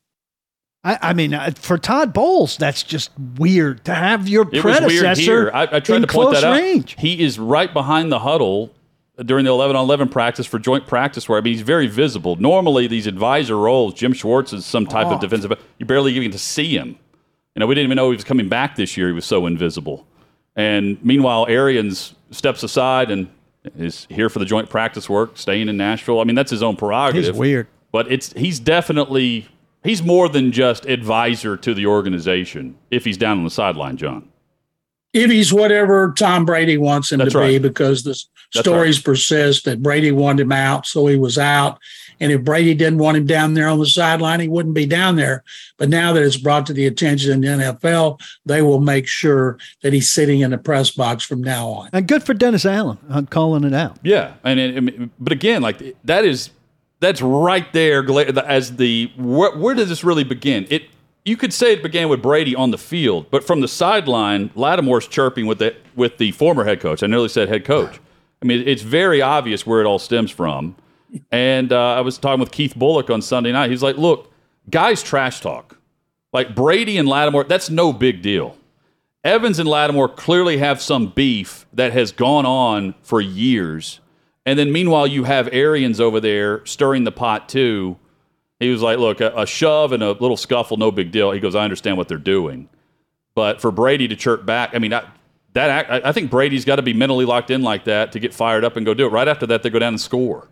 I, 0.84 0.98
I 1.02 1.14
mean, 1.14 1.36
uh, 1.36 1.52
for 1.56 1.78
Todd 1.78 2.12
Bowles, 2.12 2.58
that's 2.58 2.82
just 2.82 3.12
weird 3.38 3.86
to 3.86 3.94
have 3.94 4.28
your 4.28 4.50
it 4.52 4.62
predecessor. 4.62 5.54
I, 5.54 5.64
I, 5.64 5.80
tried 5.82 6.00
to 6.00 6.08
point 6.08 6.32
that 6.32 6.52
range. 6.52 6.96
out. 6.96 7.02
He 7.02 7.22
is 7.22 7.38
right 7.38 7.72
behind 7.72 8.12
the 8.12 8.20
huddle 8.20 8.74
during 9.26 9.46
the 9.46 9.52
11 9.52 9.76
on 9.76 9.84
11 9.84 10.10
practice 10.10 10.46
for 10.46 10.60
joint 10.60 10.88
practice 10.88 11.28
where 11.28 11.38
I 11.38 11.42
mean 11.42 11.54
he's 11.54 11.62
very 11.62 11.88
visible. 11.88 12.36
Normally 12.38 12.88
these 12.88 13.08
advisor 13.08 13.58
roles, 13.58 13.94
Jim 13.94 14.14
Schwartz 14.14 14.54
is 14.54 14.66
some 14.66 14.86
type 14.86 15.08
oh. 15.08 15.16
of 15.16 15.20
defensive. 15.20 15.52
You 15.78 15.86
barely 15.86 16.12
even 16.12 16.24
get 16.24 16.32
to 16.34 16.40
see 16.40 16.78
him. 16.78 16.98
You 17.56 17.62
know, 17.62 17.68
we 17.68 17.76
didn't 17.76 17.88
even 17.88 17.96
know 17.98 18.10
he 18.12 18.16
was 18.16 18.24
coming 18.24 18.48
back 18.48 18.76
this 18.76 18.96
year. 18.96 19.08
He 19.08 19.14
was 19.14 19.26
so 19.26 19.46
invisible. 19.46 20.08
And 20.56 21.04
meanwhile, 21.04 21.46
Arians 21.50 22.16
steps 22.32 22.64
aside 22.64 23.12
and 23.12 23.30
is 23.78 24.08
here 24.10 24.30
for 24.30 24.40
the 24.40 24.46
joint 24.46 24.70
practice 24.70 25.10
work, 25.10 25.38
staying 25.38 25.70
in 25.70 25.78
Nashville. 25.78 26.20
I 26.20 26.24
mean, 26.24 26.36
that's 26.36 26.52
his 26.52 26.64
own 26.64 26.76
prerogative. 26.76 27.36
He's 27.36 27.40
weird, 27.40 27.68
but 27.92 28.12
it's 28.12 28.34
he's 28.34 28.60
definitely 28.60 29.48
he's 29.84 30.04
more 30.04 30.30
than 30.30 30.52
just 30.52 30.86
advisor 30.86 31.58
to 31.58 31.74
the 31.74 31.86
organization 31.86 32.78
if 32.92 33.06
he's 33.06 33.18
down 33.18 33.38
on 33.38 33.44
the 33.44 33.50
sideline, 33.50 33.98
John. 33.98 34.30
If 35.14 35.32
he's 35.32 35.52
whatever 35.52 36.14
Tom 36.18 36.46
Brady 36.46 36.78
wants 36.78 37.12
him 37.12 37.20
that's 37.20 37.32
to 37.32 37.40
right. 37.40 37.62
be, 37.62 37.68
because 37.68 38.04
the 38.04 38.22
that's 38.54 38.66
stories 38.66 38.98
right. 38.98 39.06
persist 39.06 39.66
that 39.66 39.84
Brady 39.84 40.12
wanted 40.12 40.44
him 40.44 40.52
out, 40.52 40.86
so 40.86 41.08
he 41.08 41.16
was 41.16 41.38
out. 41.38 41.80
And 42.20 42.32
if 42.32 42.44
Brady 42.44 42.74
didn't 42.74 43.00
want 43.00 43.18
him 43.18 43.26
down 43.26 43.54
there 43.54 43.68
on 43.68 43.80
the 43.80 43.86
sideline, 43.86 44.40
he 44.40 44.48
wouldn't 44.48 44.76
be 44.76 44.86
down 44.86 45.16
there. 45.16 45.44
But 45.78 45.90
now 45.90 46.12
that 46.14 46.24
it's 46.24 46.38
brought 46.38 46.66
to 46.66 46.74
the 46.74 46.86
attention 46.86 47.32
of 47.32 47.42
the 47.42 47.48
NFL, 47.48 48.20
they 48.46 48.62
will 48.62 48.82
make 48.82 49.08
sure 49.08 49.58
that 49.84 49.94
he's 49.94 50.12
sitting 50.12 50.42
in 50.42 50.52
the 50.52 50.58
press 50.58 50.92
box 50.92 51.24
from 51.24 51.42
now 51.42 51.68
on. 51.68 51.90
And 51.94 52.08
good 52.08 52.24
for 52.24 52.34
Dennis 52.34 52.66
Allen 52.66 52.98
on 53.10 53.28
calling 53.28 53.64
it 53.64 53.74
out. 53.74 53.98
Yeah, 54.04 54.34
and 54.44 54.60
it, 54.60 55.10
but 55.20 55.32
again, 55.32 55.62
like 55.62 55.96
that 56.04 56.26
is 56.26 56.50
that's 57.00 57.22
right 57.22 57.72
there 57.74 58.06
as 58.46 58.76
the 58.76 59.12
where, 59.18 59.58
where 59.58 59.76
does 59.76 59.90
this 59.90 60.04
really 60.04 60.24
begin? 60.24 60.68
It 60.70 60.84
you 61.26 61.38
could 61.38 61.54
say 61.54 61.74
it 61.74 61.84
began 61.84 62.10
with 62.10 62.22
Brady 62.22 62.56
on 62.56 62.72
the 62.72 62.78
field, 62.78 63.30
but 63.30 63.44
from 63.44 63.62
the 63.62 63.68
sideline, 63.68 64.50
Lattimore's 64.56 65.08
chirping 65.08 65.46
with 65.46 65.60
the 65.60 65.76
with 65.96 66.18
the 66.18 66.32
former 66.32 66.66
head 66.66 66.80
coach. 66.80 67.04
I 67.04 67.08
nearly 67.08 67.30
said 67.30 67.48
head 67.48 67.66
coach. 67.66 68.00
I 68.42 68.46
mean, 68.46 68.68
it's 68.68 68.82
very 68.82 69.22
obvious 69.22 69.66
where 69.66 69.82
it 69.82 69.86
all 69.86 70.00
stems 70.00 70.32
from. 70.32 70.76
And 71.32 71.74
uh, 71.74 71.96
I 71.96 72.02
was 72.02 72.18
talking 72.18 72.40
with 72.40 72.52
Keith 72.52 72.76
Bulluck 72.76 73.10
on 73.14 73.22
Sunday 73.22 73.52
night. 73.52 73.70
He's 73.70 73.84
like, 73.84 73.98
look, 73.98 74.32
guys 74.70 75.04
trash 75.04 75.42
talk. 75.42 75.78
Like 76.32 76.56
Brady 76.56 76.98
and 76.98 77.08
Lattimore, 77.08 77.46
that's 77.46 77.70
no 77.70 77.92
big 77.92 78.22
deal. 78.22 78.56
Evans 79.24 79.60
and 79.60 79.68
Lattimore 79.68 80.08
clearly 80.08 80.58
have 80.58 80.82
some 80.82 81.08
beef 81.08 81.66
that 81.74 81.92
has 81.92 82.12
gone 82.12 82.46
on 82.46 82.94
for 83.02 83.20
years. 83.20 84.00
And 84.46 84.58
then 84.58 84.72
meanwhile, 84.72 85.08
you 85.08 85.26
have 85.26 85.50
Arians 85.52 86.00
over 86.00 86.20
there 86.20 86.66
stirring 86.66 87.04
the 87.04 87.12
pot 87.12 87.50
too. 87.50 87.98
He 88.60 88.70
was 88.70 88.82
like, 88.82 89.00
look, 89.00 89.20
a, 89.20 89.34
a 89.36 89.46
shove 89.46 89.92
and 89.92 90.04
a 90.04 90.12
little 90.12 90.38
scuffle, 90.38 90.78
no 90.78 90.92
big 90.92 91.12
deal. 91.12 91.32
He 91.32 91.40
goes, 91.40 91.56
I 91.56 91.64
understand 91.64 91.98
what 91.98 92.08
they're 92.08 92.18
doing. 92.18 92.70
But 93.36 93.60
for 93.60 93.72
Brady 93.72 94.08
to 94.08 94.16
chirp 94.16 94.46
back, 94.46 94.72
I 94.74 94.80
mean, 94.80 94.94
I, 94.94 95.04
that 95.54 96.06
I 96.06 96.12
think 96.12 96.30
Brady's 96.30 96.66
got 96.66 96.76
to 96.76 96.82
be 96.82 96.94
mentally 96.94 97.26
locked 97.26 97.50
in 97.50 97.62
like 97.62 97.86
that 97.86 98.12
to 98.12 98.20
get 98.20 98.34
fired 98.34 98.64
up 98.64 98.76
and 98.78 98.86
go 98.86 98.94
do 98.94 99.06
it. 99.06 99.10
Right 99.10 99.28
after 99.28 99.48
that, 99.48 99.64
they 99.64 99.70
go 99.70 99.80
down 99.80 99.94
and 99.94 100.02
score. 100.02 100.48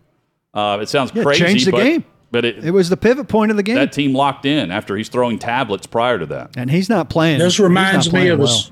Uh, 0.52 0.78
it 0.80 0.88
sounds 0.88 1.12
yeah, 1.14 1.22
crazy, 1.22 1.44
changed 1.44 1.66
the 1.66 1.72
but, 1.72 1.84
game. 1.84 2.04
But 2.30 2.44
it, 2.44 2.64
it 2.64 2.70
was 2.72 2.90
the 2.90 2.96
pivot 2.96 3.28
point 3.28 3.50
of 3.50 3.56
the 3.56 3.62
game. 3.62 3.76
That 3.76 3.92
team 3.92 4.14
locked 4.14 4.44
in 4.44 4.70
after 4.70 4.96
he's 4.96 5.08
throwing 5.08 5.38
tablets 5.38 5.86
prior 5.86 6.18
to 6.18 6.26
that, 6.26 6.56
and 6.56 6.70
he's 6.70 6.88
not 6.88 7.08
playing. 7.08 7.38
This 7.38 7.58
reminds 7.58 8.12
me 8.12 8.28
of 8.28 8.40
well. 8.40 8.64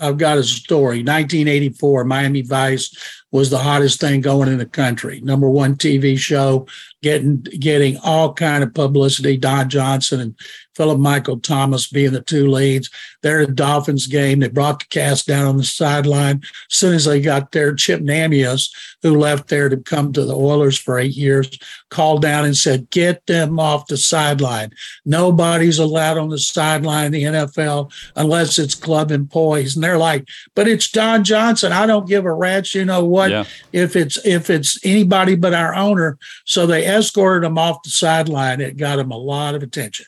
I've 0.00 0.18
got 0.18 0.38
a 0.38 0.44
story. 0.44 0.98
1984, 0.98 2.04
Miami 2.04 2.42
Vice 2.42 2.94
was 3.32 3.50
the 3.50 3.58
hottest 3.58 4.00
thing 4.00 4.20
going 4.20 4.48
in 4.48 4.58
the 4.58 4.66
country. 4.66 5.20
Number 5.22 5.50
one 5.50 5.74
TV 5.74 6.16
show, 6.18 6.66
getting 7.02 7.40
getting 7.40 7.96
all 8.04 8.32
kind 8.32 8.62
of 8.62 8.72
publicity. 8.74 9.36
Don 9.36 9.68
Johnson 9.68 10.20
and 10.20 10.34
Philip 10.78 11.00
Michael 11.00 11.40
Thomas 11.40 11.88
being 11.88 12.12
the 12.12 12.22
two 12.22 12.48
leads. 12.48 12.88
They're 13.22 13.44
the 13.44 13.52
Dolphins 13.52 14.06
game. 14.06 14.38
They 14.38 14.48
brought 14.48 14.78
the 14.78 14.86
cast 14.90 15.26
down 15.26 15.44
on 15.48 15.56
the 15.56 15.64
sideline. 15.64 16.36
As 16.44 16.76
soon 16.76 16.94
as 16.94 17.04
they 17.04 17.20
got 17.20 17.50
there, 17.50 17.74
Chip 17.74 18.00
Namias, 18.00 18.70
who 19.02 19.18
left 19.18 19.48
there 19.48 19.68
to 19.68 19.76
come 19.76 20.12
to 20.12 20.24
the 20.24 20.36
Oilers 20.36 20.78
for 20.78 20.96
eight 20.96 21.16
years, 21.16 21.50
called 21.90 22.22
down 22.22 22.44
and 22.44 22.56
said, 22.56 22.90
"Get 22.90 23.26
them 23.26 23.58
off 23.58 23.88
the 23.88 23.96
sideline. 23.96 24.70
Nobody's 25.04 25.80
allowed 25.80 26.16
on 26.16 26.28
the 26.28 26.38
sideline 26.38 27.06
in 27.06 27.12
the 27.12 27.24
NFL 27.24 27.90
unless 28.14 28.56
it's 28.56 28.76
club 28.76 29.10
employees." 29.10 29.74
And 29.74 29.82
they're 29.82 29.98
like, 29.98 30.28
"But 30.54 30.68
it's 30.68 30.88
Don 30.88 31.24
Johnson. 31.24 31.72
I 31.72 31.86
don't 31.86 32.08
give 32.08 32.24
a 32.24 32.32
rat's. 32.32 32.72
You 32.72 32.84
know 32.84 33.04
what? 33.04 33.32
Yeah. 33.32 33.44
If 33.72 33.96
it's 33.96 34.16
if 34.24 34.48
it's 34.48 34.78
anybody 34.84 35.34
but 35.34 35.54
our 35.54 35.74
owner." 35.74 36.18
So 36.44 36.66
they 36.66 36.86
escorted 36.86 37.44
him 37.44 37.58
off 37.58 37.82
the 37.82 37.90
sideline. 37.90 38.60
It 38.60 38.76
got 38.76 39.00
him 39.00 39.10
a 39.10 39.18
lot 39.18 39.56
of 39.56 39.64
attention. 39.64 40.06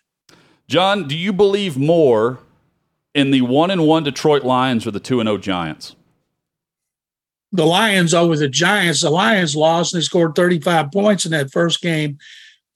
John, 0.70 1.08
do 1.08 1.16
you 1.16 1.32
believe 1.32 1.76
more 1.76 2.38
in 3.12 3.32
the 3.32 3.40
one 3.40 3.72
and 3.72 3.86
one 3.86 4.04
Detroit 4.04 4.44
Lions 4.44 4.86
or 4.86 4.92
the 4.92 5.00
two 5.00 5.18
and 5.18 5.26
zero 5.26 5.36
Giants? 5.36 5.96
the 7.52 7.66
Lions 7.66 8.14
over 8.14 8.36
the 8.36 8.48
Giants. 8.48 9.00
The 9.00 9.10
Lions 9.10 9.56
lost 9.56 9.92
and 9.92 10.00
they 10.00 10.04
scored 10.04 10.36
35 10.36 10.92
points 10.92 11.24
in 11.24 11.32
that 11.32 11.50
first 11.50 11.82
game 11.82 12.18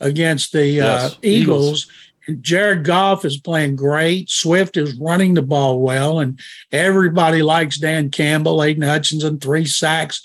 against 0.01 0.53
the 0.53 0.67
Yes, 0.67 1.13
uh, 1.13 1.17
Eagles. 1.23 1.87
And 2.27 2.43
Jared 2.43 2.85
Goff 2.85 3.25
is 3.25 3.37
playing 3.37 3.77
great. 3.77 4.29
Swift 4.29 4.77
is 4.77 4.99
running 4.99 5.35
the 5.35 5.43
ball 5.43 5.81
well, 5.81 6.19
and 6.19 6.41
everybody 6.73 7.43
likes 7.43 7.79
Dan 7.79 8.11
Campbell. 8.11 8.57
Aiden 8.57 8.85
Hutchinson, 8.85 9.39
three 9.39 9.67
sacks, 9.67 10.21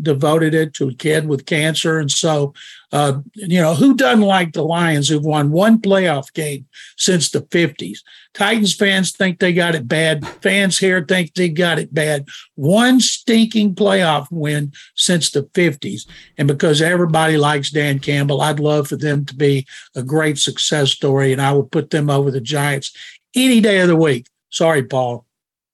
devoted, 0.00 0.54
it 0.54 0.74
to 0.74 0.88
a 0.88 0.94
kid 0.94 1.26
with 1.26 1.46
cancer. 1.46 1.98
And 1.98 2.10
so, 2.10 2.54
uh, 2.92 3.20
you 3.34 3.60
know, 3.60 3.74
who 3.74 3.94
doesn't 3.94 4.24
like 4.24 4.52
the 4.52 4.64
Lions 4.64 5.08
who've 5.08 5.24
won 5.24 5.50
one 5.50 5.80
playoff 5.80 6.32
game 6.32 6.66
since 6.96 7.30
the 7.30 7.40
50s? 7.42 7.98
Titans 8.34 8.74
fans 8.74 9.12
think 9.12 9.38
they 9.38 9.52
got 9.52 9.74
it 9.74 9.86
bad. 9.86 10.26
Fans 10.42 10.78
here 10.78 11.04
think 11.06 11.34
they 11.34 11.48
got 11.48 11.78
it 11.78 11.92
bad. 11.92 12.26
One 12.54 13.00
stinking 13.00 13.74
playoff 13.74 14.26
win 14.30 14.72
since 14.94 15.30
the 15.30 15.42
50s. 15.42 16.06
And 16.38 16.48
because 16.48 16.80
everybody 16.80 17.36
likes 17.36 17.70
Dan 17.70 17.98
Campbell, 17.98 18.40
I'd 18.40 18.60
love 18.60 18.88
for 18.88 18.96
them 18.96 19.24
to 19.26 19.34
be 19.34 19.66
a 19.94 20.02
great 20.02 20.38
success 20.38 20.90
story. 20.90 21.32
And 21.32 21.42
I 21.42 21.52
would 21.52 21.70
put 21.70 21.90
them 21.90 22.08
over 22.10 22.30
the 22.30 22.40
Giants 22.40 22.94
any 23.34 23.60
day 23.60 23.80
of 23.80 23.88
the 23.88 23.96
week. 23.96 24.26
Sorry, 24.50 24.82
Paul. 24.82 25.26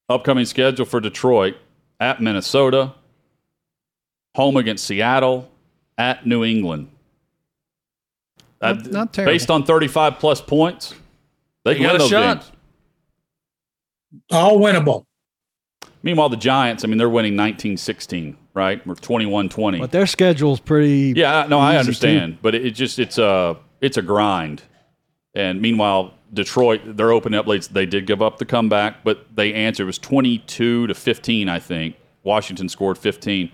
Upcoming 0.08 0.46
schedule 0.46 0.86
for 0.86 1.00
Detroit 1.00 1.56
at 2.00 2.20
Minnesota, 2.20 2.94
home 4.38 4.56
against 4.56 4.84
Seattle, 4.86 5.50
at 5.98 6.24
New 6.24 6.44
England. 6.44 6.86
Not- 8.62 8.86
Uh, 8.86 8.90
not 8.90 9.12
terrible. 9.12 9.32
Based 9.34 9.50
on 9.50 9.64
35 9.64 10.20
plus 10.20 10.40
points, 10.40 10.94
they 11.64 11.72
You 11.72 11.76
can 11.78 11.82
got 11.86 11.92
win 11.94 11.96
a 11.96 11.98
those 12.04 12.10
shot. 12.10 12.36
games. 12.42 12.52
All 14.30 14.58
winnable. 14.60 15.04
Meanwhile, 16.04 16.28
the 16.28 16.36
Giants, 16.36 16.84
I 16.84 16.86
mean, 16.86 16.98
they're 16.98 17.08
winning 17.08 17.34
19 17.34 17.76
16, 17.76 18.36
right? 18.54 18.80
Or 18.86 18.94
21 18.94 19.48
20. 19.48 19.78
But 19.80 19.90
their 19.90 20.06
schedule's 20.06 20.60
pretty. 20.60 21.14
Yeah, 21.16 21.46
no, 21.48 21.58
I 21.58 21.72
easy, 21.72 21.78
understand, 21.80 22.38
but 22.40 22.54
it, 22.54 22.64
it 22.66 22.70
just 22.70 23.00
it's 23.00 23.18
a 23.18 23.56
it's 23.80 23.96
a 23.96 24.02
grind. 24.02 24.62
And 25.34 25.60
meanwhile, 25.60 26.14
Detroit 26.32 26.80
they're 26.96 27.10
opening 27.12 27.38
up 27.38 27.48
late. 27.48 27.68
They 27.72 27.86
did 27.86 28.06
give 28.06 28.22
up 28.22 28.38
the 28.38 28.44
comeback, 28.44 29.02
but 29.02 29.26
they 29.34 29.52
answered. 29.52 29.82
It 29.82 29.86
was 29.86 29.98
twenty 29.98 30.38
two 30.38 30.86
to 30.86 30.94
fifteen, 30.94 31.48
I 31.48 31.58
think. 31.58 31.96
Washington 32.22 32.68
scored 32.68 32.96
fifteen, 32.98 33.50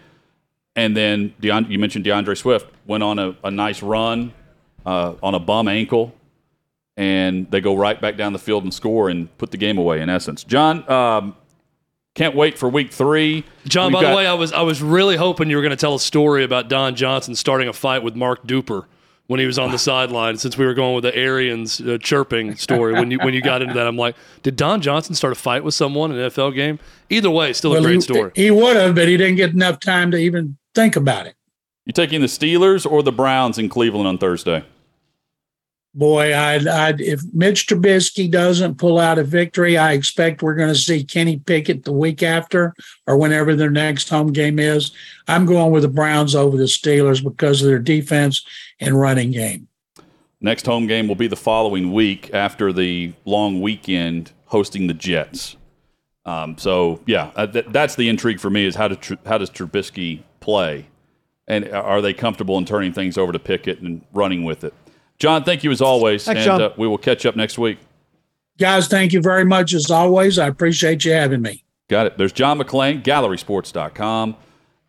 and 0.76 0.96
then 0.96 1.34
Deon, 1.40 1.70
you 1.70 1.78
mentioned 1.78 2.04
DeAndre 2.04 2.36
Swift 2.36 2.66
went 2.86 3.02
on 3.02 3.18
a, 3.18 3.36
a 3.44 3.50
nice 3.50 3.82
run 3.82 4.32
uh, 4.86 5.14
on 5.22 5.34
a 5.34 5.38
bum 5.40 5.68
ankle, 5.68 6.14
and 6.96 7.50
they 7.50 7.60
go 7.60 7.74
right 7.76 8.00
back 8.00 8.16
down 8.16 8.32
the 8.32 8.38
field 8.38 8.64
and 8.64 8.72
score 8.72 9.08
and 9.08 9.36
put 9.38 9.50
the 9.50 9.56
game 9.56 9.78
away. 9.78 10.00
In 10.00 10.08
essence, 10.10 10.44
John. 10.44 10.88
Um, 10.90 11.36
can't 12.14 12.36
wait 12.36 12.56
for 12.56 12.68
week 12.68 12.92
three. 12.92 13.42
John, 13.66 13.86
We've 13.88 13.94
by 13.94 14.02
got- 14.02 14.10
the 14.10 14.16
way, 14.18 14.26
I 14.28 14.34
was 14.34 14.52
I 14.52 14.62
was 14.62 14.80
really 14.80 15.16
hoping 15.16 15.50
you 15.50 15.56
were 15.56 15.62
going 15.62 15.70
to 15.70 15.76
tell 15.76 15.96
a 15.96 16.00
story 16.00 16.44
about 16.44 16.68
Don 16.68 16.94
Johnson 16.94 17.34
starting 17.34 17.66
a 17.66 17.72
fight 17.72 18.04
with 18.04 18.14
Mark 18.14 18.46
Duper 18.46 18.84
when 19.26 19.40
he 19.40 19.46
was 19.46 19.58
on 19.58 19.72
the 19.72 19.78
sideline. 19.90 20.36
Since 20.38 20.56
we 20.56 20.64
were 20.64 20.74
going 20.74 20.94
with 20.94 21.02
the 21.02 21.12
Arians 21.16 21.80
uh, 21.80 21.98
chirping 22.00 22.54
story, 22.54 22.92
when 22.92 23.10
you 23.10 23.18
when 23.18 23.34
you 23.34 23.42
got 23.42 23.62
into 23.62 23.74
that, 23.74 23.88
I'm 23.88 23.96
like, 23.96 24.14
did 24.44 24.54
Don 24.54 24.80
Johnson 24.80 25.16
start 25.16 25.32
a 25.32 25.34
fight 25.34 25.64
with 25.64 25.74
someone 25.74 26.12
in 26.12 26.18
an 26.20 26.30
NFL 26.30 26.54
game? 26.54 26.78
Either 27.10 27.30
way, 27.32 27.52
still 27.52 27.72
a 27.72 27.74
Well, 27.74 27.82
great 27.82 27.94
he, 27.96 28.00
story. 28.02 28.30
He 28.36 28.48
would 28.52 28.76
have, 28.76 28.94
but 28.94 29.08
he 29.08 29.16
didn't 29.16 29.34
get 29.34 29.50
enough 29.50 29.80
time 29.80 30.12
to 30.12 30.16
even 30.16 30.56
think 30.74 30.96
about 30.96 31.26
it. 31.26 31.34
you 31.84 31.92
taking 31.92 32.20
the 32.20 32.26
Steelers 32.26 32.90
or 32.90 33.02
the 33.02 33.12
Browns 33.12 33.58
in 33.58 33.68
Cleveland 33.68 34.06
on 34.06 34.18
Thursday? 34.18 34.64
Boy, 35.96 36.36
I'd, 36.36 36.66
I'd, 36.66 37.00
if 37.00 37.22
Mitch 37.32 37.68
Trubisky 37.68 38.28
doesn't 38.28 38.78
pull 38.78 38.98
out 38.98 39.18
a 39.18 39.22
victory, 39.22 39.78
I 39.78 39.92
expect 39.92 40.42
we're 40.42 40.56
going 40.56 40.72
to 40.72 40.74
see 40.74 41.04
Kenny 41.04 41.36
Pickett 41.38 41.84
the 41.84 41.92
week 41.92 42.20
after 42.20 42.74
or 43.06 43.16
whenever 43.16 43.54
their 43.54 43.70
next 43.70 44.08
home 44.08 44.32
game 44.32 44.58
is. 44.58 44.90
I'm 45.28 45.46
going 45.46 45.70
with 45.70 45.82
the 45.82 45.88
Browns 45.88 46.34
over 46.34 46.56
the 46.56 46.64
Steelers 46.64 47.22
because 47.22 47.62
of 47.62 47.68
their 47.68 47.78
defense 47.78 48.44
and 48.80 49.00
running 49.00 49.30
game. 49.30 49.68
Next 50.40 50.66
home 50.66 50.88
game 50.88 51.06
will 51.06 51.14
be 51.14 51.28
the 51.28 51.36
following 51.36 51.92
week 51.92 52.34
after 52.34 52.72
the 52.72 53.12
long 53.24 53.60
weekend 53.62 54.32
hosting 54.46 54.88
the 54.88 54.94
Jets. 54.94 55.56
Um, 56.26 56.58
so 56.58 57.00
yeah, 57.06 57.30
uh, 57.36 57.46
th- 57.46 57.66
that's 57.68 57.94
the 57.94 58.08
intrigue 58.08 58.40
for 58.40 58.50
me 58.50 58.66
is 58.66 58.74
how, 58.74 58.88
Tr- 58.88 59.14
how 59.26 59.38
does 59.38 59.48
Trubisky 59.48 60.22
play, 60.44 60.86
and 61.48 61.68
are 61.70 62.02
they 62.02 62.12
comfortable 62.12 62.58
in 62.58 62.66
turning 62.66 62.92
things 62.92 63.16
over 63.16 63.32
to 63.32 63.38
Pickett 63.38 63.80
and 63.80 64.02
running 64.12 64.44
with 64.44 64.62
it? 64.62 64.74
John, 65.18 65.42
thank 65.42 65.64
you 65.64 65.70
as 65.70 65.80
always, 65.80 66.24
Thanks, 66.24 66.46
and 66.46 66.62
uh, 66.62 66.72
we 66.76 66.86
will 66.86 66.98
catch 66.98 67.24
up 67.24 67.34
next 67.34 67.58
week. 67.58 67.78
Guys, 68.58 68.86
thank 68.86 69.12
you 69.12 69.22
very 69.22 69.44
much 69.44 69.72
as 69.72 69.90
always. 69.90 70.38
I 70.38 70.46
appreciate 70.46 71.04
you 71.04 71.12
having 71.12 71.40
me. 71.42 71.64
Got 71.88 72.06
it. 72.06 72.18
There's 72.18 72.32
John 72.32 72.58
McClain, 72.58 73.02
GallerySports.com, 73.02 74.36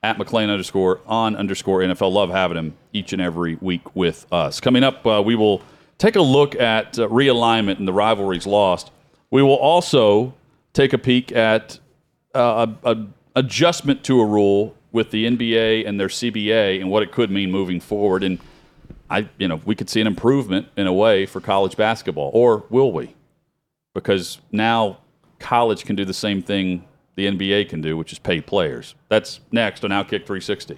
at 0.03 0.17
McClain 0.17 0.49
underscore 0.49 0.99
on 1.05 1.35
underscore 1.35 1.79
NFL. 1.79 2.11
Love 2.11 2.29
having 2.29 2.57
him 2.57 2.73
each 2.93 3.13
and 3.13 3.21
every 3.21 3.55
week 3.55 3.95
with 3.95 4.25
us. 4.31 4.59
Coming 4.59 4.83
up, 4.83 5.05
uh, 5.05 5.21
we 5.25 5.35
will 5.35 5.61
take 5.97 6.15
a 6.15 6.21
look 6.21 6.55
at 6.55 6.99
uh, 6.99 7.07
realignment 7.07 7.79
and 7.79 7.87
the 7.87 7.93
rivalries 7.93 8.45
lost. 8.45 8.91
We 9.31 9.41
will 9.41 9.55
also 9.55 10.33
take 10.73 10.93
a 10.93 10.97
peek 10.97 11.31
at 11.31 11.79
uh, 12.35 12.67
a, 12.83 12.91
a 12.91 13.07
adjustment 13.35 14.03
to 14.05 14.19
a 14.21 14.25
rule 14.25 14.75
with 14.95 15.11
the 15.11 15.25
NBA 15.25 15.87
and 15.87 15.99
their 15.99 16.07
CBA 16.07 16.81
and 16.81 16.89
what 16.89 17.03
it 17.03 17.11
could 17.11 17.29
mean 17.29 17.51
moving 17.51 17.79
forward. 17.79 18.23
And 18.23 18.39
I, 19.09 19.29
you 19.37 19.47
know, 19.47 19.61
we 19.65 19.75
could 19.75 19.89
see 19.89 20.01
an 20.01 20.07
improvement 20.07 20.67
in 20.75 20.87
a 20.87 20.93
way 20.93 21.27
for 21.27 21.39
college 21.39 21.77
basketball, 21.77 22.31
or 22.33 22.63
will 22.69 22.91
we? 22.91 23.13
because 23.95 24.39
now 24.51 24.99
college 25.39 25.85
can 25.85 25.95
do 25.95 26.05
the 26.05 26.13
same 26.13 26.43
thing 26.43 26.85
the 27.15 27.25
NBA 27.25 27.69
can 27.69 27.81
do, 27.81 27.97
which 27.97 28.11
is 28.11 28.19
pay 28.19 28.41
players. 28.41 28.93
That's 29.09 29.39
next 29.51 29.83
on 29.83 29.89
Outkick 29.89 30.27
360. 30.27 30.77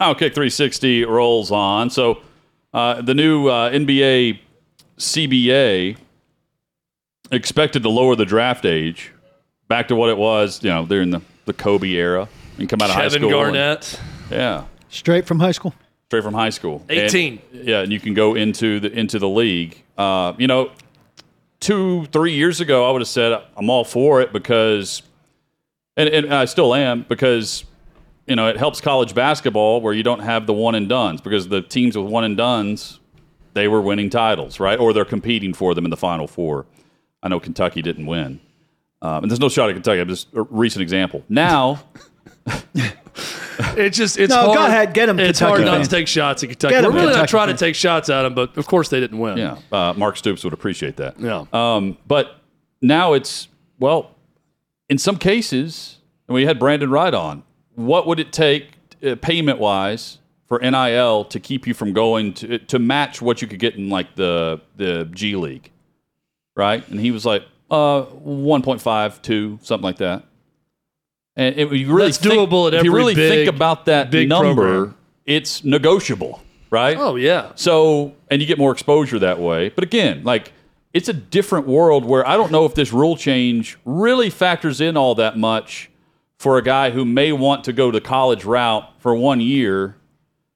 Outkick 0.00 0.34
360 0.34 1.04
rolls 1.04 1.50
on. 1.50 1.90
So 1.90 2.20
uh, 2.72 3.02
the 3.02 3.14
new 3.14 3.48
uh, 3.48 3.70
NBA 3.70 4.38
CBA 4.98 5.96
expected 7.32 7.82
to 7.82 7.88
lower 7.88 8.16
the 8.16 8.24
draft 8.24 8.64
age 8.64 9.12
back 9.68 9.88
to 9.88 9.96
what 9.96 10.08
it 10.10 10.16
was, 10.16 10.62
you 10.62 10.70
know, 10.70 10.86
during 10.86 11.10
the, 11.10 11.20
the 11.44 11.52
Kobe 11.52 11.88
era 11.90 12.28
and 12.58 12.68
come 12.68 12.80
out 12.82 12.90
of 12.90 12.96
high 12.96 13.02
Kevin 13.02 13.20
school. 13.20 13.28
and- 13.44 13.54
Garnett, 13.54 14.00
yeah. 14.30 14.64
Straight 14.88 15.26
from 15.26 15.38
high 15.38 15.52
school. 15.52 15.74
straight 16.06 16.22
from 16.24 16.34
high 16.34 16.50
school. 16.50 16.84
18. 16.88 17.40
And- 17.52 17.64
yeah, 17.68 17.80
and 17.82 17.92
you 17.92 18.00
can 18.00 18.14
go 18.14 18.34
into 18.34 18.80
the 18.80 18.90
into 18.92 19.18
the 19.18 19.28
league. 19.28 19.82
Uh, 19.96 20.32
you 20.38 20.46
know, 20.46 20.72
two 21.60 22.06
three 22.06 22.32
years 22.34 22.60
ago, 22.60 22.88
I 22.88 22.90
would 22.92 23.00
have 23.00 23.08
said 23.08 23.40
I'm 23.56 23.70
all 23.70 23.84
for 23.84 24.20
it 24.22 24.32
because, 24.32 25.02
and, 25.96 26.08
and 26.08 26.34
I 26.34 26.46
still 26.46 26.74
am 26.74 27.04
because, 27.08 27.64
you 28.26 28.36
know, 28.36 28.48
it 28.48 28.56
helps 28.56 28.80
college 28.80 29.14
basketball 29.14 29.80
where 29.80 29.92
you 29.94 30.02
don't 30.02 30.20
have 30.20 30.46
the 30.46 30.52
one 30.52 30.74
and 30.74 30.88
dones 30.88 31.20
because 31.20 31.48
the 31.48 31.62
teams 31.62 31.96
with 31.96 32.06
one 32.06 32.24
and 32.24 32.36
dones 32.36 32.98
they 33.54 33.66
were 33.66 33.80
winning 33.80 34.08
titles, 34.10 34.60
right? 34.60 34.78
Or 34.78 34.92
they're 34.92 35.04
competing 35.04 35.52
for 35.54 35.74
them 35.74 35.84
in 35.84 35.90
the 35.90 35.96
Final 35.96 36.28
Four. 36.28 36.66
I 37.22 37.28
know 37.28 37.40
Kentucky 37.40 37.82
didn't 37.82 38.06
win. 38.06 38.40
Um, 39.02 39.24
and 39.24 39.30
there's 39.30 39.40
no 39.40 39.48
shot 39.48 39.68
at 39.70 39.72
Kentucky. 39.72 39.98
I'm 40.00 40.08
just 40.08 40.28
a 40.34 40.42
recent 40.42 40.82
example. 40.82 41.24
Now, 41.28 41.82
It's 43.76 43.96
just 43.96 44.18
it's 44.18 44.30
No, 44.30 44.46
hard. 44.46 44.56
go 44.58 44.66
ahead, 44.66 44.94
get 44.94 45.08
'em, 45.08 45.18
It's 45.20 45.38
Kentucky 45.38 45.48
hard 45.62 45.64
not 45.66 45.74
fans. 45.76 45.88
to 45.88 45.96
take 45.96 46.08
shots 46.08 46.42
at 46.42 46.48
Kentucky. 46.48 46.74
Get 46.74 46.84
'em, 46.84 46.92
We're 46.92 47.00
really 47.00 47.06
not 47.08 47.12
Kentucky 47.14 47.30
trying 47.30 47.48
to 47.48 47.56
take 47.56 47.74
shots 47.74 48.08
at 48.08 48.22
them, 48.22 48.34
but 48.34 48.56
of 48.56 48.66
course 48.66 48.88
they 48.88 49.00
didn't 49.00 49.18
win. 49.18 49.36
yeah, 49.36 49.56
uh, 49.70 49.92
Mark 49.96 50.16
Stoops 50.16 50.42
would 50.44 50.52
appreciate 50.54 50.96
that. 50.96 51.20
Yeah. 51.20 51.44
Um, 51.52 51.98
but 52.06 52.36
now 52.80 53.12
it's 53.12 53.48
well, 53.78 54.12
in 54.88 54.96
some 54.98 55.16
cases, 55.16 55.98
and 56.28 56.34
we 56.34 56.46
had 56.46 56.58
Brandon 56.58 56.90
Wright 56.90 57.12
on. 57.12 57.42
What 57.86 58.06
would 58.06 58.20
it 58.20 58.32
take, 58.32 58.70
uh, 59.04 59.16
payment 59.16 59.58
wise, 59.58 60.18
for 60.46 60.58
NIL 60.58 61.24
to 61.26 61.38
keep 61.40 61.66
you 61.66 61.74
from 61.74 61.92
going 61.92 62.32
to 62.34 62.58
to 62.58 62.78
match 62.78 63.22
what 63.22 63.40
you 63.40 63.46
could 63.48 63.60
get 63.60 63.76
in 63.76 63.88
like 63.88 64.16
the 64.16 64.60
the 64.76 65.04
G 65.12 65.36
League, 65.36 65.70
right? 66.56 66.86
And 66.88 66.98
he 66.98 67.10
was 67.12 67.24
like, 67.24 67.44
uh, 67.70 68.02
one 68.02 68.62
point 68.62 68.80
five, 68.80 69.22
two, 69.22 69.58
something 69.62 69.84
like 69.84 69.98
that. 69.98 70.24
And 71.36 71.56
if 71.56 71.72
you 71.72 71.92
really 71.94 72.08
That's 72.08 72.18
think, 72.18 72.34
doable 72.34 72.66
at 72.68 72.74
if 72.74 72.84
you 72.84 72.92
really 72.94 73.14
big- 73.14 73.30
think 73.46 73.54
about 73.54 73.84
that 73.86 74.10
big 74.10 74.28
number, 74.28 74.54
program. 74.54 74.96
it's 75.24 75.62
negotiable, 75.64 76.42
right? 76.70 76.96
Oh 76.98 77.14
yeah. 77.16 77.52
So, 77.54 78.14
and 78.28 78.40
you 78.42 78.46
get 78.48 78.58
more 78.58 78.72
exposure 78.72 79.20
that 79.20 79.38
way. 79.38 79.68
But 79.68 79.84
again, 79.84 80.24
like 80.24 80.52
it's 80.92 81.08
a 81.08 81.12
different 81.12 81.68
world 81.68 82.04
where 82.04 82.26
I 82.26 82.36
don't 82.36 82.50
know 82.50 82.64
if 82.64 82.74
this 82.74 82.92
rule 82.92 83.16
change 83.16 83.78
really 83.84 84.28
factors 84.30 84.80
in 84.80 84.96
all 84.96 85.14
that 85.14 85.38
much 85.38 85.89
for 86.40 86.56
a 86.56 86.62
guy 86.62 86.88
who 86.88 87.04
may 87.04 87.32
want 87.32 87.64
to 87.64 87.70
go 87.70 87.90
the 87.90 88.00
college 88.00 88.46
route 88.46 88.90
for 88.98 89.14
one 89.14 89.42
year 89.42 89.94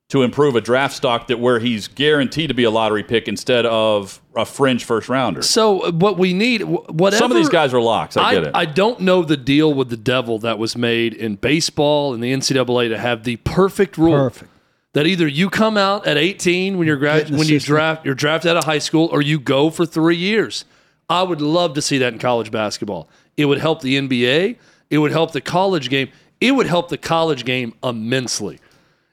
to 0.09 0.23
improve 0.23 0.57
a 0.57 0.61
draft 0.63 0.97
stock 0.97 1.27
that 1.27 1.39
where 1.39 1.59
he's 1.59 1.89
guaranteed 1.89 2.49
to 2.49 2.55
be 2.55 2.65
a 2.65 2.71
lottery 2.71 3.03
pick 3.03 3.29
instead 3.29 3.67
of 3.67 4.19
a 4.35 4.47
fringe 4.47 4.83
first 4.83 5.11
rounder. 5.11 5.43
So 5.43 5.81
uh, 5.81 5.93
what 5.93 6.17
we 6.17 6.33
need, 6.33 6.63
whatever. 6.63 7.19
Some 7.19 7.31
of 7.31 7.37
these 7.37 7.51
guys 7.51 7.75
are 7.75 7.83
locks. 7.83 8.17
I 8.17 8.33
get 8.33 8.45
it. 8.45 8.53
I 8.55 8.65
don't 8.65 9.01
know 9.01 9.25
the 9.25 9.37
deal 9.37 9.75
with 9.75 9.91
the 9.91 9.99
devil 9.99 10.39
that 10.39 10.59
was 10.59 10.75
made 10.75 11.13
in 11.13 11.37
baseball 11.37 12.15
and 12.15 12.25
the 12.25 12.33
NCAA 12.33 12.89
to 12.89 12.97
have 12.99 13.25
the 13.25 13.37
perfect 13.37 13.99
rule. 13.99 14.17
Perfect. 14.17 14.51
That 14.95 15.07
either 15.07 15.29
you 15.29 15.51
come 15.51 15.77
out 15.77 16.07
at 16.07 16.17
18 16.17 16.79
when 16.79 16.87
you're 16.87 16.97
grad- 16.97 17.25
Get 17.25 17.33
in 17.33 17.37
when 17.37 17.47
you 17.49 17.59
system. 17.59 17.75
draft 17.75 18.07
you're 18.07 18.15
drafted 18.15 18.53
out 18.53 18.57
of 18.57 18.65
high 18.65 18.79
school 18.79 19.11
or 19.13 19.21
you 19.21 19.39
go 19.39 19.69
for 19.69 19.85
3 19.85 20.17
years. 20.17 20.65
I 21.11 21.25
would 21.25 21.43
love 21.43 21.75
to 21.75 21.83
see 21.83 21.99
that 21.99 22.15
in 22.15 22.19
college 22.19 22.51
basketball. 22.51 23.07
It 23.37 23.45
would 23.45 23.59
help 23.59 23.83
the 23.83 23.99
NBA, 23.99 24.57
it 24.91 24.99
would 24.99 25.13
help 25.13 25.33
the 25.33 25.41
college 25.41 25.91
game. 25.91 26.11
It 26.41 26.53
would 26.53 26.67
help 26.67 26.89
the 26.89 26.99
college 26.99 27.45
game 27.45 27.75
immensely. 27.83 28.59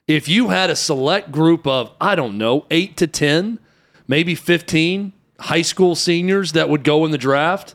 If 0.06 0.28
you 0.28 0.48
had 0.48 0.70
a 0.70 0.76
select 0.76 1.30
group 1.32 1.66
of 1.66 1.92
I 2.00 2.14
don't 2.14 2.38
know, 2.38 2.66
8 2.70 2.96
to 2.98 3.06
10, 3.06 3.58
maybe 4.08 4.34
15 4.34 5.12
high 5.40 5.62
school 5.62 5.94
seniors 5.94 6.52
that 6.52 6.68
would 6.68 6.84
go 6.84 7.04
in 7.04 7.10
the 7.10 7.18
draft, 7.18 7.74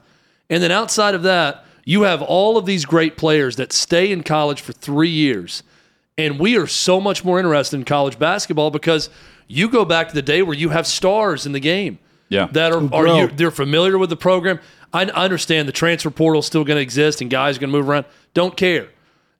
and 0.49 0.63
then 0.63 0.71
outside 0.71 1.15
of 1.15 1.23
that, 1.23 1.65
you 1.85 2.03
have 2.03 2.21
all 2.21 2.57
of 2.57 2.65
these 2.65 2.85
great 2.85 3.17
players 3.17 3.55
that 3.55 3.71
stay 3.71 4.11
in 4.11 4.23
college 4.23 4.61
for 4.61 4.73
three 4.73 5.09
years. 5.09 5.63
And 6.17 6.39
we 6.39 6.57
are 6.57 6.67
so 6.67 6.99
much 6.99 7.23
more 7.23 7.39
interested 7.39 7.77
in 7.77 7.85
college 7.85 8.19
basketball 8.19 8.71
because 8.71 9.09
you 9.47 9.69
go 9.69 9.85
back 9.85 10.09
to 10.09 10.15
the 10.15 10.21
day 10.21 10.41
where 10.41 10.55
you 10.55 10.69
have 10.69 10.87
stars 10.87 11.45
in 11.45 11.51
the 11.51 11.59
game 11.59 11.99
Yeah. 12.29 12.47
that 12.51 12.73
are, 12.73 12.93
are 12.93 13.07
you, 13.07 13.27
they're 13.27 13.51
familiar 13.51 13.97
with 13.97 14.09
the 14.09 14.17
program. 14.17 14.59
I, 14.93 15.03
I 15.03 15.23
understand 15.25 15.67
the 15.67 15.73
transfer 15.73 16.09
portal 16.09 16.39
is 16.39 16.45
still 16.45 16.63
going 16.63 16.77
to 16.77 16.81
exist 16.81 17.21
and 17.21 17.29
guys 17.29 17.57
are 17.57 17.59
going 17.61 17.71
to 17.71 17.77
move 17.77 17.89
around. 17.89 18.05
Don't 18.33 18.55
care. 18.57 18.89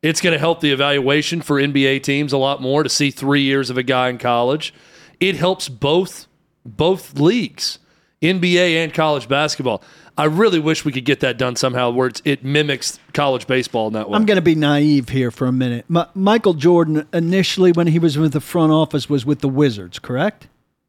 It's 0.01 0.21
going 0.21 0.33
to 0.33 0.39
help 0.39 0.61
the 0.61 0.71
evaluation 0.71 1.41
for 1.41 1.59
NBA 1.59 2.03
teams 2.03 2.31
a 2.31 2.37
lot 2.37 2.61
more 2.61 2.83
to 2.83 2.89
see 2.89 3.11
three 3.11 3.41
years 3.41 3.69
of 3.69 3.77
a 3.77 3.83
guy 3.83 4.09
in 4.09 4.17
college. 4.17 4.73
It 5.19 5.35
helps 5.35 5.69
both 5.69 6.27
both 6.65 7.17
leagues, 7.17 7.79
NBA 8.21 8.83
and 8.83 8.93
college 8.93 9.27
basketball. 9.27 9.81
I 10.17 10.25
really 10.25 10.59
wish 10.59 10.83
we 10.83 10.91
could 10.91 11.05
get 11.05 11.19
that 11.19 11.37
done 11.37 11.55
somehow 11.55 11.91
where 11.91 12.07
it's, 12.07 12.21
it 12.25 12.43
mimics 12.43 12.99
college 13.13 13.45
baseball 13.45 13.87
in 13.87 13.93
that 13.93 14.09
way. 14.09 14.15
I'm 14.15 14.25
going 14.25 14.37
to 14.37 14.41
be 14.41 14.55
naive 14.55 15.09
here 15.09 15.29
for 15.29 15.45
a 15.45 15.51
minute. 15.51 15.85
M- 15.93 16.07
Michael 16.15 16.55
Jordan 16.55 17.07
initially, 17.13 17.71
when 17.71 17.87
he 17.87 17.99
was 17.99 18.17
with 18.17 18.33
the 18.33 18.41
front 18.41 18.71
office, 18.71 19.07
was 19.07 19.25
with 19.25 19.39
the 19.39 19.49
Wizards, 19.49 19.99
correct? 19.99 20.47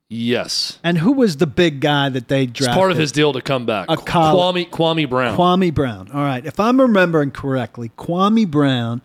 Yes. 0.08 0.78
And 0.82 0.98
who 0.98 1.12
was 1.12 1.36
the 1.36 1.46
big 1.46 1.80
guy 1.80 2.08
that 2.08 2.28
they 2.28 2.46
drafted? 2.46 2.66
It's 2.68 2.76
part 2.76 2.90
of 2.90 2.96
his 2.98 3.12
deal 3.12 3.32
to 3.32 3.42
come 3.42 3.66
back. 3.66 3.86
A 3.88 3.96
coll- 3.96 4.52
Kwame, 4.52 4.68
Kwame 4.70 5.08
Brown. 5.08 5.36
Kwame 5.36 5.72
Brown. 5.74 6.10
All 6.12 6.20
right. 6.22 6.44
If 6.44 6.58
I'm 6.60 6.80
remembering 6.80 7.30
correctly, 7.30 7.90
Kwame 7.96 8.50
Brown, 8.50 9.02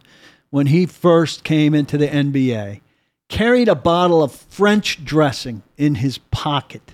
when 0.49 0.67
he 0.67 0.85
first 0.85 1.43
came 1.43 1.73
into 1.73 1.97
the 1.97 2.07
NBA, 2.07 2.81
carried 3.29 3.67
a 3.67 3.75
bottle 3.75 4.21
of 4.21 4.31
French 4.33 5.03
dressing 5.03 5.63
in 5.77 5.95
his 5.95 6.17
pocket 6.17 6.93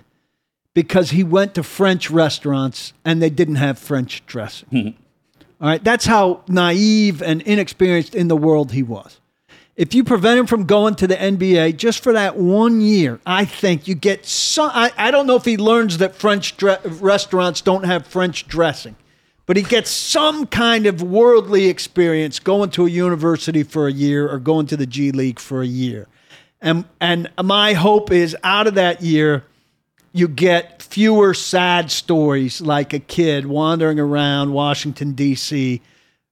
because 0.73 1.11
he 1.11 1.23
went 1.23 1.53
to 1.55 1.63
French 1.63 2.09
restaurants 2.09 2.93
and 3.03 3.21
they 3.21 3.29
didn't 3.29 3.55
have 3.55 3.77
French 3.77 4.25
dressing. 4.25 4.95
All 5.61 5.67
right. 5.67 5.83
That's 5.83 6.05
how 6.05 6.43
naive 6.47 7.21
and 7.21 7.41
inexperienced 7.41 8.15
in 8.15 8.29
the 8.29 8.37
world 8.37 8.71
he 8.71 8.81
was. 8.83 9.19
If 9.79 9.93
you 9.93 10.03
prevent 10.03 10.37
him 10.37 10.45
from 10.45 10.65
going 10.65 10.95
to 10.95 11.07
the 11.07 11.15
NBA 11.15 11.77
just 11.77 12.03
for 12.03 12.11
that 12.11 12.35
one 12.35 12.81
year, 12.81 13.21
I 13.25 13.45
think 13.45 13.87
you 13.87 13.95
get 13.95 14.25
some. 14.25 14.69
I, 14.73 14.91
I 14.97 15.09
don't 15.09 15.25
know 15.25 15.37
if 15.37 15.45
he 15.45 15.55
learns 15.55 15.99
that 15.99 16.15
French 16.15 16.57
dre- 16.57 16.79
restaurants 16.83 17.61
don't 17.61 17.85
have 17.85 18.05
French 18.05 18.45
dressing, 18.45 18.97
but 19.45 19.55
he 19.55 19.63
gets 19.63 19.89
some 19.89 20.47
kind 20.47 20.85
of 20.85 21.01
worldly 21.01 21.67
experience 21.67 22.41
going 22.41 22.71
to 22.71 22.87
a 22.87 22.89
university 22.89 23.63
for 23.63 23.87
a 23.87 23.91
year 23.93 24.29
or 24.29 24.37
going 24.37 24.65
to 24.65 24.75
the 24.75 24.85
G 24.85 25.11
League 25.11 25.39
for 25.39 25.61
a 25.61 25.65
year. 25.65 26.07
And, 26.59 26.83
and 26.99 27.31
my 27.41 27.71
hope 27.71 28.11
is 28.11 28.35
out 28.43 28.67
of 28.67 28.75
that 28.75 29.01
year, 29.01 29.45
you 30.11 30.27
get 30.27 30.83
fewer 30.83 31.33
sad 31.33 31.89
stories 31.89 32.59
like 32.59 32.91
a 32.91 32.99
kid 32.99 33.45
wandering 33.45 33.97
around 33.97 34.51
Washington, 34.51 35.13
D.C., 35.13 35.81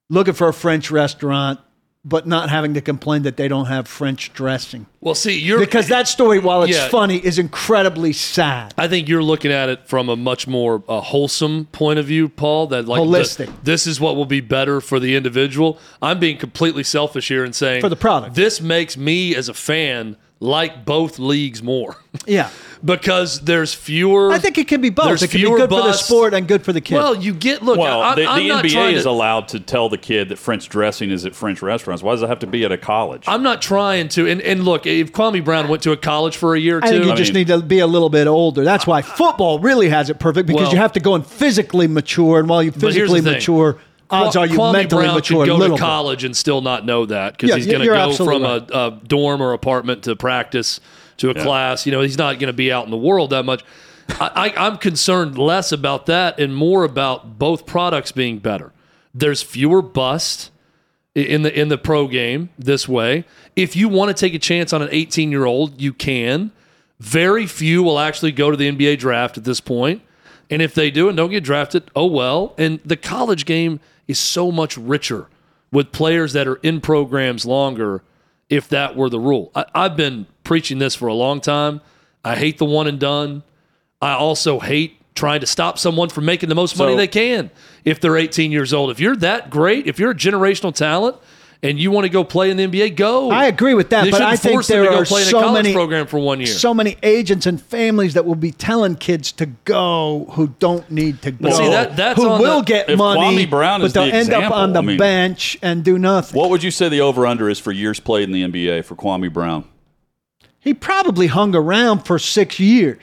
looking 0.10 0.34
for 0.34 0.50
a 0.50 0.54
French 0.54 0.92
restaurant, 0.92 1.62
but 2.08 2.26
not 2.26 2.50
having 2.50 2.74
to 2.74 2.82
complain 2.82 3.24
that 3.24 3.36
they 3.36 3.48
don't 3.50 3.66
have 3.66 3.86
French 3.88 4.32
dressing. 4.34 4.86
well, 5.02 5.14
see, 5.16 5.38
you're 5.40 5.60
Because 5.60 5.88
that 5.90 6.08
story, 6.08 6.40
while 6.40 6.64
it's 6.64 6.72
Yeah. 6.78 6.88
funny, 6.88 7.18
is 7.18 7.38
incredibly 7.38 8.14
sad. 8.14 8.74
I 8.78 8.88
think 8.88 9.10
you're 9.10 9.24
looking 9.24 9.52
at 9.52 9.68
it 9.70 9.88
from 9.88 10.08
a 10.08 10.16
much 10.16 10.48
more 10.48 10.84
uh, 10.88 11.02
wholesome 11.02 11.66
point 11.72 12.00
of 12.00 12.06
view, 12.06 12.30
Paul. 12.30 12.68
That 12.68 12.88
like 12.88 13.02
the- 13.02 13.08
Holistic. 13.08 13.52
this 13.64 13.86
is 13.88 14.00
what 14.00 14.16
will 14.16 14.26
be 14.26 14.40
better 14.40 14.80
for 14.80 15.00
the 15.00 15.16
individual. 15.18 15.80
I'm 16.02 16.20
being 16.20 16.38
completely 16.38 16.84
selfish 16.84 17.28
here 17.28 17.44
and 17.44 17.54
saying 17.54 17.82
For 17.82 17.90
the 17.90 17.96
product. 17.98 18.36
This 18.36 18.62
makes 18.62 18.96
me 18.96 19.36
as 19.36 19.50
a 19.50 19.54
fan 19.54 20.16
like 20.40 20.86
both 20.86 21.18
leagues 21.20 21.62
more 21.64 21.98
Yeah. 22.26 22.50
because 22.84 23.42
there's 23.42 23.74
fewer. 23.74 24.32
I 24.32 24.40
think 24.40 24.58
it 24.58 24.68
can 24.68 24.82
be 24.82 24.90
both. 24.90 25.06
There's 25.06 25.24
It 25.24 25.30
can 25.30 25.40
be 25.40 25.46
fewer 25.46 25.58
good 25.58 25.70
for 25.70 25.82
the 25.82 25.94
sport 25.94 26.34
and 26.34 26.48
good 26.48 26.64
for 26.64 26.74
the 26.74 26.82
kid. 26.82 26.96
Well, 26.96 27.16
you 27.16 27.34
get 27.34 27.64
look. 27.64 27.78
Well, 27.78 28.02
I, 28.02 28.16
the, 28.16 28.26
I'm 28.26 28.44
the 28.44 28.50
not 28.50 28.66
NBA 28.66 28.94
is 28.94 29.04
to, 29.04 29.10
allowed 29.10 29.48
to 29.50 29.60
tell 29.60 29.90
the 29.90 29.98
kid 29.98 30.30
that 30.30 30.38
French 30.38 30.70
dressing 30.70 31.12
is 31.12 31.26
at 31.26 31.36
French 31.36 31.62
restaurants. 31.62 32.04
Why 32.04 32.14
does 32.14 32.24
it 32.24 32.30
have 32.30 32.40
to 32.40 32.48
be 32.48 32.64
at 32.66 32.72
a 32.72 32.78
college? 32.78 33.24
I'm 33.28 33.44
not 33.44 33.62
trying 33.62 34.10
to. 34.10 34.28
And, 34.28 34.42
and 34.42 34.64
look, 34.66 34.86
if 34.86 35.12
Kwame 35.12 35.44
Brown 35.44 35.68
went 35.68 35.84
to 35.84 35.92
a 35.92 35.98
college 35.98 36.38
for 36.38 36.56
a 36.56 36.60
year 36.60 36.78
or 36.80 36.84
I 36.84 36.90
think 36.90 37.02
two, 37.04 37.08
you 37.08 37.14
I 37.14 37.16
just 37.16 37.34
mean- 37.34 37.48
need 37.48 37.54
to 37.54 37.62
be 37.62 37.80
a 37.80 37.88
little 37.88 38.10
bit 38.10 38.28
older. 38.28 38.64
That's 38.64 38.86
why 38.88 39.02
football 39.02 39.60
really 39.60 39.90
has 39.90 40.10
it 40.10 40.20
perfect 40.20 40.48
because 40.48 40.64
Well- 40.64 40.72
you 40.72 40.78
have 40.78 40.94
to 40.94 41.00
go 41.00 41.16
and 41.16 41.26
physically 41.26 41.88
mature. 41.88 42.40
And 42.40 42.50
while 42.50 42.64
you 42.64 42.72
physically 42.72 43.20
the 43.22 43.30
thing. 43.32 43.34
mature, 43.38 43.78
odds 44.10 44.36
Kwa- 44.36 44.42
are 44.42 44.48
you 44.48 44.58
Kwame 44.58 44.74
mentally 44.74 45.04
Brown 45.06 45.16
mature 45.16 45.38
could 45.46 45.50
a 45.50 45.54
go 45.54 45.58
little 45.58 45.78
to 45.78 45.82
bit. 45.82 45.86
college 45.86 46.24
and 46.24 46.36
still 46.36 46.62
not 46.62 46.86
know 46.86 47.06
that 47.06 47.34
because 47.34 47.50
Yeah, 47.50 47.56
he's 47.58 47.66
going 47.68 47.80
to 47.82 47.86
go 47.88 47.94
absolutely 47.96 48.40
from 48.40 48.70
a, 48.74 48.86
a 48.88 49.02
dorm 49.08 49.42
or 49.42 49.54
apartment 49.54 50.04
to 50.04 50.16
practice 50.16 50.80
to 51.18 51.30
a 51.30 51.34
class. 51.34 51.86
You 51.86 51.92
know, 51.92 52.02
he's 52.02 52.18
not 52.18 52.40
going 52.40 52.48
to 52.48 52.54
be 52.54 52.72
out 52.72 52.86
in 52.86 52.92
the 52.92 52.98
world 52.98 53.32
that 53.32 53.44
much. 53.44 53.64
I, 54.20 54.54
I, 54.56 54.68
I'm 54.68 54.78
concerned 54.78 55.38
less 55.38 55.72
about 55.72 56.06
that 56.06 56.40
and 56.40 56.56
more 56.56 56.84
about 56.84 57.38
both 57.38 57.66
products 57.66 58.12
being 58.12 58.40
better. 58.40 58.72
There's 59.14 59.42
fewer 59.42 59.82
busts 59.82 60.52
in 61.16 61.42
the 61.42 61.60
in 61.60 61.70
the 61.70 61.78
pro 61.78 62.08
game 62.08 62.50
this 62.60 62.88
way. 62.88 63.26
If 63.56 63.76
you 63.76 63.90
want 63.90 64.16
to 64.16 64.20
take 64.20 64.34
a 64.36 64.40
chance 64.40 64.72
on 64.72 64.82
an 64.84 64.90
18 64.92 65.32
year 65.32 65.46
old, 65.46 65.82
you 65.82 65.92
can. 65.92 66.52
Very 67.00 67.46
few 67.48 67.84
will 67.84 68.00
actually 68.00 68.32
go 68.32 68.50
to 68.52 68.58
the 68.58 68.72
NBA 68.72 69.00
draft 69.00 69.38
at 69.38 69.44
this 69.44 69.60
point. 69.60 70.02
And 70.50 70.62
if 70.62 70.74
they 70.74 70.90
do 70.92 71.10
and 71.10 71.18
don't 71.18 71.30
get 71.32 71.44
drafted, 71.44 71.90
oh 71.96 72.06
well. 72.06 72.54
And 72.58 72.80
the 72.86 72.96
college 72.96 73.46
game 73.46 73.80
is 74.08 74.20
so 74.20 74.52
much 74.52 74.78
richer 74.78 75.28
with 75.72 75.92
players 75.92 76.34
that 76.34 76.48
are 76.48 76.56
in 76.58 76.82
programs 76.82 77.46
longer 77.46 78.04
if 78.50 78.70
that 78.70 78.96
were 78.96 79.10
the 79.10 79.20
rule. 79.20 79.52
I, 79.56 79.66
I've 79.76 79.98
been 79.98 80.26
preaching 80.44 80.80
this 80.80 80.96
for 80.96 81.08
a 81.08 81.14
long 81.14 81.42
time. 81.42 81.82
I 82.24 82.36
hate 82.36 82.58
the 82.58 82.66
one 82.66 82.88
and 82.88 83.00
done. 83.00 83.44
I 84.02 84.14
also 84.14 84.60
hate 84.60 85.02
trying 85.16 85.40
to 85.42 85.48
stop 85.48 85.78
someone 85.80 86.10
from 86.10 86.26
making 86.26 86.48
the 86.50 86.56
most 86.56 86.78
money 86.78 86.94
So- 86.94 86.98
they 86.98 87.08
can 87.08 87.50
if 87.84 88.00
they're 88.00 88.18
18 88.18 88.52
years 88.52 88.74
old. 88.74 88.92
If 88.92 89.00
you're 89.00 89.16
that 89.18 89.50
great, 89.50 89.88
if 89.88 90.00
you're 90.00 90.12
a 90.12 90.16
generational 90.16 90.74
talent 90.74 91.18
and 91.64 91.80
you 91.80 91.90
want 91.92 92.06
to 92.06 92.10
go 92.10 92.24
play 92.24 92.52
in 92.52 92.58
the 92.58 92.68
NBA, 92.68 92.96
go. 92.96 93.32
I 93.32 93.46
agree 93.46 93.74
with 93.74 93.90
that, 93.90 94.06
You 94.06 94.12
but 94.12 94.18
shouldn't 94.18 94.34
I 94.34 94.36
think 94.38 94.54
force 94.54 94.68
them 94.68 94.78
there 94.78 94.86
to 94.86 94.96
go 94.96 95.02
are 95.02 95.06
play 95.06 95.22
in 95.24 95.28
a 95.28 95.32
so 95.32 95.42
college 95.42 95.64
many 95.64 95.74
program 95.74 96.06
for 96.08 96.20
one 96.20 96.40
year. 96.40 96.48
so 96.48 96.74
many 96.74 96.98
agents 97.04 97.46
and 97.46 97.62
families 97.62 98.14
that 98.14 98.26
will 98.26 98.36
be 98.36 98.52
telling 98.52 98.96
kids 98.96 99.32
to 99.34 99.48
go 99.66 100.28
who 100.32 100.48
don't 100.60 100.90
need 100.92 101.22
to 101.24 101.32
go. 101.32 101.50
see, 101.50 101.68
that- 101.70 101.96
that's 101.98 102.22
who 102.22 102.28
will 102.30 102.60
the- 102.60 102.66
get 102.66 102.98
money, 102.98 103.46
Brown 103.46 103.82
but 103.82 103.94
they'll 103.94 104.06
the 104.06 104.14
end 104.14 104.32
up 104.34 104.52
on 104.52 104.74
the 104.74 104.80
I 104.80 104.86
mean- 104.86 104.98
bench 104.98 105.58
and 105.62 105.84
do 105.84 105.98
nothing. 105.98 106.40
what 106.40 106.50
would 106.50 106.62
you 106.64 106.72
say 106.72 106.90
the 106.90 107.02
over 107.02 107.26
under 107.26 107.50
is 107.50 107.60
for 107.60 107.72
years 107.72 108.00
played 108.00 108.30
in 108.30 108.32
the 108.32 108.44
NBA 108.44 108.84
for 108.86 108.96
Kwame 108.96 109.32
Brown? 109.34 109.64
He 110.60 110.74
probably 110.74 111.28
hung 111.28 111.56
around 111.56 112.00
for 112.06 112.20
six 112.20 112.60
years. 112.60 113.00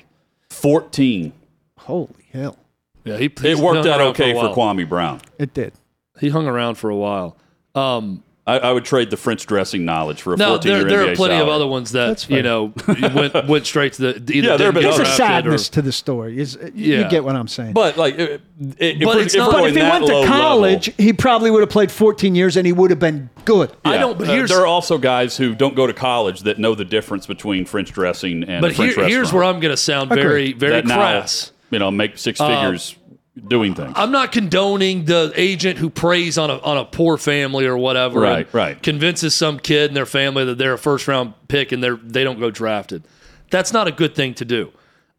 14. 0.50 1.32
Holy 1.78 2.08
hell. 2.32 2.56
Yeah, 3.04 3.16
he, 3.18 3.26
It 3.26 3.58
worked 3.58 3.86
out 3.86 4.00
okay 4.00 4.30
a 4.30 4.34
for, 4.34 4.54
while. 4.54 4.74
Kwame 4.74 4.88
Brown. 4.88 5.20
It 5.38 5.52
did. 5.52 5.72
He 6.20 6.28
hung 6.28 6.46
around 6.46 6.76
for 6.76 6.88
a 6.90 6.96
while. 6.96 7.36
Um, 7.74 8.22
I, 8.46 8.58
I 8.58 8.72
would 8.72 8.84
trade 8.84 9.08
the 9.08 9.16
French 9.16 9.46
dressing 9.46 9.86
knowledge 9.86 10.20
for 10.20 10.34
a 10.34 10.36
no, 10.36 10.56
14 10.56 10.70
there, 10.70 10.80
year 10.80 10.88
there 10.88 11.06
NBA 11.06 11.12
are 11.12 11.16
plenty 11.16 11.40
of 11.40 11.48
other 11.48 11.66
ones 11.66 11.92
that 11.92 12.08
That's 12.08 12.24
fair. 12.24 12.36
you 12.36 12.42
know 12.42 12.74
went 13.14 13.34
went 13.48 13.64
straight 13.66 13.94
to 13.94 14.12
the 14.12 14.32
either 14.34 14.48
Yeah, 14.48 14.56
there 14.58 14.66
have 14.66 14.74
been 14.74 14.82
get 14.82 14.94
There's 14.96 14.98
a 14.98 15.02
others. 15.02 15.16
drafted 15.16 15.46
or- 15.46 15.58
sadness 15.58 15.68
to 15.70 15.82
the 15.82 15.92
story. 15.92 16.38
Is 16.38 16.58
you 16.74 17.08
get 17.08 17.24
what 17.24 17.36
I'm 17.36 17.48
saying? 17.48 17.72
But 17.72 17.96
like, 17.96 18.18
if, 18.18 18.42
if 18.78 18.98
But 19.00 19.06
we're, 19.16 19.22
it's 19.22 19.34
if 19.34 19.38
not- 19.38 19.52
But 19.52 19.70
if 19.70 19.74
he 19.76 19.82
went 19.82 20.06
to 20.06 20.26
college, 20.26 20.88
level, 20.88 21.04
he 21.04 21.12
probably 21.14 21.50
would 21.50 21.60
have 21.60 21.70
played 21.70 21.90
14 21.90 22.34
years 22.34 22.58
and 22.58 22.66
he 22.66 22.72
would 22.74 22.90
have 22.90 23.00
been 23.00 23.30
good. 23.46 23.72
I 23.84 23.96
don't- 23.96 24.18
but 24.18 24.28
uh, 24.28 24.46
there 24.46 24.60
are 24.60 24.66
also 24.66 24.98
guys 24.98 25.38
who 25.38 25.54
don't 25.54 25.74
go 25.74 25.86
to 25.86 25.94
college 25.94 26.40
that 26.40 26.58
know 26.58 26.74
the 26.74 26.84
difference 26.84 27.26
between 27.26 27.64
French 27.64 27.92
dressing 27.92 28.44
and 28.44 28.60
But 28.60 28.72
a 28.72 28.74
French 28.74 28.94
here, 28.94 29.08
here's 29.08 29.32
where 29.32 29.44
I'm 29.44 29.58
going 29.60 29.72
to 29.72 29.76
sound 29.78 30.10
very 30.10 30.52
very 30.52 30.72
that 30.72 30.86
now, 30.86 31.24
you 31.70 31.78
know, 31.78 31.90
make 31.90 32.18
six 32.18 32.38
figures 32.40 32.94
doing 33.48 33.74
things. 33.74 33.92
I'm 33.96 34.10
not 34.10 34.32
condoning 34.32 35.04
the 35.04 35.32
agent 35.34 35.78
who 35.78 35.90
preys 35.90 36.38
on 36.38 36.50
a 36.50 36.58
on 36.58 36.76
a 36.76 36.84
poor 36.84 37.16
family 37.18 37.66
or 37.66 37.76
whatever. 37.76 38.20
Right, 38.20 38.52
right. 38.54 38.82
Convinces 38.82 39.34
some 39.34 39.58
kid 39.58 39.90
and 39.90 39.96
their 39.96 40.06
family 40.06 40.44
that 40.44 40.58
they're 40.58 40.74
a 40.74 40.78
first 40.78 41.06
round 41.08 41.34
pick 41.48 41.72
and 41.72 41.82
they're 41.82 41.96
they 41.96 42.24
don't 42.24 42.40
go 42.40 42.50
drafted. 42.50 43.04
That's 43.50 43.72
not 43.72 43.86
a 43.88 43.92
good 43.92 44.14
thing 44.14 44.34
to 44.34 44.44
do. 44.44 44.72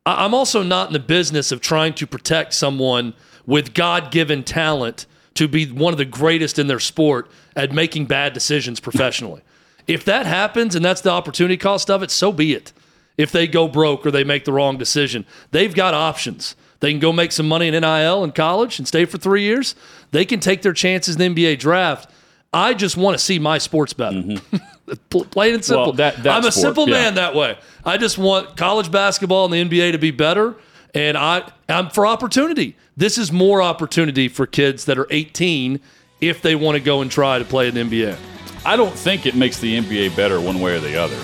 I- 0.06 0.26
I'm 0.26 0.34
also 0.34 0.64
not 0.64 0.88
in 0.88 0.94
the 0.94 1.00
business 1.00 1.52
of 1.52 1.62
trying 1.62 1.94
to 1.96 2.08
protect 2.08 2.54
someone 2.54 3.14
with 3.46 3.74
God 3.74 4.12
given 4.12 4.44
talent 4.44 5.06
to 5.36 5.48
be 5.48 5.66
one 5.68 5.94
of 5.94 5.98
the 5.98 6.06
greatest 6.06 6.58
in 6.58 6.68
their 6.68 6.80
sport 6.80 7.30
at 7.56 7.72
making 7.72 8.06
bad 8.06 8.34
decisions 8.34 8.80
professionally. 8.80 9.42
if 9.88 10.04
that 10.06 10.26
happens 10.26 10.76
and 10.76 10.84
that's 10.84 11.02
the 11.02 11.12
opportunity 11.12 11.58
cost 11.58 11.90
of 11.90 12.02
it, 12.02 12.10
so 12.10 12.32
be 12.32 12.54
it. 12.54 12.74
If 13.18 13.32
they 13.32 13.48
go 13.48 13.68
broke 13.68 14.06
or 14.06 14.12
they 14.12 14.24
make 14.24 14.44
the 14.46 14.52
wrong 14.52 14.78
decision, 14.78 15.26
they've 15.52 15.74
got 15.74 15.94
options. 15.94 16.56
They 16.86 16.92
can 16.92 17.00
go 17.00 17.12
make 17.12 17.32
some 17.32 17.48
money 17.48 17.68
in 17.68 17.74
NIL 17.74 18.24
in 18.24 18.32
college 18.32 18.78
and 18.78 18.88
stay 18.88 19.06
for 19.06 19.18
three 19.18 19.42
years. 19.42 19.74
They 20.12 20.24
can 20.24 20.40
take 20.40 20.62
their 20.62 20.72
chances 20.72 21.16
in 21.16 21.34
the 21.34 21.48
NBA 21.48 21.58
draft. 21.58 22.12
I 22.54 22.76
just 22.76 22.96
want 22.96 23.18
to 23.18 23.24
see 23.24 23.40
my 23.40 23.58
sports 23.58 23.92
better. 23.92 24.22
Pl- 25.10 25.26
Plain 25.26 25.56
and 25.56 25.66
simple. 25.66 25.94
Mm-hmm. 25.94 25.98
Well, 25.98 26.12
that- 26.12 26.22
that 26.22 26.36
I'm 26.38 26.46
a 26.46 26.52
simple 26.52 26.88
yeah. 26.88 26.94
man 26.94 27.16
that 27.16 27.34
way. 27.34 27.58
I 27.84 27.98
just 27.98 28.20
want 28.20 28.56
college 28.56 28.92
basketball 28.92 29.52
and 29.52 29.72
the 29.72 29.80
NBA 29.80 29.94
to 29.94 29.98
be 29.98 30.12
better. 30.12 30.58
And 30.94 31.18
I, 31.18 31.50
I'm 31.68 31.90
for 31.90 32.06
opportunity. 32.06 32.76
This 32.96 33.18
is 33.18 33.32
more 33.32 33.64
opportunity 33.64 34.28
for 34.28 34.46
kids 34.46 34.86
that 34.86 35.00
are 35.00 35.08
18 35.10 35.80
if 36.22 36.44
they 36.44 36.54
want 36.54 36.76
to 36.76 36.84
go 36.84 37.02
and 37.02 37.10
try 37.10 37.40
to 37.40 37.46
play 37.46 37.68
in 37.68 37.74
the 37.74 37.82
NBA. 37.82 38.16
I 38.64 38.76
don't 38.76 38.94
think 38.94 39.26
it 39.26 39.34
makes 39.34 39.58
the 39.58 39.80
NBA 39.80 40.16
better 40.16 40.40
one 40.40 40.60
way 40.60 40.76
or 40.76 40.80
the 40.80 40.98
other, 41.02 41.18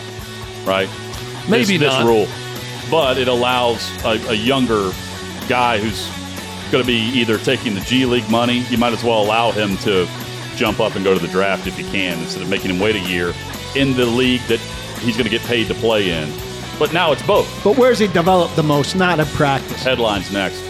right? 0.66 0.90
Maybe 1.48 1.78
this, 1.78 1.94
not. 1.94 2.00
this 2.00 2.08
rule, 2.08 2.28
but 2.90 3.20
it 3.20 3.28
allows 3.28 3.88
a, 4.04 4.30
a 4.30 4.34
younger 4.34 4.92
guy 5.48 5.80
who's 5.80 6.10
going 6.72 6.84
to 6.84 6.88
be 6.88 7.00
either 7.20 7.38
taking 7.38 7.76
the 7.76 7.82
G 7.82 8.06
League 8.06 8.30
money. 8.30 8.60
You 8.70 8.78
might 8.78 8.94
as 8.94 9.04
well 9.04 9.22
allow 9.22 9.52
him 9.52 9.78
to 9.78 10.08
jump 10.56 10.80
up 10.80 10.96
and 10.96 11.04
go 11.04 11.14
to 11.14 11.20
the 11.20 11.28
draft 11.28 11.68
if 11.68 11.78
you 11.78 11.86
can, 11.86 12.20
instead 12.20 12.42
of 12.42 12.50
making 12.50 12.72
him 12.72 12.80
wait 12.80 12.96
a 12.96 13.00
year 13.00 13.34
in 13.76 13.96
the 13.96 14.06
league 14.06 14.42
that 14.48 14.60
he's 15.00 15.16
going 15.16 15.26
to 15.26 15.30
get 15.30 15.42
paid 15.42 15.68
to 15.68 15.74
play 15.76 16.10
in. 16.12 16.32
But 16.78 16.94
now 16.94 17.12
it's 17.12 17.26
both. 17.26 17.48
But 17.64 17.78
where's 17.78 18.00
he 18.00 18.08
developed 18.08 18.56
the 18.56 18.64
most? 18.64 18.96
Not 18.96 19.20
in 19.20 19.26
practice. 19.28 19.84
Headlines 19.84 20.32
next. 20.32 20.62